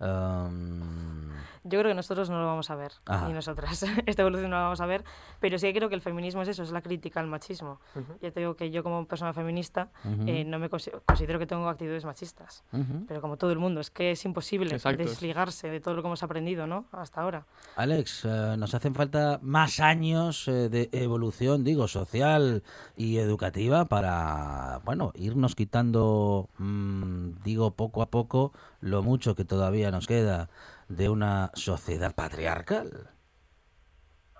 Um, 0.00 1.28
Yo 1.64 1.78
creo 1.80 1.90
que 1.90 1.94
nosotros 1.94 2.30
no 2.30 2.40
lo 2.40 2.46
vamos 2.46 2.70
a 2.70 2.76
ver, 2.76 2.92
Ajá. 3.06 3.28
y 3.28 3.32
nosotras. 3.32 3.82
Esta 4.06 4.22
evolución 4.22 4.50
no 4.50 4.56
la 4.56 4.62
vamos 4.62 4.80
a 4.80 4.86
ver, 4.86 5.04
pero 5.40 5.58
sí 5.58 5.66
que 5.66 5.74
creo 5.74 5.88
que 5.88 5.94
el 5.96 6.00
feminismo 6.00 6.40
es 6.42 6.48
eso, 6.48 6.62
es 6.62 6.70
la 6.70 6.80
crítica 6.82 7.20
al 7.20 7.26
machismo. 7.26 7.80
Ya 8.22 8.30
te 8.30 8.40
digo 8.40 8.54
que 8.56 8.70
yo 8.70 8.82
como 8.82 9.06
persona 9.06 9.32
feminista 9.32 9.90
eh, 10.26 10.44
no 10.44 10.58
me 10.58 10.70
consi- 10.70 10.92
considero 11.04 11.38
que 11.38 11.46
tengo 11.46 11.68
actitudes 11.68 12.04
machistas, 12.04 12.64
pero 13.06 13.20
como 13.20 13.36
todo 13.36 13.50
el 13.52 13.58
mundo, 13.58 13.80
es 13.80 13.90
que 13.90 14.12
es 14.12 14.24
imposible 14.24 14.74
Exacto. 14.74 15.02
desligarse 15.02 15.68
de 15.68 15.80
todo 15.80 15.94
lo 15.94 16.02
que 16.02 16.08
hemos 16.08 16.22
aprendido 16.22 16.66
¿no? 16.66 16.86
hasta 16.92 17.20
ahora. 17.20 17.44
Alex, 17.76 18.24
eh, 18.24 18.54
nos 18.58 18.74
hacen 18.74 18.94
falta 18.94 19.38
más 19.42 19.80
años 19.80 20.48
eh, 20.48 20.68
de 20.68 20.88
evolución, 20.92 21.64
digo, 21.64 21.88
social 21.88 22.62
y 22.96 23.18
educativa 23.18 23.84
para, 23.86 24.80
bueno, 24.84 25.12
irnos 25.16 25.54
quitando, 25.54 26.48
mm, 26.58 27.42
digo, 27.44 27.72
poco 27.72 28.00
a 28.02 28.06
poco 28.06 28.52
lo 28.80 29.02
mucho 29.02 29.34
que 29.34 29.44
todavía 29.44 29.90
nos 29.90 30.06
queda 30.06 30.48
de 30.88 31.08
una 31.08 31.50
sociedad 31.54 32.14
patriarcal. 32.14 33.10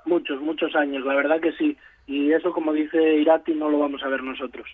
Muchos, 0.04 0.40
muchos 0.40 0.74
años, 0.74 1.04
la 1.04 1.14
verdad 1.14 1.40
que 1.40 1.52
sí. 1.52 1.76
Y 2.06 2.32
eso, 2.32 2.52
como 2.52 2.72
dice 2.72 3.16
Irati, 3.16 3.54
no 3.54 3.68
lo 3.68 3.78
vamos 3.78 4.02
a 4.02 4.08
ver 4.08 4.22
nosotros. 4.22 4.66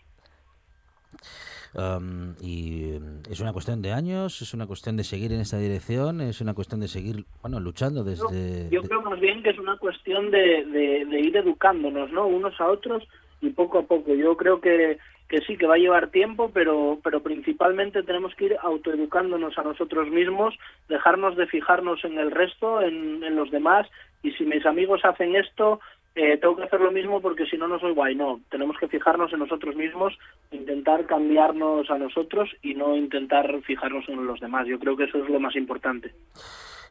Um, 1.74 2.36
y 2.40 2.98
mm, 3.00 3.32
es 3.32 3.40
una 3.40 3.52
cuestión 3.52 3.82
de 3.82 3.92
años, 3.92 4.40
es 4.40 4.54
una 4.54 4.68
cuestión 4.68 4.96
de 4.96 5.02
seguir 5.02 5.32
en 5.32 5.40
esta 5.40 5.58
dirección, 5.58 6.20
es 6.20 6.40
una 6.40 6.54
cuestión 6.54 6.80
de 6.80 6.86
seguir, 6.86 7.24
bueno, 7.42 7.58
luchando 7.58 8.04
desde... 8.04 8.70
Yo 8.70 8.80
creo 8.82 9.02
más 9.02 9.18
bien 9.18 9.42
que 9.42 9.50
es 9.50 9.58
una 9.58 9.76
cuestión 9.78 10.30
de, 10.30 10.64
de, 10.66 11.04
de 11.04 11.20
ir 11.20 11.36
educándonos, 11.36 12.12
¿no? 12.12 12.28
Unos 12.28 12.60
a 12.60 12.68
otros 12.68 13.02
y 13.40 13.50
poco 13.50 13.78
a 13.78 13.82
poco. 13.82 14.14
Yo 14.14 14.36
creo 14.36 14.60
que, 14.60 14.98
que 15.34 15.40
sí, 15.40 15.56
que 15.56 15.66
va 15.66 15.74
a 15.74 15.78
llevar 15.78 16.12
tiempo, 16.12 16.52
pero, 16.54 17.00
pero 17.02 17.20
principalmente 17.20 18.04
tenemos 18.04 18.32
que 18.36 18.44
ir 18.44 18.56
autoeducándonos 18.62 19.58
a 19.58 19.64
nosotros 19.64 20.08
mismos, 20.08 20.54
dejarnos 20.88 21.36
de 21.36 21.48
fijarnos 21.48 22.04
en 22.04 22.18
el 22.20 22.30
resto, 22.30 22.80
en, 22.80 23.24
en 23.24 23.34
los 23.34 23.50
demás, 23.50 23.88
y 24.22 24.30
si 24.30 24.44
mis 24.44 24.64
amigos 24.64 25.04
hacen 25.04 25.34
esto, 25.34 25.80
eh, 26.14 26.38
tengo 26.40 26.54
que 26.54 26.62
hacer 26.62 26.80
lo 26.80 26.92
mismo 26.92 27.20
porque 27.20 27.46
si 27.46 27.56
no, 27.56 27.66
no 27.66 27.80
soy 27.80 27.92
guay. 27.94 28.14
No, 28.14 28.38
tenemos 28.48 28.78
que 28.78 28.86
fijarnos 28.86 29.32
en 29.32 29.40
nosotros 29.40 29.74
mismos, 29.74 30.16
intentar 30.52 31.04
cambiarnos 31.06 31.90
a 31.90 31.98
nosotros 31.98 32.48
y 32.62 32.74
no 32.74 32.96
intentar 32.96 33.60
fijarnos 33.62 34.08
en 34.08 34.24
los 34.24 34.38
demás. 34.38 34.68
Yo 34.68 34.78
creo 34.78 34.96
que 34.96 35.04
eso 35.04 35.18
es 35.18 35.28
lo 35.28 35.40
más 35.40 35.56
importante. 35.56 36.12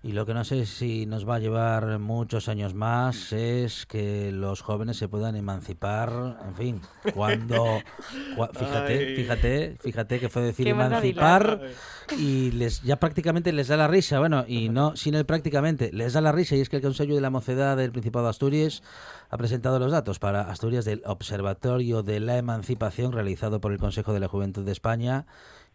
Y 0.06 0.12
lo 0.12 0.26
que 0.26 0.34
no 0.34 0.43
sé 0.43 0.66
si 0.66 1.06
nos 1.06 1.26
va 1.28 1.36
a 1.36 1.39
llevar 1.39 1.97
muchos 1.97 2.49
años 2.49 2.74
más 2.74 3.32
es 3.32 3.86
que 3.86 4.34
los 4.34 4.60
jóvenes 4.62 4.97
se 4.97 5.08
puedan 5.08 5.38
emancipar, 5.38 6.39
en 6.45 6.56
fin, 6.56 6.82
cuando... 7.14 7.64
cua- 8.36 8.49
fíjate, 8.54 8.93
Ay. 8.97 9.16
fíjate, 9.16 9.78
fíjate 9.80 10.20
que 10.20 10.28
fue 10.28 10.41
decir 10.41 10.68
emancipar 10.68 11.62
y 12.20 12.51
les 12.51 12.82
ya 12.82 12.97
prácticamente 12.97 13.54
les 13.54 13.70
da 13.70 13.78
la 13.78 13.88
risa, 13.88 14.20
bueno, 14.20 14.43
y 14.45 14.68
no 14.68 14.97
sin 14.97 15.16
el 15.16 15.26
prácticamente, 15.26 15.89
les 15.93 16.12
da 16.12 16.20
la 16.20 16.34
risa. 16.34 16.58
Y 16.58 16.60
es 16.60 16.68
que 16.68 16.76
el 16.76 16.82
Consejo 16.82 17.16
de 17.16 17.22
la 17.22 17.30
Mocedad 17.30 17.78
del 17.78 17.93
Principado 17.93 18.26
de 18.26 18.32
Asturias 18.32 18.84
ha 19.30 19.38
presentado 19.38 19.80
los 19.80 19.93
datos 19.93 20.20
para 20.20 20.41
Asturias 20.51 20.84
del 20.84 21.01
Observatorio 21.06 22.04
de 22.04 22.20
la 22.20 22.38
Emancipación 22.38 23.14
realizado 23.14 23.62
por 23.62 23.72
el 23.72 23.78
Consejo 23.80 24.12
de 24.12 24.20
la 24.20 24.28
Juventud 24.28 24.66
de 24.66 24.74
España 24.74 25.26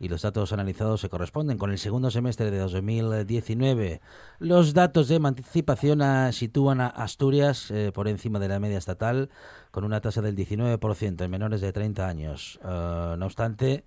y 0.01 0.09
los 0.09 0.23
datos 0.23 0.53
analizados 0.53 1.01
se 1.01 1.09
corresponden 1.09 1.59
con 1.59 1.71
el 1.71 1.79
segundo 1.79 2.11
semestre 2.11 2.51
de 2.51 2.59
2019. 2.59 4.01
Los 4.39 4.75
datos 4.75 5.09
de 5.09 5.17
emancipación 5.17 6.01
sitúan 6.33 6.81
a 6.81 6.87
Asturias 6.89 7.71
eh, 7.71 7.91
por 7.93 8.09
encima 8.09 8.39
de 8.39 8.49
la 8.49 8.61
media 8.61 8.79
estatal 8.79 9.31
con 9.71 9.85
una 9.85 10.01
tasa 10.01 10.23
del 10.23 10.37
19% 10.37 11.25
en 11.25 11.31
menores 11.31 11.61
de 11.61 11.73
30 11.73 12.07
años. 12.09 12.59
Ah, 12.63 13.17
no 13.19 13.27
obstante, 13.27 13.85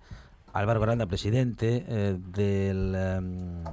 Álvaro 0.52 0.80
Granda, 0.80 1.06
presidente 1.06 1.84
eh, 1.88 2.16
del... 2.18 2.94
em, 2.94 3.64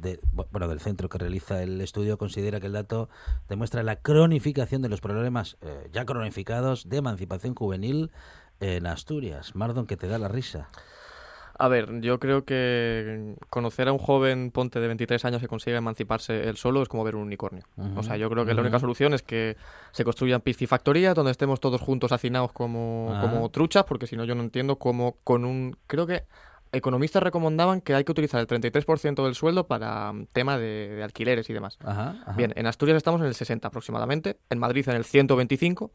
de- 0.00 0.20
bu- 0.34 0.48
bueno, 0.50 0.66
del 0.66 0.80
centro 0.80 1.08
que 1.08 1.18
realiza 1.18 1.62
el 1.62 1.80
estudio 1.80 2.18
considera 2.18 2.58
que 2.58 2.66
el 2.66 2.72
dato 2.72 3.08
demuestra 3.48 3.82
la 3.84 3.96
cronificación 3.96 4.82
de 4.82 4.88
los 4.88 5.00
problemas 5.00 5.58
ya 5.92 6.04
cronificados 6.04 6.88
de 6.88 6.96
emancipación 6.96 7.54
juvenil 7.54 8.10
en 8.58 8.86
Asturias. 8.88 9.54
Mardon, 9.54 9.86
que 9.86 9.96
te 9.96 10.08
da 10.08 10.18
la 10.18 10.26
risa. 10.28 10.70
A 11.62 11.68
ver, 11.68 12.00
yo 12.00 12.18
creo 12.18 12.44
que 12.44 13.36
conocer 13.48 13.86
a 13.86 13.92
un 13.92 13.98
joven 13.98 14.50
ponte 14.50 14.80
de 14.80 14.88
23 14.88 15.24
años 15.26 15.40
que 15.40 15.46
consiga 15.46 15.78
emanciparse 15.78 16.48
él 16.48 16.56
solo 16.56 16.82
es 16.82 16.88
como 16.88 17.04
ver 17.04 17.14
un 17.14 17.22
unicornio. 17.22 17.62
O 17.94 18.02
sea, 18.02 18.16
yo 18.16 18.28
creo 18.28 18.44
que 18.44 18.52
la 18.52 18.62
única 18.62 18.80
solución 18.80 19.14
es 19.14 19.22
que 19.22 19.56
se 19.92 20.02
construyan 20.02 20.40
piscifactorías 20.40 21.14
donde 21.14 21.30
estemos 21.30 21.60
todos 21.60 21.80
juntos 21.80 22.10
hacinados 22.10 22.50
como, 22.50 23.12
Ah. 23.12 23.20
como 23.20 23.48
truchas, 23.50 23.84
porque 23.84 24.08
si 24.08 24.16
no 24.16 24.24
yo 24.24 24.34
no 24.34 24.42
entiendo 24.42 24.74
cómo 24.74 25.18
con 25.22 25.44
un... 25.44 25.76
Creo 25.86 26.04
que 26.04 26.24
economistas 26.72 27.22
recomendaban 27.22 27.80
que 27.80 27.94
hay 27.94 28.02
que 28.02 28.10
utilizar 28.10 28.40
el 28.40 28.48
33% 28.48 29.22
del 29.24 29.36
sueldo 29.36 29.68
para 29.68 30.12
mm, 30.12 30.26
tema 30.32 30.58
de, 30.58 30.88
de 30.96 31.02
alquileres 31.04 31.48
y 31.48 31.52
demás. 31.52 31.78
Ajá, 31.84 32.16
ajá. 32.22 32.32
Bien, 32.32 32.52
en 32.56 32.66
Asturias 32.66 32.96
estamos 32.96 33.20
en 33.20 33.28
el 33.28 33.36
60 33.36 33.68
aproximadamente, 33.68 34.36
en 34.50 34.58
Madrid 34.58 34.88
en 34.88 34.96
el 34.96 35.04
125. 35.04 35.92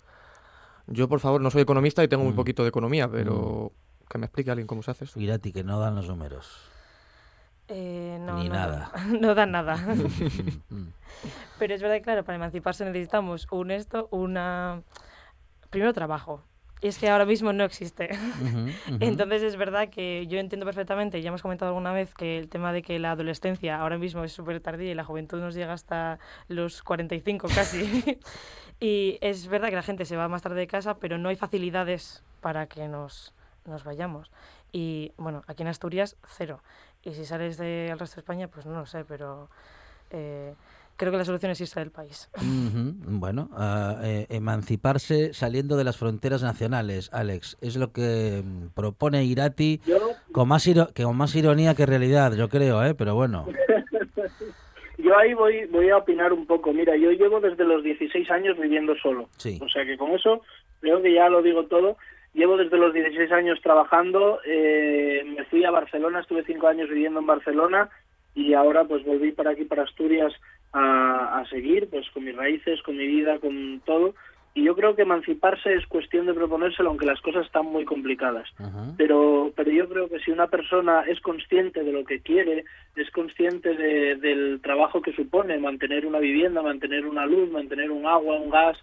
Yo, 0.88 1.09
por 1.09 1.20
favor, 1.20 1.41
no 1.41 1.51
soy 1.51 1.63
economista 1.63 2.05
y 2.05 2.07
tengo 2.07 2.24
muy 2.24 2.32
poquito 2.32 2.63
de 2.63 2.70
economía, 2.70 3.09
pero 3.11 3.74
que 4.10 4.18
me 4.18 4.26
explique 4.26 4.51
alguien 4.51 4.68
cómo 4.68 4.84
se 4.84 4.91
hace 4.91 5.05
esto. 5.05 5.20
Irati, 5.20 5.51
que 5.51 5.64
no 5.64 5.80
dan 5.80 5.95
los 5.95 6.08
números. 6.08 6.70
Eh, 7.68 8.18
no, 8.22 8.38
Ni 8.38 8.47
no, 8.47 8.55
nada. 8.55 8.91
No 9.20 9.36
dan 9.36 9.51
nada. 9.51 9.76
Pero 11.60 11.74
es 11.74 11.82
verdad 11.82 11.95
que, 11.95 12.01
claro, 12.01 12.24
para 12.24 12.36
emanciparse 12.36 12.86
necesitamos 12.86 13.47
un 13.51 13.72
esto, 13.72 14.08
una... 14.12 14.82
Primero 15.70 15.93
trabajo. 15.93 16.43
Y 16.80 16.88
es 16.88 16.99
que 16.99 17.10
ahora 17.10 17.26
mismo 17.26 17.51
no 17.53 17.64
existe. 17.64 18.10
Ujú, 18.14 18.58
ujú. 18.68 18.97
Entonces 18.99 19.41
es 19.41 19.58
verdad 19.58 19.89
que 19.89 20.28
yo 20.28 20.38
entiendo 20.38 20.66
perfectamente, 20.66 21.22
ya 21.22 21.30
hemos 21.30 21.41
comentado 21.41 21.70
alguna 21.70 21.91
vez 21.91 22.14
que 22.14 22.38
el 22.38 22.49
tema 22.49 22.72
de 22.72 22.84
que 22.84 22.99
la 22.99 23.12
adolescencia 23.12 23.82
ahora 23.82 23.97
mismo 23.97 24.24
es 24.24 24.32
súper 24.32 24.60
tardía 24.62 24.91
y 24.91 24.95
la 24.95 25.03
juventud 25.03 25.39
nos 25.39 25.55
llega 25.55 25.74
hasta 25.74 26.20
los 26.47 26.84
45 26.84 27.47
casi. 27.47 28.20
y 28.80 29.18
es 29.22 29.47
verdad 29.47 29.70
que 29.70 29.76
la 29.76 29.82
gente 29.82 30.05
se 30.05 30.18
va 30.18 30.28
más 30.28 30.43
tarde 30.43 30.60
de 30.60 30.68
casa, 30.68 30.99
pero 30.99 31.18
no 31.18 31.30
hay 31.30 31.36
facilidades 31.36 32.24
para 32.41 32.68
que 32.68 32.88
nos, 32.88 33.34
nos 33.68 33.84
vayamos. 33.84 34.32
Y 34.72 35.11
bueno, 35.18 35.43
aquí 35.47 35.63
en 35.63 35.70
Asturias, 35.70 36.18
cero. 36.28 36.61
Y 37.03 37.13
si 37.13 37.26
sales 37.26 37.57
del 37.57 37.97
resto 37.99 38.15
de 38.15 38.22
España, 38.22 38.47
pues 38.47 38.65
no 38.65 38.74
lo 38.80 38.86
sé, 38.86 39.05
pero 39.05 39.49
eh, 40.09 40.53
creo 40.97 41.11
que 41.11 41.18
la 41.18 41.26
solución 41.26 41.51
es 41.51 41.61
irse 41.61 41.80
del 41.80 41.91
país. 41.91 42.30
Ujú, 42.38 42.93
Bueno, 43.20 43.49
eh, 44.03 44.26
emanciparse 44.30 45.34
saliendo 45.34 45.78
de 45.78 45.84
las 45.84 45.97
fronteras 45.97 46.41
nacionales, 46.43 47.09
Alex, 47.13 47.57
es 47.61 47.76
lo 47.78 47.91
que 47.93 48.41
mm, 48.43 48.68
propone 48.74 49.24
Irati 49.24 49.80
Yo, 49.86 49.97
con 50.32 50.47
más, 50.47 50.65
iro- 50.68 50.91
que 50.93 51.03
con 51.03 51.15
más 51.15 51.36
ironía 51.36 51.76
que 51.76 51.86
realidad, 51.86 52.34
yo 52.34 52.49
creo, 52.49 52.84
¿eh? 52.84 52.93
pero 52.95 53.15
bueno. 53.15 53.45
yo 54.97 55.18
ahí 55.18 55.34
voy, 55.34 55.65
voy 55.68 55.89
a 55.89 55.97
opinar 55.97 56.34
un 56.34 56.45
poco. 56.45 56.74
Mira, 56.74 56.95
yo 56.97 57.11
llevo 57.11 57.39
desde 57.39 57.63
los 57.63 57.84
16 57.84 58.30
años 58.32 58.57
viviendo 58.59 58.95
solo. 59.01 59.30
Sí. 59.38 59.59
O 59.61 59.70
sea 59.70 59.86
que 59.86 59.97
con 59.97 60.11
eso 60.11 60.41
creo 60.82 61.01
que 61.01 61.13
ya 61.13 61.30
lo 61.30 61.41
digo 61.41 61.65
todo. 61.68 61.97
Llevo 62.38 62.55
desde 62.55 62.77
los 62.77 62.93
16 62.93 63.31
años 63.31 63.59
trabajando, 63.63 64.39
eh, 64.45 65.23
me 65.25 65.43
fui 65.45 65.65
a 65.65 65.71
Barcelona, 65.71 66.19
estuve 66.19 66.43
cinco 66.45 66.67
años 66.67 66.88
viviendo 66.88 67.19
en 67.19 67.25
Barcelona 67.25 67.89
y 68.35 68.53
ahora 68.53 68.83
pues 68.85 69.03
volví 69.03 69.31
para 69.31 69.49
aquí, 69.51 69.65
para 69.65 69.81
Asturias, 69.83 70.31
a, 70.71 71.39
a 71.39 71.45
seguir 71.49 71.89
pues 71.89 72.07
con 72.11 72.23
mis 72.25 72.35
raíces, 72.35 72.79
con 72.83 72.95
mi 72.95 73.07
vida, 73.07 73.39
con 73.39 73.81
todo. 73.85 74.13
Y 74.53 74.63
yo 74.63 74.75
creo 74.75 74.95
que 74.95 75.01
emanciparse 75.01 75.73
es 75.73 75.88
cuestión 75.88 76.27
de 76.27 76.35
proponérselo, 76.35 76.89
aunque 76.89 77.07
las 77.07 77.19
cosas 77.21 77.45
están 77.47 77.65
muy 77.65 77.85
complicadas. 77.85 78.47
Pero, 78.97 79.51
pero 79.55 79.71
yo 79.71 79.89
creo 79.89 80.07
que 80.07 80.19
si 80.19 80.29
una 80.29 80.45
persona 80.47 81.01
es 81.07 81.19
consciente 81.21 81.83
de 81.83 81.91
lo 81.91 82.05
que 82.05 82.19
quiere, 82.21 82.65
es 82.95 83.09
consciente 83.11 83.73
de- 83.75 84.15
del 84.15 84.59
trabajo 84.61 85.01
que 85.01 85.13
supone 85.13 85.57
mantener 85.57 86.05
una 86.05 86.19
vivienda, 86.19 86.61
mantener 86.61 87.07
una 87.07 87.25
luz, 87.25 87.49
mantener 87.51 87.89
un 87.89 88.05
agua, 88.05 88.35
un 88.39 88.51
gas, 88.51 88.77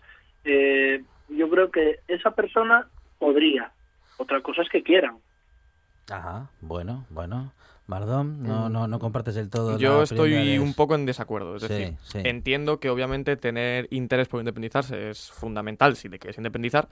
eh, 0.44 1.02
yo 1.28 1.48
creo 1.48 1.70
que 1.70 2.00
esa 2.08 2.32
persona 2.32 2.88
podría. 3.18 3.72
Otra 4.18 4.40
cosa 4.42 4.62
es 4.62 4.68
que 4.68 4.82
quieran. 4.82 5.18
Ajá, 6.10 6.50
bueno, 6.60 7.06
bueno. 7.10 7.52
Mardón, 7.86 8.42
no, 8.42 8.70
no, 8.70 8.88
no 8.88 8.98
compartes 8.98 9.34
del 9.34 9.50
todo. 9.50 9.74
Mm. 9.74 9.78
Yo 9.78 9.98
la 9.98 10.02
estoy 10.04 10.30
de 10.32 10.58
un 10.58 10.72
poco 10.72 10.94
en 10.94 11.04
desacuerdo. 11.04 11.56
Es 11.56 11.62
Sí, 11.62 11.68
decir, 11.68 11.96
sí. 12.02 12.18
entiendo 12.24 12.80
que 12.80 12.88
obviamente 12.88 13.36
tener 13.36 13.88
interés 13.90 14.26
por 14.28 14.40
independizarse 14.40 15.10
es 15.10 15.30
fundamental 15.30 15.94
si 15.96 16.08
te 16.08 16.18
quieres 16.18 16.38
independizar, 16.38 16.88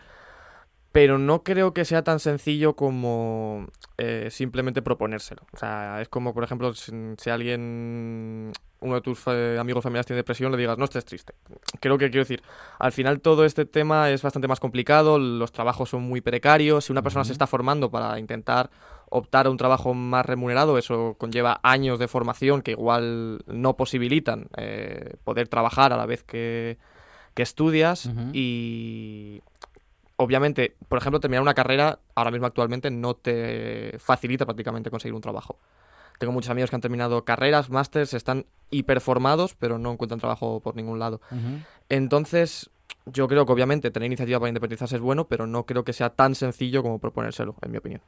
pero 0.92 1.16
no 1.16 1.42
creo 1.44 1.72
que 1.72 1.86
sea 1.86 2.04
tan 2.04 2.20
sencillo 2.20 2.76
como 2.76 3.68
eh, 3.96 4.28
simplemente 4.30 4.82
proponérselo. 4.82 5.46
O 5.52 5.56
sea, 5.56 6.02
es 6.02 6.10
como, 6.10 6.34
por 6.34 6.44
ejemplo, 6.44 6.74
si, 6.74 6.92
si 7.16 7.30
alguien 7.30 8.52
uno 8.82 8.96
de 8.96 9.00
tus 9.00 9.22
eh, 9.26 9.56
amigos 9.58 9.82
familiares 9.82 10.06
tiene 10.06 10.18
depresión, 10.18 10.52
le 10.52 10.58
digas, 10.58 10.76
no 10.76 10.84
estés 10.84 11.04
triste. 11.04 11.34
Creo 11.80 11.96
que 11.98 12.10
quiero 12.10 12.24
decir, 12.24 12.42
al 12.78 12.92
final 12.92 13.20
todo 13.20 13.44
este 13.44 13.64
tema 13.64 14.10
es 14.10 14.22
bastante 14.22 14.48
más 14.48 14.60
complicado, 14.60 15.18
los 15.18 15.52
trabajos 15.52 15.90
son 15.90 16.02
muy 16.02 16.20
precarios, 16.20 16.84
si 16.84 16.92
una 16.92 17.02
persona 17.02 17.24
se 17.24 17.32
está 17.32 17.46
formando 17.46 17.90
para 17.90 18.18
intentar 18.18 18.70
optar 19.08 19.46
a 19.46 19.50
un 19.50 19.56
trabajo 19.56 19.94
más 19.94 20.26
remunerado, 20.26 20.78
eso 20.78 21.16
conlleva 21.18 21.60
años 21.62 21.98
de 21.98 22.08
formación 22.08 22.62
que 22.62 22.72
igual 22.72 23.42
no 23.46 23.76
posibilitan 23.76 24.48
eh, 24.56 25.14
poder 25.24 25.48
trabajar 25.48 25.92
a 25.92 25.96
la 25.96 26.06
vez 26.06 26.22
que, 26.22 26.78
que 27.34 27.42
estudias 27.42 28.10
y 28.32 29.42
obviamente, 30.16 30.74
por 30.88 30.98
ejemplo, 30.98 31.20
terminar 31.20 31.42
una 31.42 31.54
carrera 31.54 31.98
ahora 32.14 32.30
mismo 32.30 32.46
actualmente 32.46 32.90
no 32.90 33.14
te 33.14 33.96
facilita 33.98 34.46
prácticamente 34.46 34.90
conseguir 34.90 35.14
un 35.14 35.20
trabajo. 35.20 35.58
Tengo 36.22 36.32
muchos 36.32 36.50
amigos 36.50 36.70
que 36.70 36.76
han 36.76 36.80
terminado 36.82 37.24
carreras, 37.24 37.68
másters, 37.68 38.14
están 38.14 38.46
hiperformados, 38.70 39.56
pero 39.56 39.76
no 39.76 39.90
encuentran 39.90 40.20
trabajo 40.20 40.60
por 40.60 40.76
ningún 40.76 41.00
lado. 41.00 41.20
Entonces, 41.88 42.70
yo 43.06 43.26
creo 43.26 43.44
que 43.44 43.50
obviamente 43.50 43.90
tener 43.90 44.06
iniciativa 44.06 44.38
para 44.38 44.50
independizarse 44.50 44.94
es 44.94 45.02
bueno, 45.02 45.24
pero 45.26 45.48
no 45.48 45.66
creo 45.66 45.82
que 45.82 45.92
sea 45.92 46.10
tan 46.10 46.36
sencillo 46.36 46.84
como 46.84 47.00
proponérselo, 47.00 47.56
en 47.60 47.72
mi 47.72 47.78
opinión. 47.78 48.02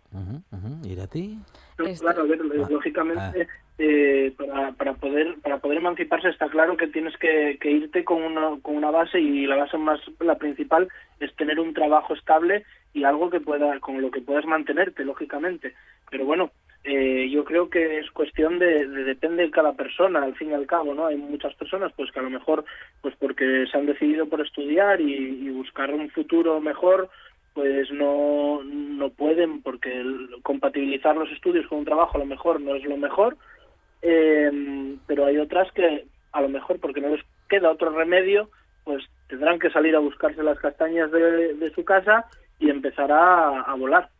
¿Ir 0.85 1.01
a 1.01 1.09
ti? 1.09 1.41
claro, 1.77 2.23
a 2.23 2.25
ver, 2.27 2.41
Ah, 2.41 2.69
lógicamente, 2.71 3.49
eh, 3.79 4.33
para, 4.39 4.71
para, 4.71 4.95
poder, 4.95 5.35
para 5.43 5.59
poder 5.59 5.79
emanciparse 5.79 6.29
está 6.29 6.49
claro 6.49 6.77
que 6.77 6.87
tienes 6.87 7.17
que, 7.17 7.59
que 7.61 7.73
irte 7.73 8.05
con 8.05 8.23
una, 8.23 8.61
con 8.63 8.77
una 8.77 8.93
base 8.93 9.19
y 9.19 9.45
la 9.49 9.57
base 9.57 9.77
más, 9.77 9.99
la 10.21 10.39
principal 10.39 10.87
es 11.19 11.35
tener 11.35 11.59
un 11.59 11.75
trabajo 11.75 12.15
estable 12.15 12.63
y 12.93 13.03
algo 13.03 13.29
que 13.29 13.41
pueda, 13.41 13.81
con 13.81 14.01
lo 14.01 14.13
que 14.13 14.21
puedas 14.21 14.47
mantenerte, 14.47 15.05
lógicamente. 15.05 15.75
Pero 16.13 16.27
bueno, 16.27 16.53
eh, 16.87 17.31
yo 17.31 17.45
creo 17.45 17.71
que 17.71 17.99
es 17.99 18.11
cuestión 18.11 18.59
de, 18.59 18.87
de, 18.87 19.05
depende 19.05 19.45
de 19.45 19.51
cada 19.51 19.73
persona 19.73 20.23
al 20.23 20.35
fin 20.35 20.51
y 20.51 20.53
al 20.53 20.67
cabo 20.67 20.93
no 20.93 21.07
hay 21.07 21.17
muchas 21.17 21.55
personas 21.55 21.91
pues 21.97 22.13
que 22.13 22.19
a 22.19 22.23
lo 22.23 22.29
mejor 22.29 22.67
pues 23.01 23.15
porque 23.19 23.65
se 23.73 23.79
han 23.79 23.87
decidido 23.87 24.29
por 24.29 24.43
estudiar 24.43 25.01
y, 25.01 25.49
buscar 25.49 25.95
un 25.95 26.11
futuro 26.11 26.61
mejor 26.61 27.09
pues 27.55 27.91
no 27.91 28.63
no 28.65 29.09
pueden 29.09 29.63
porque 29.63 30.05
compatibilizar 30.43 31.17
los 31.17 31.31
estudios 31.33 31.67
con 31.69 31.79
un 31.79 31.85
trabajo 31.87 32.17
a 32.17 32.21
lo 32.21 32.27
mejor 32.27 32.61
no 32.61 32.75
es 32.75 32.85
lo 32.85 32.99
mejor 32.99 33.39
eh, 34.03 34.97
pero 35.07 35.25
hay 35.25 35.39
otras 35.39 35.73
que 35.73 36.05
a 36.33 36.43
lo 36.43 36.51
mejor 36.51 36.81
porque 36.81 37.01
no 37.01 37.09
les 37.09 37.25
queda 37.49 37.71
otro 37.71 37.97
remedio 37.97 38.51
pues 38.85 39.03
tendrán 39.29 39.59
que 39.59 39.71
salir 39.71 39.97
a 39.97 40.01
buscarse 40.01 40.43
las 40.43 40.59
castañas 40.59 41.11
de, 41.11 41.73
su 41.75 41.83
casa 41.83 42.27
y 42.59 42.69
empezar 42.69 43.11
a 43.11 43.75
volar 43.79 44.11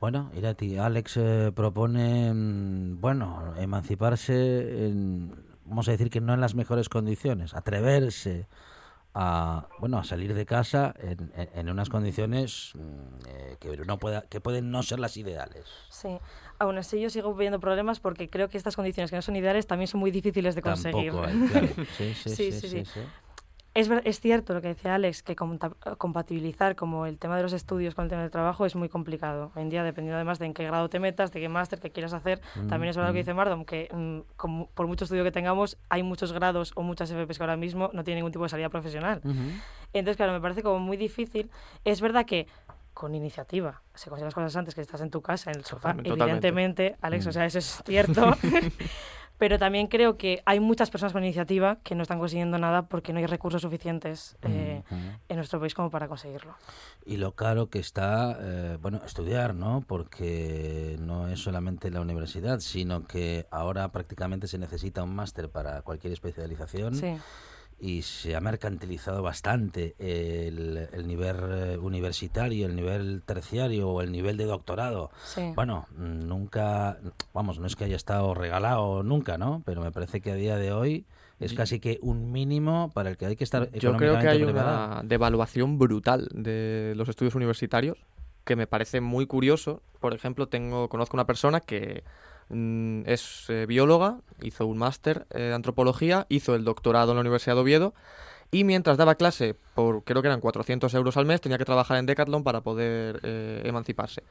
bueno, 0.00 0.30
Irati, 0.34 0.78
Alex 0.78 1.18
eh, 1.18 1.52
propone, 1.54 2.32
mm, 2.32 3.00
bueno, 3.00 3.54
emanciparse, 3.58 4.86
en, 4.86 5.34
vamos 5.66 5.88
a 5.88 5.92
decir 5.92 6.08
que 6.08 6.22
no 6.22 6.32
en 6.32 6.40
las 6.40 6.54
mejores 6.54 6.88
condiciones, 6.88 7.54
atreverse 7.54 8.48
a, 9.12 9.68
bueno, 9.78 9.98
a 9.98 10.04
salir 10.04 10.34
de 10.34 10.46
casa 10.46 10.94
en, 11.00 11.32
en, 11.36 11.48
en 11.54 11.68
unas 11.68 11.90
condiciones 11.90 12.72
mm, 12.74 13.28
eh, 13.28 13.56
que, 13.60 13.76
no 13.76 13.98
pueda, 13.98 14.22
que 14.22 14.40
pueden 14.40 14.70
no 14.70 14.82
ser 14.82 15.00
las 15.00 15.18
ideales. 15.18 15.66
Sí, 15.90 16.18
aún 16.58 16.78
así 16.78 16.98
yo 17.00 17.10
sigo 17.10 17.34
viendo 17.34 17.60
problemas 17.60 18.00
porque 18.00 18.30
creo 18.30 18.48
que 18.48 18.56
estas 18.56 18.76
condiciones 18.76 19.10
que 19.10 19.16
no 19.16 19.22
son 19.22 19.36
ideales 19.36 19.66
también 19.66 19.88
son 19.88 20.00
muy 20.00 20.10
difíciles 20.10 20.54
de 20.54 20.62
conseguir. 20.62 21.12
Tampoco 21.12 21.26
hay, 21.26 21.48
claro. 21.48 21.66
sí, 21.96 22.14
sí, 22.14 22.30
sí, 22.30 22.52
sí, 22.52 22.68
sí, 22.68 22.84
sí. 22.86 23.00
Es, 23.72 23.88
es, 24.04 24.20
cierto 24.20 24.52
lo 24.52 24.60
que 24.60 24.68
decía 24.68 24.96
Alex, 24.96 25.22
que 25.22 25.36
compatibilizar 25.36 26.74
como 26.74 27.06
el 27.06 27.18
tema 27.18 27.36
de 27.36 27.44
los 27.44 27.52
estudios 27.52 27.94
con 27.94 28.04
el 28.04 28.08
tema 28.08 28.22
del 28.22 28.30
trabajo 28.30 28.66
es 28.66 28.74
muy 28.74 28.88
complicado. 28.88 29.52
Hoy 29.54 29.62
en 29.62 29.70
día, 29.70 29.84
dependiendo 29.84 30.16
además 30.16 30.40
de 30.40 30.46
en 30.46 30.54
qué 30.54 30.64
grado 30.64 30.88
te 30.88 30.98
metas, 30.98 31.30
de 31.30 31.40
qué 31.40 31.48
máster 31.48 31.78
te 31.78 31.90
quieras 31.90 32.12
hacer, 32.12 32.40
mm, 32.56 32.66
también 32.66 32.90
es 32.90 32.96
verdad 32.96 33.10
mm. 33.10 33.12
lo 33.12 33.14
que 33.14 33.18
dice 33.18 33.34
Mardom, 33.34 33.64
que 33.64 33.88
mm, 33.92 34.32
como, 34.36 34.66
por 34.70 34.88
mucho 34.88 35.04
estudio 35.04 35.22
que 35.22 35.30
tengamos, 35.30 35.78
hay 35.88 36.02
muchos 36.02 36.32
grados 36.32 36.72
o 36.74 36.82
muchas 36.82 37.10
FPs 37.10 37.38
que 37.38 37.44
ahora 37.44 37.56
mismo 37.56 37.90
no 37.92 38.02
tienen 38.02 38.18
ningún 38.18 38.32
tipo 38.32 38.42
de 38.42 38.48
salida 38.48 38.70
profesional. 38.70 39.20
Mm. 39.22 39.30
-huh. 39.30 39.62
Entonces, 39.92 40.16
claro, 40.16 40.32
me 40.32 40.40
parece 40.40 40.64
como 40.64 40.80
muy 40.80 40.96
difícil. 40.96 41.48
Es 41.84 42.00
verdad 42.00 42.26
que 42.26 42.48
con 42.92 43.14
iniciativa 43.14 43.82
se 43.94 44.10
consiguen 44.10 44.26
las 44.26 44.34
cosas 44.34 44.56
antes 44.56 44.74
que 44.74 44.80
estás 44.80 45.00
en 45.00 45.10
tu 45.10 45.22
casa, 45.22 45.50
en 45.52 45.58
el 45.58 45.64
sofá, 45.64 45.94
Totalmente. 45.94 46.10
evidentemente, 46.10 46.96
Alex, 47.00 47.26
o 47.28 47.32
sea, 47.32 47.46
eso 47.46 47.58
es 47.58 47.82
cierto. 47.86 48.36
pero 49.40 49.58
también 49.58 49.86
creo 49.86 50.18
que 50.18 50.42
hay 50.44 50.60
muchas 50.60 50.90
personas 50.90 51.14
con 51.14 51.24
iniciativa 51.24 51.78
que 51.82 51.94
no 51.94 52.02
están 52.02 52.18
consiguiendo 52.18 52.58
nada 52.58 52.82
porque 52.82 53.14
no 53.14 53.20
hay 53.20 53.26
recursos 53.26 53.62
suficientes 53.62 54.36
eh, 54.42 54.82
uh 54.90 54.94
-huh. 54.94 55.18
en 55.30 55.36
nuestro 55.36 55.58
país 55.58 55.72
como 55.72 55.90
para 55.90 56.08
conseguirlo. 56.08 56.54
Y 57.06 57.16
lo 57.16 57.32
caro 57.32 57.70
que 57.70 57.78
está, 57.78 58.36
eh, 58.38 58.76
bueno, 58.82 59.00
estudiar, 59.06 59.54
¿no? 59.54 59.82
Porque 59.86 60.98
no 61.00 61.28
es 61.28 61.40
solamente 61.40 61.90
la 61.90 62.02
universidad, 62.02 62.60
sino 62.60 63.06
que 63.06 63.46
ahora 63.50 63.90
prácticamente 63.92 64.46
se 64.46 64.58
necesita 64.58 65.02
un 65.02 65.14
máster 65.14 65.48
para 65.48 65.80
cualquier 65.80 66.12
especialización. 66.12 66.94
Sí 66.96 67.16
y 67.80 68.02
se 68.02 68.36
ha 68.36 68.40
mercantilizado 68.40 69.22
bastante 69.22 69.94
el, 69.98 70.88
el, 70.92 71.06
nivel 71.06 71.78
universitario, 71.80 72.66
el 72.66 72.76
nivel 72.76 73.22
terciario 73.24 73.88
o 73.88 74.02
el 74.02 74.12
nivel 74.12 74.36
de 74.36 74.44
doctorado. 74.44 75.10
Sí. 75.24 75.52
Bueno, 75.54 75.86
nunca, 75.96 76.98
vamos, 77.32 77.58
no 77.58 77.66
es 77.66 77.76
que 77.76 77.84
haya 77.84 77.96
estado 77.96 78.34
regalado 78.34 79.02
nunca, 79.02 79.38
¿no? 79.38 79.62
Pero 79.64 79.80
me 79.80 79.92
parece 79.92 80.20
que 80.20 80.32
a 80.32 80.34
día 80.34 80.56
de 80.56 80.72
hoy 80.72 81.06
es 81.40 81.54
casi 81.54 81.80
que 81.80 81.98
un 82.02 82.30
mínimo 82.32 82.90
para 82.92 83.10
el 83.10 83.16
que 83.16 83.26
hay 83.26 83.36
que 83.36 83.44
estar 83.44 83.70
Yo 83.72 83.96
creo 83.96 84.18
que 84.18 84.28
hay 84.28 84.44
preparado. 84.44 84.86
una 84.92 85.02
devaluación 85.02 85.78
brutal 85.78 86.28
de 86.32 86.92
los 86.96 87.08
estudios 87.08 87.34
universitarios 87.34 87.96
que 88.44 88.56
me 88.56 88.66
parece 88.66 89.00
muy 89.00 89.26
curioso. 89.26 89.82
Por 90.00 90.12
ejemplo, 90.12 90.48
tengo 90.48 90.88
conozco 90.88 91.16
una 91.16 91.26
persona 91.26 91.60
que 91.60 92.04
Mm, 92.50 93.02
es 93.06 93.44
eh, 93.48 93.64
bióloga, 93.66 94.18
hizo 94.42 94.66
un 94.66 94.76
máster 94.76 95.24
eh, 95.30 95.38
de 95.38 95.54
antropología, 95.54 96.26
hizo 96.28 96.56
el 96.56 96.64
doctorado 96.64 97.12
en 97.12 97.16
la 97.16 97.20
Universidad 97.20 97.54
de 97.54 97.60
Oviedo 97.60 97.94
y 98.50 98.64
mientras 98.64 98.96
daba 98.96 99.14
clase 99.14 99.54
por 99.74 100.02
creo 100.02 100.20
que 100.20 100.26
eran 100.26 100.40
400 100.40 100.92
euros 100.94 101.16
al 101.16 101.26
mes 101.26 101.40
tenía 101.40 101.58
que 101.58 101.64
trabajar 101.64 101.98
en 101.98 102.06
Decathlon 102.06 102.42
para 102.42 102.62
poder 102.62 103.20
eh, 103.22 103.62
emanciparse. 103.64 104.24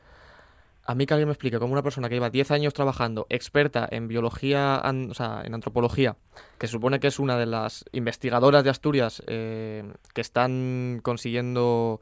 A 0.83 0.95
mí 0.95 1.05
que 1.05 1.13
alguien 1.13 1.29
me 1.29 1.33
explique 1.33 1.59
cómo 1.59 1.71
una 1.71 1.83
persona 1.83 2.09
que 2.09 2.15
lleva 2.15 2.29
10 2.29 2.51
años 2.51 2.73
trabajando, 2.73 3.25
experta 3.29 3.87
en 3.89 4.09
biología, 4.09 4.81
o 5.09 5.13
sea, 5.13 5.43
en 5.45 5.53
antropología, 5.53 6.17
que 6.57 6.67
se 6.67 6.71
supone 6.71 6.99
que 6.99 7.07
es 7.07 7.19
una 7.19 7.37
de 7.37 7.45
las 7.45 7.85
investigadoras 7.91 8.63
de 8.63 8.71
Asturias 8.71 9.21
que 9.27 9.93
están 10.15 10.99
consiguiendo 11.03 12.01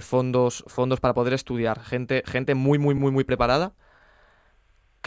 fondos, 0.00 0.64
fondos 0.66 0.98
para 0.98 1.14
poder 1.14 1.32
estudiar, 1.32 1.80
gente, 1.84 2.24
gente 2.26 2.56
muy, 2.56 2.78
muy, 2.78 2.96
muy, 2.96 3.12
muy 3.12 3.22
preparada, 3.22 3.74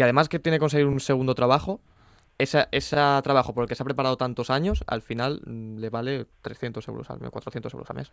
que 0.02 0.06
además 0.06 0.30
que 0.30 0.39
tiene 0.39 0.56
que 0.58 0.62
conseguir 0.62 0.88
un 0.88 0.99
segundo 0.99 1.36
trabajo, 1.36 1.80
ese, 2.39 2.68
ese 2.72 2.95
trabajo 2.95 3.54
por 3.54 3.66
el 3.66 3.70
que 3.70 3.76
se 3.76 3.84
ha 3.84 3.86
preparado 3.86 4.18
tantos 4.18 4.49
años, 4.49 4.84
al 4.88 5.04
final 5.04 5.41
mm, 5.45 5.78
le 5.78 5.91
vale 5.91 6.26
300 6.41 6.88
euros 6.88 7.12
al 7.12 7.20
mes, 7.20 7.30
400 7.30 7.72
euros 7.72 7.88
al 7.91 7.95
mes. 7.97 8.12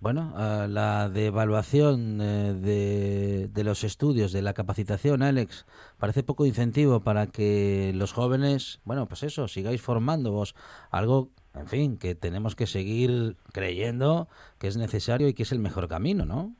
Bueno, 0.00 0.32
uh, 0.34 0.68
la 0.68 1.10
devaluación 1.10 2.18
eh, 2.22 2.54
de, 2.54 3.50
de, 3.52 3.64
los 3.64 3.84
estudios, 3.84 4.32
de 4.32 4.40
la 4.40 4.54
capacitación, 4.54 5.22
Alex, 5.22 5.66
parece 5.98 6.22
poco 6.22 6.46
incentivo 6.46 7.00
para 7.00 7.26
que 7.26 7.92
los 7.94 8.14
jóvenes, 8.14 8.80
bueno, 8.86 9.04
pues 9.04 9.22
eso, 9.22 9.48
sigáis 9.48 9.82
formándoos. 9.82 10.54
Algo, 10.90 11.28
en 11.52 11.66
fin, 11.66 11.98
que 11.98 12.14
tenemos 12.14 12.56
que 12.56 12.66
seguir 12.66 13.36
creyendo 13.52 14.28
que 14.58 14.68
es 14.68 14.78
necesario 14.78 15.28
y 15.28 15.34
que 15.34 15.42
es 15.42 15.52
el 15.52 15.58
mejor 15.58 15.88
camino, 15.88 16.24
¿no? 16.24 16.54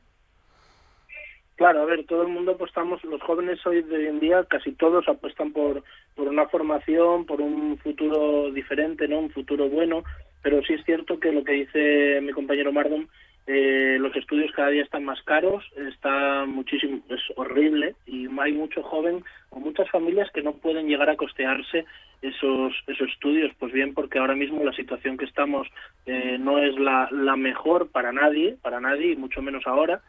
Claro, 1.57 1.81
a 1.81 1.85
ver, 1.85 2.05
todo 2.05 2.21
el 2.21 2.27
mundo 2.27 2.51
apostamos, 2.51 3.03
los 3.03 3.19
jóvenes 3.23 3.65
hoy 3.65 3.81
de 3.81 3.97
hoy 3.97 4.05
en 4.05 4.19
día, 4.19 4.43
casi 4.43 4.73
todos 4.73 5.09
apuestan 5.09 5.51
por, 5.53 5.83
por 6.15 6.27
una 6.27 6.47
formación, 6.47 7.25
por 7.25 7.41
un 7.41 7.79
futuro 7.79 8.51
diferente, 8.51 9.07
¿no? 9.07 9.17
Un 9.17 9.31
futuro 9.31 9.67
bueno, 9.67 10.03
pero 10.43 10.61
sí 10.61 10.73
es 10.73 10.85
cierto 10.85 11.19
que 11.19 11.31
lo 11.31 11.43
que 11.43 11.53
dice 11.53 12.21
mi 12.21 12.31
compañero 12.31 12.71
Mardon, 12.71 13.09
eh, 13.47 13.97
los 13.99 14.15
estudios 14.15 14.51
cada 14.51 14.69
día 14.69 14.83
están 14.83 15.03
más 15.03 15.19
caros, 15.23 15.63
está 15.75 16.45
muchísimo, 16.45 17.01
es 17.09 17.21
horrible. 17.37 17.95
Y 18.05 18.27
hay 18.39 18.53
mucho 18.53 18.83
joven 18.83 19.23
o 19.49 19.59
muchas 19.59 19.89
familias 19.89 20.29
que 20.31 20.43
no 20.43 20.53
pueden 20.53 20.87
llegar 20.87 21.09
a 21.09 21.15
costearse 21.15 21.85
esos 22.21 22.73
esos 22.85 23.09
estudios, 23.09 23.51
pues 23.57 23.73
bien 23.73 23.95
porque 23.95 24.19
ahora 24.19 24.35
mismo 24.35 24.63
la 24.63 24.73
situación 24.73 25.17
que 25.17 25.25
estamos 25.25 25.67
eh, 26.05 26.37
no 26.39 26.59
es 26.59 26.77
la, 26.77 27.07
la 27.11 27.35
mejor 27.35 27.89
para 27.89 28.11
nadie, 28.11 28.57
para 28.61 28.79
nadie 28.79 29.13
y 29.13 29.15
mucho 29.15 29.41
menos 29.41 29.65
ahora, 29.65 30.01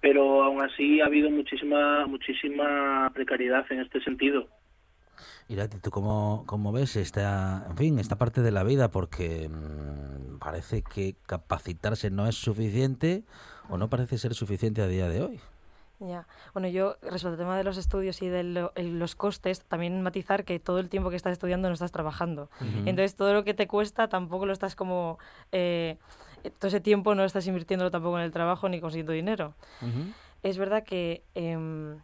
pero 0.00 0.42
aún 0.42 0.62
así 0.62 1.00
ha 1.00 1.06
habido 1.06 1.30
muchísima 1.30 2.06
muchísima 2.06 3.10
precariedad 3.14 3.64
en 3.70 3.80
este 3.80 4.00
sentido. 4.02 4.48
Irati, 5.48 5.78
¿tú 5.78 5.90
cómo, 5.90 6.44
cómo 6.46 6.72
ves 6.72 6.96
esta, 6.96 7.66
en 7.68 7.76
fin, 7.76 7.98
esta 7.98 8.16
parte 8.16 8.40
de 8.40 8.52
la 8.52 8.62
vida? 8.62 8.90
Porque 8.90 9.48
mmm, 9.48 10.38
parece 10.38 10.82
que 10.82 11.16
capacitarse 11.26 12.10
no 12.10 12.26
es 12.26 12.36
suficiente 12.36 13.24
o 13.68 13.76
no 13.76 13.90
parece 13.90 14.16
ser 14.16 14.34
suficiente 14.34 14.80
a 14.80 14.86
día 14.86 15.08
de 15.08 15.22
hoy. 15.22 15.40
Ya, 15.98 16.26
bueno, 16.54 16.68
yo 16.68 16.96
respecto 17.02 17.28
al 17.28 17.36
tema 17.36 17.58
de 17.58 17.64
los 17.64 17.76
estudios 17.76 18.22
y 18.22 18.28
de 18.28 18.42
lo, 18.42 18.72
el, 18.74 18.98
los 18.98 19.14
costes, 19.14 19.64
también 19.64 20.00
matizar 20.00 20.44
que 20.44 20.58
todo 20.58 20.78
el 20.78 20.88
tiempo 20.88 21.10
que 21.10 21.16
estás 21.16 21.32
estudiando 21.32 21.68
no 21.68 21.74
estás 21.74 21.92
trabajando. 21.92 22.48
Uh 22.60 22.64
-huh. 22.64 22.88
Entonces, 22.88 23.16
todo 23.16 23.34
lo 23.34 23.44
que 23.44 23.52
te 23.52 23.66
cuesta 23.66 24.08
tampoco 24.08 24.46
lo 24.46 24.54
estás 24.54 24.76
como... 24.76 25.18
Eh, 25.52 25.98
todo 26.58 26.68
ese 26.68 26.80
tiempo 26.80 27.14
no 27.14 27.24
estás 27.24 27.46
invirtiéndolo 27.46 27.90
tampoco 27.90 28.18
en 28.18 28.24
el 28.24 28.32
trabajo 28.32 28.68
ni 28.68 28.80
consiguiendo 28.80 29.12
dinero. 29.12 29.54
Uh 29.82 29.86
-huh. 29.86 30.12
Es 30.42 30.56
verdad 30.58 30.82
que... 30.84 31.22
Eh, 31.34 31.96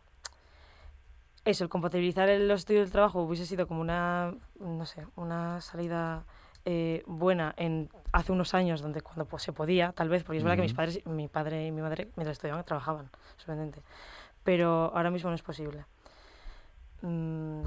eso, 1.44 1.62
el 1.64 1.70
compatibilizar 1.70 2.28
el- 2.28 2.48
los 2.48 2.60
estudios 2.60 2.80
y 2.82 2.86
el 2.86 2.90
trabajo 2.92 3.22
hubiese 3.22 3.46
sido 3.46 3.68
como 3.68 3.80
una, 3.80 4.34
no 4.58 4.84
sé, 4.84 5.06
una 5.14 5.60
salida 5.60 6.24
eh, 6.64 7.04
buena 7.06 7.54
en 7.56 7.88
hace 8.10 8.32
unos 8.32 8.52
años 8.54 8.80
donde 8.82 9.00
cuando 9.00 9.24
pues, 9.26 9.44
se 9.44 9.52
podía, 9.52 9.92
tal 9.92 10.08
vez, 10.08 10.24
porque 10.24 10.38
es 10.38 10.42
verdad 10.44 10.56
que 10.56 10.62
mis 10.62 10.74
padres, 10.74 11.06
mi 11.06 11.28
padre 11.28 11.64
y 11.66 11.70
mi 11.70 11.82
madre 11.82 12.08
mientras 12.16 12.36
estudiaban 12.36 12.64
trabajaban, 12.64 13.08
sorprendente. 13.36 13.80
Pero 14.42 14.90
ahora 14.92 15.10
mismo 15.12 15.30
no 15.30 15.36
es 15.36 15.42
posible. 15.42 15.84
Mm, 17.02 17.62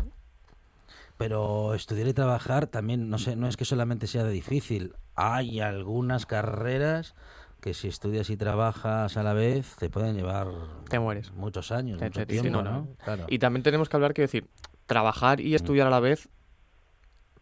Pero 1.20 1.74
estudiar 1.74 2.08
y 2.08 2.14
trabajar 2.14 2.68
también, 2.68 3.10
no 3.10 3.18
sé, 3.18 3.36
no 3.36 3.50
es 3.50 3.58
que 3.58 3.66
solamente 3.66 4.08
sea 4.08 4.24
de 4.24 4.32
difícil. 4.32 4.96
Hay 5.16 5.60
algunas 5.60 6.26
carreras 6.26 7.14
que 7.60 7.74
si 7.74 7.90
estudias 7.90 8.30
y 8.30 8.38
trabajas 8.38 9.18
a 9.18 9.22
la 9.24 9.34
vez 9.34 9.76
te 9.78 9.90
pueden 9.90 10.16
llevar 10.16 10.48
Te 10.90 10.98
mueres. 10.98 11.34
muchos 11.34 11.74
años, 11.74 12.00
Te- 12.00 12.06
mucho 12.06 12.26
te- 12.26 12.34
sí, 12.36 12.40
tiempo, 12.40 12.64
no, 12.64 12.64
¿no? 12.64 12.72
no. 12.72 12.88
Claro. 13.04 13.26
Y 13.28 13.38
también 13.40 13.64
tenemos 13.64 13.90
que 13.90 13.98
hablar 13.98 14.14
que 14.14 14.22
decir, 14.22 14.48
trabajar 14.86 15.42
y 15.42 15.56
estudiar 15.56 15.88
a 15.88 15.90
la 15.90 16.00
vez 16.00 16.30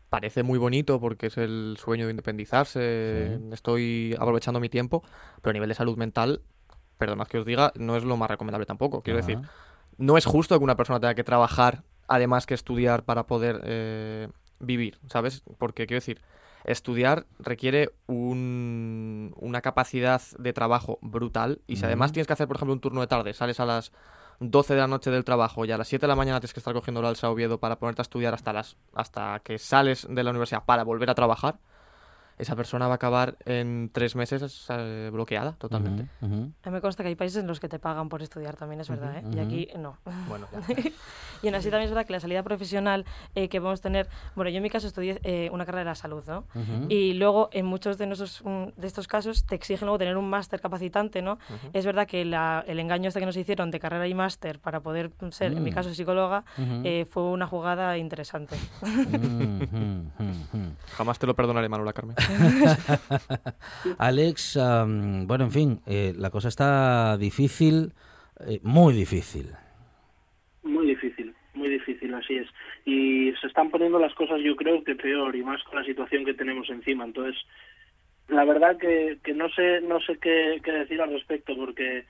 parece 0.09 0.41
muy 0.41 0.57
bonito 0.57 0.99
porque 0.99 1.27
es 1.27 1.37
el 1.37 1.77
sueño 1.79 2.05
de 2.05 2.11
independizarse, 2.11 3.39
estoy 3.51 4.15
aprovechando 4.19 4.59
mi 4.59 4.69
tiempo, 4.69 5.03
pero 5.43 5.51
a 5.51 5.53
nivel 5.53 5.69
de 5.69 5.75
salud 5.75 5.97
mental, 5.97 6.41
perdonad 6.97 7.27
que 7.27 7.37
os 7.37 7.45
diga, 7.45 7.71
no 7.75 7.95
es 7.95 8.03
lo 8.03 8.17
más 8.17 8.31
recomendable 8.31 8.65
tampoco. 8.65 9.03
Quiero 9.03 9.19
Ajá. 9.19 9.27
decir, 9.27 9.47
no 9.99 10.17
es 10.17 10.25
justo 10.25 10.57
que 10.57 10.63
una 10.63 10.75
persona 10.75 10.99
tenga 10.99 11.13
que 11.13 11.23
trabajar 11.23 11.83
además 12.07 12.45
que 12.45 12.53
estudiar 12.53 13.03
para 13.03 13.25
poder 13.27 13.61
eh, 13.65 14.27
vivir, 14.59 14.97
¿sabes? 15.07 15.43
Porque 15.57 15.85
quiero 15.87 15.97
decir, 15.99 16.21
estudiar 16.63 17.25
requiere 17.39 17.91
un- 18.07 19.33
una 19.37 19.61
capacidad 19.61 20.21
de 20.37 20.53
trabajo 20.53 20.99
brutal 21.01 21.61
y 21.67 21.77
si 21.77 21.85
además 21.85 22.11
tienes 22.11 22.27
que 22.27 22.33
hacer, 22.33 22.47
por 22.47 22.57
ejemplo, 22.57 22.73
un 22.73 22.81
turno 22.81 23.01
de 23.01 23.07
tarde, 23.07 23.33
sales 23.33 23.59
a 23.59 23.65
las 23.65 23.91
12 24.39 24.73
de 24.75 24.81
la 24.81 24.87
noche 24.87 25.09
del 25.09 25.23
trabajo 25.23 25.65
y 25.65 25.71
a 25.71 25.77
las 25.77 25.87
7 25.87 26.03
de 26.05 26.09
la 26.09 26.15
mañana 26.15 26.39
tienes 26.39 26.53
que 26.53 26.59
estar 26.59 26.73
cogiendo 26.73 26.99
el 26.99 27.07
alza 27.07 27.29
Oviedo 27.29 27.59
para 27.59 27.79
ponerte 27.79 28.01
a 28.01 28.03
estudiar 28.03 28.33
hasta 28.33 28.53
las 28.53 28.77
hasta 28.93 29.39
que 29.43 29.57
sales 29.57 30.05
de 30.09 30.23
la 30.23 30.29
universidad 30.31 30.63
para 30.65 30.83
volver 30.83 31.09
a 31.09 31.15
trabajar, 31.15 31.57
esa 32.37 32.55
persona 32.55 32.87
va 32.87 32.93
a 32.93 32.95
acabar 32.95 33.37
en 33.45 33.89
tres 33.93 34.15
meses 34.15 34.65
eh, 34.69 35.09
bloqueada 35.11 35.53
totalmente. 35.53 36.05
Ujú, 36.21 36.33
ujú. 36.33 36.51
a 36.63 36.69
mí 36.69 36.73
me 36.73 36.81
consta 36.81 37.03
que 37.03 37.09
hay 37.09 37.15
países 37.15 37.41
en 37.41 37.47
los 37.47 37.59
que 37.59 37.67
te 37.69 37.79
pagan 37.79 38.09
por 38.09 38.21
estudiar 38.21 38.55
también, 38.55 38.79
es 38.81 38.89
verdad, 38.89 39.17
¿eh? 39.17 39.23
Y 39.33 39.39
aquí 39.39 39.67
no. 39.77 39.97
Bueno, 40.27 40.47
y 41.41 41.47
aún 41.47 41.55
así 41.55 41.69
también 41.69 41.83
es 41.85 41.89
verdad 41.91 42.05
que 42.05 42.13
la 42.13 42.19
salida 42.19 42.43
profesional 42.43 43.05
eh, 43.35 43.49
que 43.49 43.59
podemos 43.59 43.81
tener, 43.81 44.07
bueno, 44.35 44.49
yo 44.49 44.57
en 44.57 44.63
mi 44.63 44.69
caso 44.69 44.87
estudié 44.87 45.19
eh, 45.23 45.49
una 45.51 45.65
carrera 45.65 45.81
de 45.81 45.85
la 45.91 45.95
salud, 45.95 46.23
¿no? 46.27 46.45
Y 46.89 47.13
luego 47.13 47.49
en 47.51 47.65
muchos 47.65 47.97
de, 47.97 48.05
nuestros, 48.07 48.41
mm, 48.43 48.65
de 48.75 48.87
estos 48.87 49.07
casos 49.07 49.45
te 49.45 49.55
exigen 49.55 49.85
luego 49.87 49.97
tener 49.97 50.17
un 50.17 50.29
máster 50.29 50.61
capacitante, 50.61 51.21
¿no? 51.21 51.39
Es 51.73 51.85
verdad 51.85 52.07
que 52.07 52.23
la- 52.25 52.63
el 52.67 52.79
engaño 52.79 53.07
este 53.07 53.19
que 53.19 53.25
nos 53.25 53.37
hicieron 53.37 53.71
de 53.71 53.79
carrera 53.79 54.07
y 54.07 54.13
máster 54.13 54.59
para 54.59 54.79
poder 54.81 55.11
ser, 55.31 55.53
en 55.53 55.63
mi 55.63 55.71
Mm. 55.71 55.73
caso, 55.73 55.93
psicóloga, 55.93 56.43
eh, 56.83 57.05
fue 57.09 57.23
una 57.23 57.47
jugada 57.47 57.97
interesante. 57.97 58.55
Jamás 60.97 61.19
te 61.19 61.27
lo 61.27 61.35
perdonaré, 61.35 61.69
Manuela 61.69 61.93
Carmen. 61.93 62.15
Alex, 63.97 64.57
bueno, 65.25 65.45
en 65.45 65.51
fin, 65.51 65.79
eh, 65.85 66.13
la 66.17 66.29
cosa 66.29 66.47
está 66.47 67.17
difícil, 67.17 67.93
eh, 68.47 68.59
muy 68.63 68.93
difícil. 68.93 69.51
Muy 70.63 70.87
difícil, 70.87 71.33
muy 71.53 71.69
difícil, 71.69 72.13
así 72.13 72.37
es. 72.37 72.47
Y 72.85 73.33
se 73.41 73.47
están 73.47 73.69
poniendo 73.69 73.99
las 73.99 74.13
cosas, 74.13 74.39
yo 74.43 74.55
creo 74.55 74.83
que 74.83 74.95
peor, 74.95 75.35
y 75.35 75.43
más 75.43 75.63
con 75.63 75.79
la 75.79 75.85
situación 75.85 76.25
que 76.25 76.33
tenemos 76.33 76.69
encima. 76.69 77.05
Entonces, 77.05 77.35
la 78.27 78.43
verdad 78.45 78.77
que, 78.77 79.19
que 79.23 79.33
no 79.33 79.49
sé 79.49 79.81
no 79.81 79.99
sé 80.01 80.17
qué, 80.17 80.61
decir 80.63 81.01
al 81.01 81.11
respecto, 81.11 81.55
porque 81.55 82.05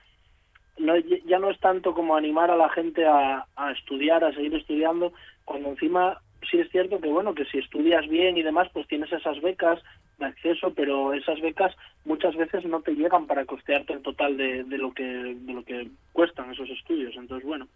no, 0.78 0.96
ya 0.96 1.38
no 1.38 1.50
es 1.50 1.58
tanto 1.60 1.94
como 1.94 2.16
animar 2.16 2.50
a 2.50 2.56
la 2.56 2.68
gente 2.70 3.04
a 3.06 3.44
estudiar, 3.76 4.24
a 4.24 4.32
seguir 4.32 4.54
estudiando, 4.54 5.12
cuando 5.44 5.70
encima 5.70 6.20
sí 6.50 6.58
es 6.58 6.70
cierto 6.70 7.00
que, 7.00 7.08
bueno, 7.08 7.34
que 7.34 7.44
si 7.46 7.58
estudias 7.58 8.06
bien 8.08 8.36
y 8.36 8.42
demás, 8.42 8.68
pues 8.72 8.86
tienes 8.86 9.12
esas 9.12 9.40
becas 9.40 9.82
de 10.18 10.34
pero 10.74 11.14
esas 11.14 11.40
becas 11.40 11.74
muchas 12.04 12.34
veces 12.36 12.64
no 12.64 12.80
te 12.80 12.94
llegan 12.94 13.26
para 13.26 13.44
costearte 13.44 13.92
el 13.92 14.02
total 14.02 14.36
de, 14.36 14.64
de 14.64 14.78
lo 14.78 14.92
que 14.92 15.04
de 15.04 15.52
lo 15.52 15.64
que 15.64 15.88
cuestan 16.12 16.50
esos 16.52 16.68
estudios. 16.70 17.14
Entonces, 17.16 17.46
bueno, 17.46 17.68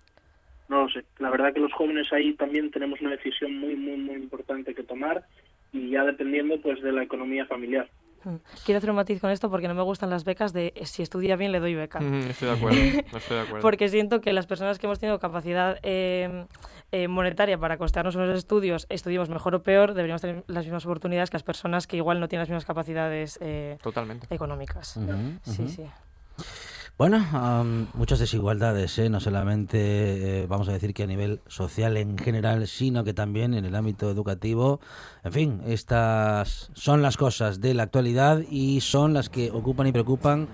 no 0.68 0.84
lo 0.84 0.88
sé. 0.88 1.04
La 1.18 1.30
verdad 1.30 1.52
que 1.52 1.60
los 1.60 1.72
jóvenes 1.72 2.12
ahí 2.12 2.32
también 2.34 2.70
tenemos 2.70 3.00
una 3.00 3.10
decisión 3.10 3.58
muy, 3.58 3.76
muy, 3.76 3.96
muy 3.96 4.16
importante 4.16 4.74
que 4.74 4.82
tomar 4.82 5.24
y 5.72 5.90
ya 5.90 6.04
dependiendo 6.04 6.60
pues 6.60 6.82
de 6.82 6.92
la 6.92 7.02
economía 7.02 7.46
familiar. 7.46 7.88
Mm. 8.24 8.36
Quiero 8.64 8.78
hacer 8.78 8.90
un 8.90 8.96
matiz 8.96 9.20
con 9.20 9.30
esto 9.30 9.50
porque 9.50 9.68
no 9.68 9.74
me 9.74 9.82
gustan 9.82 10.10
las 10.10 10.24
becas 10.24 10.52
de 10.52 10.72
eh, 10.76 10.86
si 10.86 11.02
estudia 11.02 11.36
bien 11.36 11.52
le 11.52 11.60
doy 11.60 11.74
beca. 11.74 12.00
Mm, 12.00 12.30
estoy 12.30 12.48
de 12.48 12.54
acuerdo, 12.54 12.78
estoy 13.16 13.36
de 13.36 13.42
acuerdo. 13.42 13.60
Porque 13.60 13.88
siento 13.88 14.20
que 14.20 14.32
las 14.32 14.46
personas 14.46 14.78
que 14.78 14.86
hemos 14.86 14.98
tenido 14.98 15.18
capacidad 15.18 15.78
eh, 15.82 16.46
eh, 16.92 17.08
monetaria 17.08 17.58
para 17.58 17.78
costearnos 17.78 18.16
unos 18.16 18.36
estudios, 18.36 18.86
estudiemos 18.88 19.28
mejor 19.28 19.54
o 19.54 19.62
peor, 19.62 19.94
deberíamos 19.94 20.20
tener 20.20 20.44
las 20.46 20.64
mismas 20.64 20.84
oportunidades 20.84 21.30
que 21.30 21.36
las 21.36 21.42
personas 21.42 21.86
que 21.86 21.96
igual 21.96 22.20
no 22.20 22.28
tienen 22.28 22.42
las 22.42 22.48
mismas 22.48 22.64
capacidades 22.64 23.38
eh, 23.40 23.78
Totalmente. 23.82 24.26
económicas. 24.30 24.98
Sí, 25.44 25.68
sí. 25.68 25.84
Bueno, 26.98 27.24
am, 27.32 27.88
muchas 27.94 28.18
desigualdades, 28.18 28.98
¿eh? 28.98 29.08
no 29.08 29.18
solamente 29.18 30.42
eh, 30.42 30.46
vamos 30.46 30.68
a 30.68 30.72
decir 30.72 30.92
que 30.92 31.02
a 31.02 31.06
nivel 31.06 31.40
social 31.48 31.96
en 31.96 32.18
general, 32.18 32.68
sino 32.68 33.02
que 33.02 33.14
también 33.14 33.54
en 33.54 33.64
el 33.64 33.74
ámbito 33.74 34.10
educativo. 34.10 34.78
En 35.24 35.32
fin, 35.32 35.62
estas 35.66 36.70
son 36.74 37.00
las 37.00 37.16
cosas 37.16 37.60
de 37.62 37.72
la 37.72 37.84
actualidad 37.84 38.42
y 38.48 38.82
son 38.82 39.14
las 39.14 39.30
que 39.30 39.50
ocupan 39.50 39.86
y 39.86 39.92
preocupan 39.92 40.48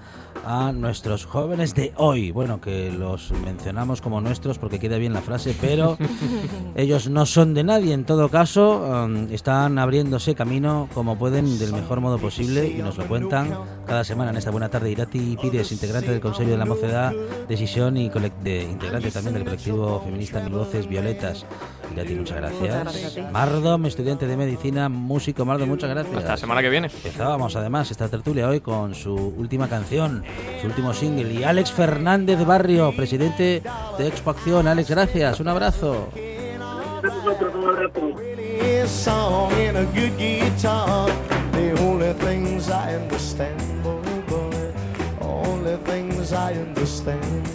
a 0.47 0.71
nuestros 0.73 1.27
jóvenes 1.27 1.75
de 1.75 1.93
hoy. 1.97 2.31
Bueno, 2.31 2.61
que 2.61 2.93
los 2.93 3.33
mencionamos 3.45 4.01
como 4.01 4.21
nuestros 4.21 4.59
porque 4.59 4.79
queda 4.79 4.97
bien 4.97 5.13
la 5.13 5.23
frase, 5.23 5.57
pero 5.61 5.99
ellos 6.77 7.11
no 7.11 7.27
son 7.27 7.53
de 7.53 7.65
nadie. 7.65 7.93
En 7.93 8.05
todo 8.05 8.29
caso, 8.29 8.95
am, 8.95 9.27
están 9.33 9.77
abriéndose 9.79 10.37
camino 10.37 10.89
como 10.95 11.19
pueden 11.19 11.59
del 11.59 11.73
mejor 11.73 12.01
modo 12.01 12.17
posible 12.19 12.69
y 12.69 12.81
nos 12.81 12.97
lo 12.97 13.09
cuentan 13.09 13.59
cada 13.87 14.05
semana 14.05 14.31
en 14.31 14.37
esta 14.37 14.53
buena 14.53 14.69
tarde. 14.69 14.93
Irati 14.93 15.37
Pires, 15.43 15.73
integrante 15.73 16.13
del 16.13 16.21
Consejo 16.29 16.51
de 16.51 16.57
la 16.57 16.65
Mocedad, 16.65 17.13
Decisión 17.49 17.97
y 17.97 18.11
de, 18.43 18.63
integrante 18.63 19.11
también 19.11 19.35
del 19.35 19.45
colectivo 19.45 20.01
feminista 20.05 20.41
Mil 20.41 20.53
Voces 20.53 20.87
Violetas. 20.89 21.47
Irati, 21.93 22.15
muchas 22.15 22.37
gracias. 22.37 22.61
Muchas 22.61 22.83
gracias 22.83 23.13
a 23.13 23.15
ti. 23.15 23.33
Mardom, 23.33 23.87
estudiante 23.87 24.27
de 24.27 24.37
medicina, 24.37 24.89
músico. 24.89 25.45
Mardom, 25.45 25.69
muchas 25.69 25.91
gracias. 25.91 26.17
Hasta 26.17 26.31
la 26.31 26.37
semana 26.37 26.61
que 26.61 26.69
viene. 26.69 26.89
Empezábamos 26.89 27.57
además 27.57 27.91
esta 27.91 28.09
tertulia 28.09 28.49
hoy 28.49 28.61
con 28.61 28.95
su 28.95 29.15
última 29.15 29.69
canción, 29.69 30.23
su 30.61 30.67
último 30.67 30.93
single. 30.93 31.33
Y 31.33 31.45
Alex 31.45 31.73
Fernández 31.73 32.45
Barrio, 32.45 32.95
presidente 32.95 33.63
de 33.97 34.07
Expo 34.07 34.31
Acción. 34.31 34.69
Alex, 34.69 34.91
gracias. 34.91 35.41
Un 35.41 35.49
abrazo. 35.49 36.09
Nosotros 37.03 37.55
un 37.55 37.69
abrazo. 37.69 38.29
a 38.61 38.87
song 38.87 39.53
and 39.53 39.77
a 39.77 39.85
good 39.87 40.17
guitar. 40.19 41.09
The 41.53 41.79
only 41.81 42.13
things 42.15 42.71
I 42.71 42.95
understand, 42.95 43.78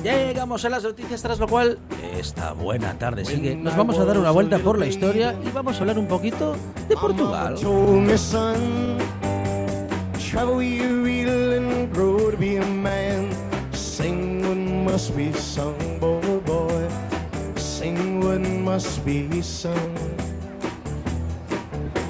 Llegamos 0.03 0.65
a 0.65 0.69
las 0.69 0.83
noticias, 0.83 1.21
tras 1.21 1.39
lo 1.39 1.47
cual 1.47 1.79
esta 2.17 2.53
buena 2.53 2.97
tarde 2.97 3.25
sigue. 3.25 3.55
Nos 3.55 3.75
vamos 3.75 3.97
a 3.97 4.05
dar 4.05 4.17
una 4.17 4.31
vuelta 4.31 4.59
por 4.59 4.77
la 4.77 4.85
historia 4.85 5.35
y 5.45 5.49
vamos 5.49 5.77
a 5.77 5.79
hablar 5.79 5.97
un 5.97 6.07
poquito 6.07 6.55
de 6.87 6.95
Portugal. 6.95 7.55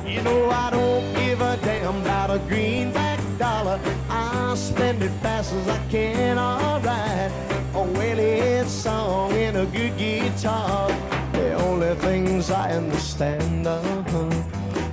You 0.06 0.22
know 0.22 0.50
I 0.52 0.70
don't 0.70 1.16
give 1.16 1.42
a 1.42 1.58
damn 1.58 2.02
about 2.02 2.30
a 2.30 2.40
greenback 2.48 3.23
dollar. 3.44 3.80
I'll 4.10 4.56
spend 4.56 5.04
it 5.04 5.12
fast 5.22 5.52
as 5.54 5.68
I 5.68 5.80
can, 5.90 6.38
alright. 6.38 7.32
A 7.76 7.84
well-hit 7.98 8.68
song 8.68 9.34
and 9.34 9.58
a 9.58 9.66
good 9.66 9.98
guitar. 9.98 10.88
The 11.34 11.54
only 11.66 11.94
things 11.96 12.52
I 12.52 12.72
understand, 12.72 13.68
uh-huh. 13.68 14.44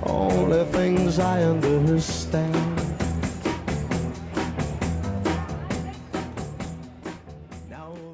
Only 0.05 0.65
things 0.77 1.19
I 1.19 1.43
understand. 1.43 2.90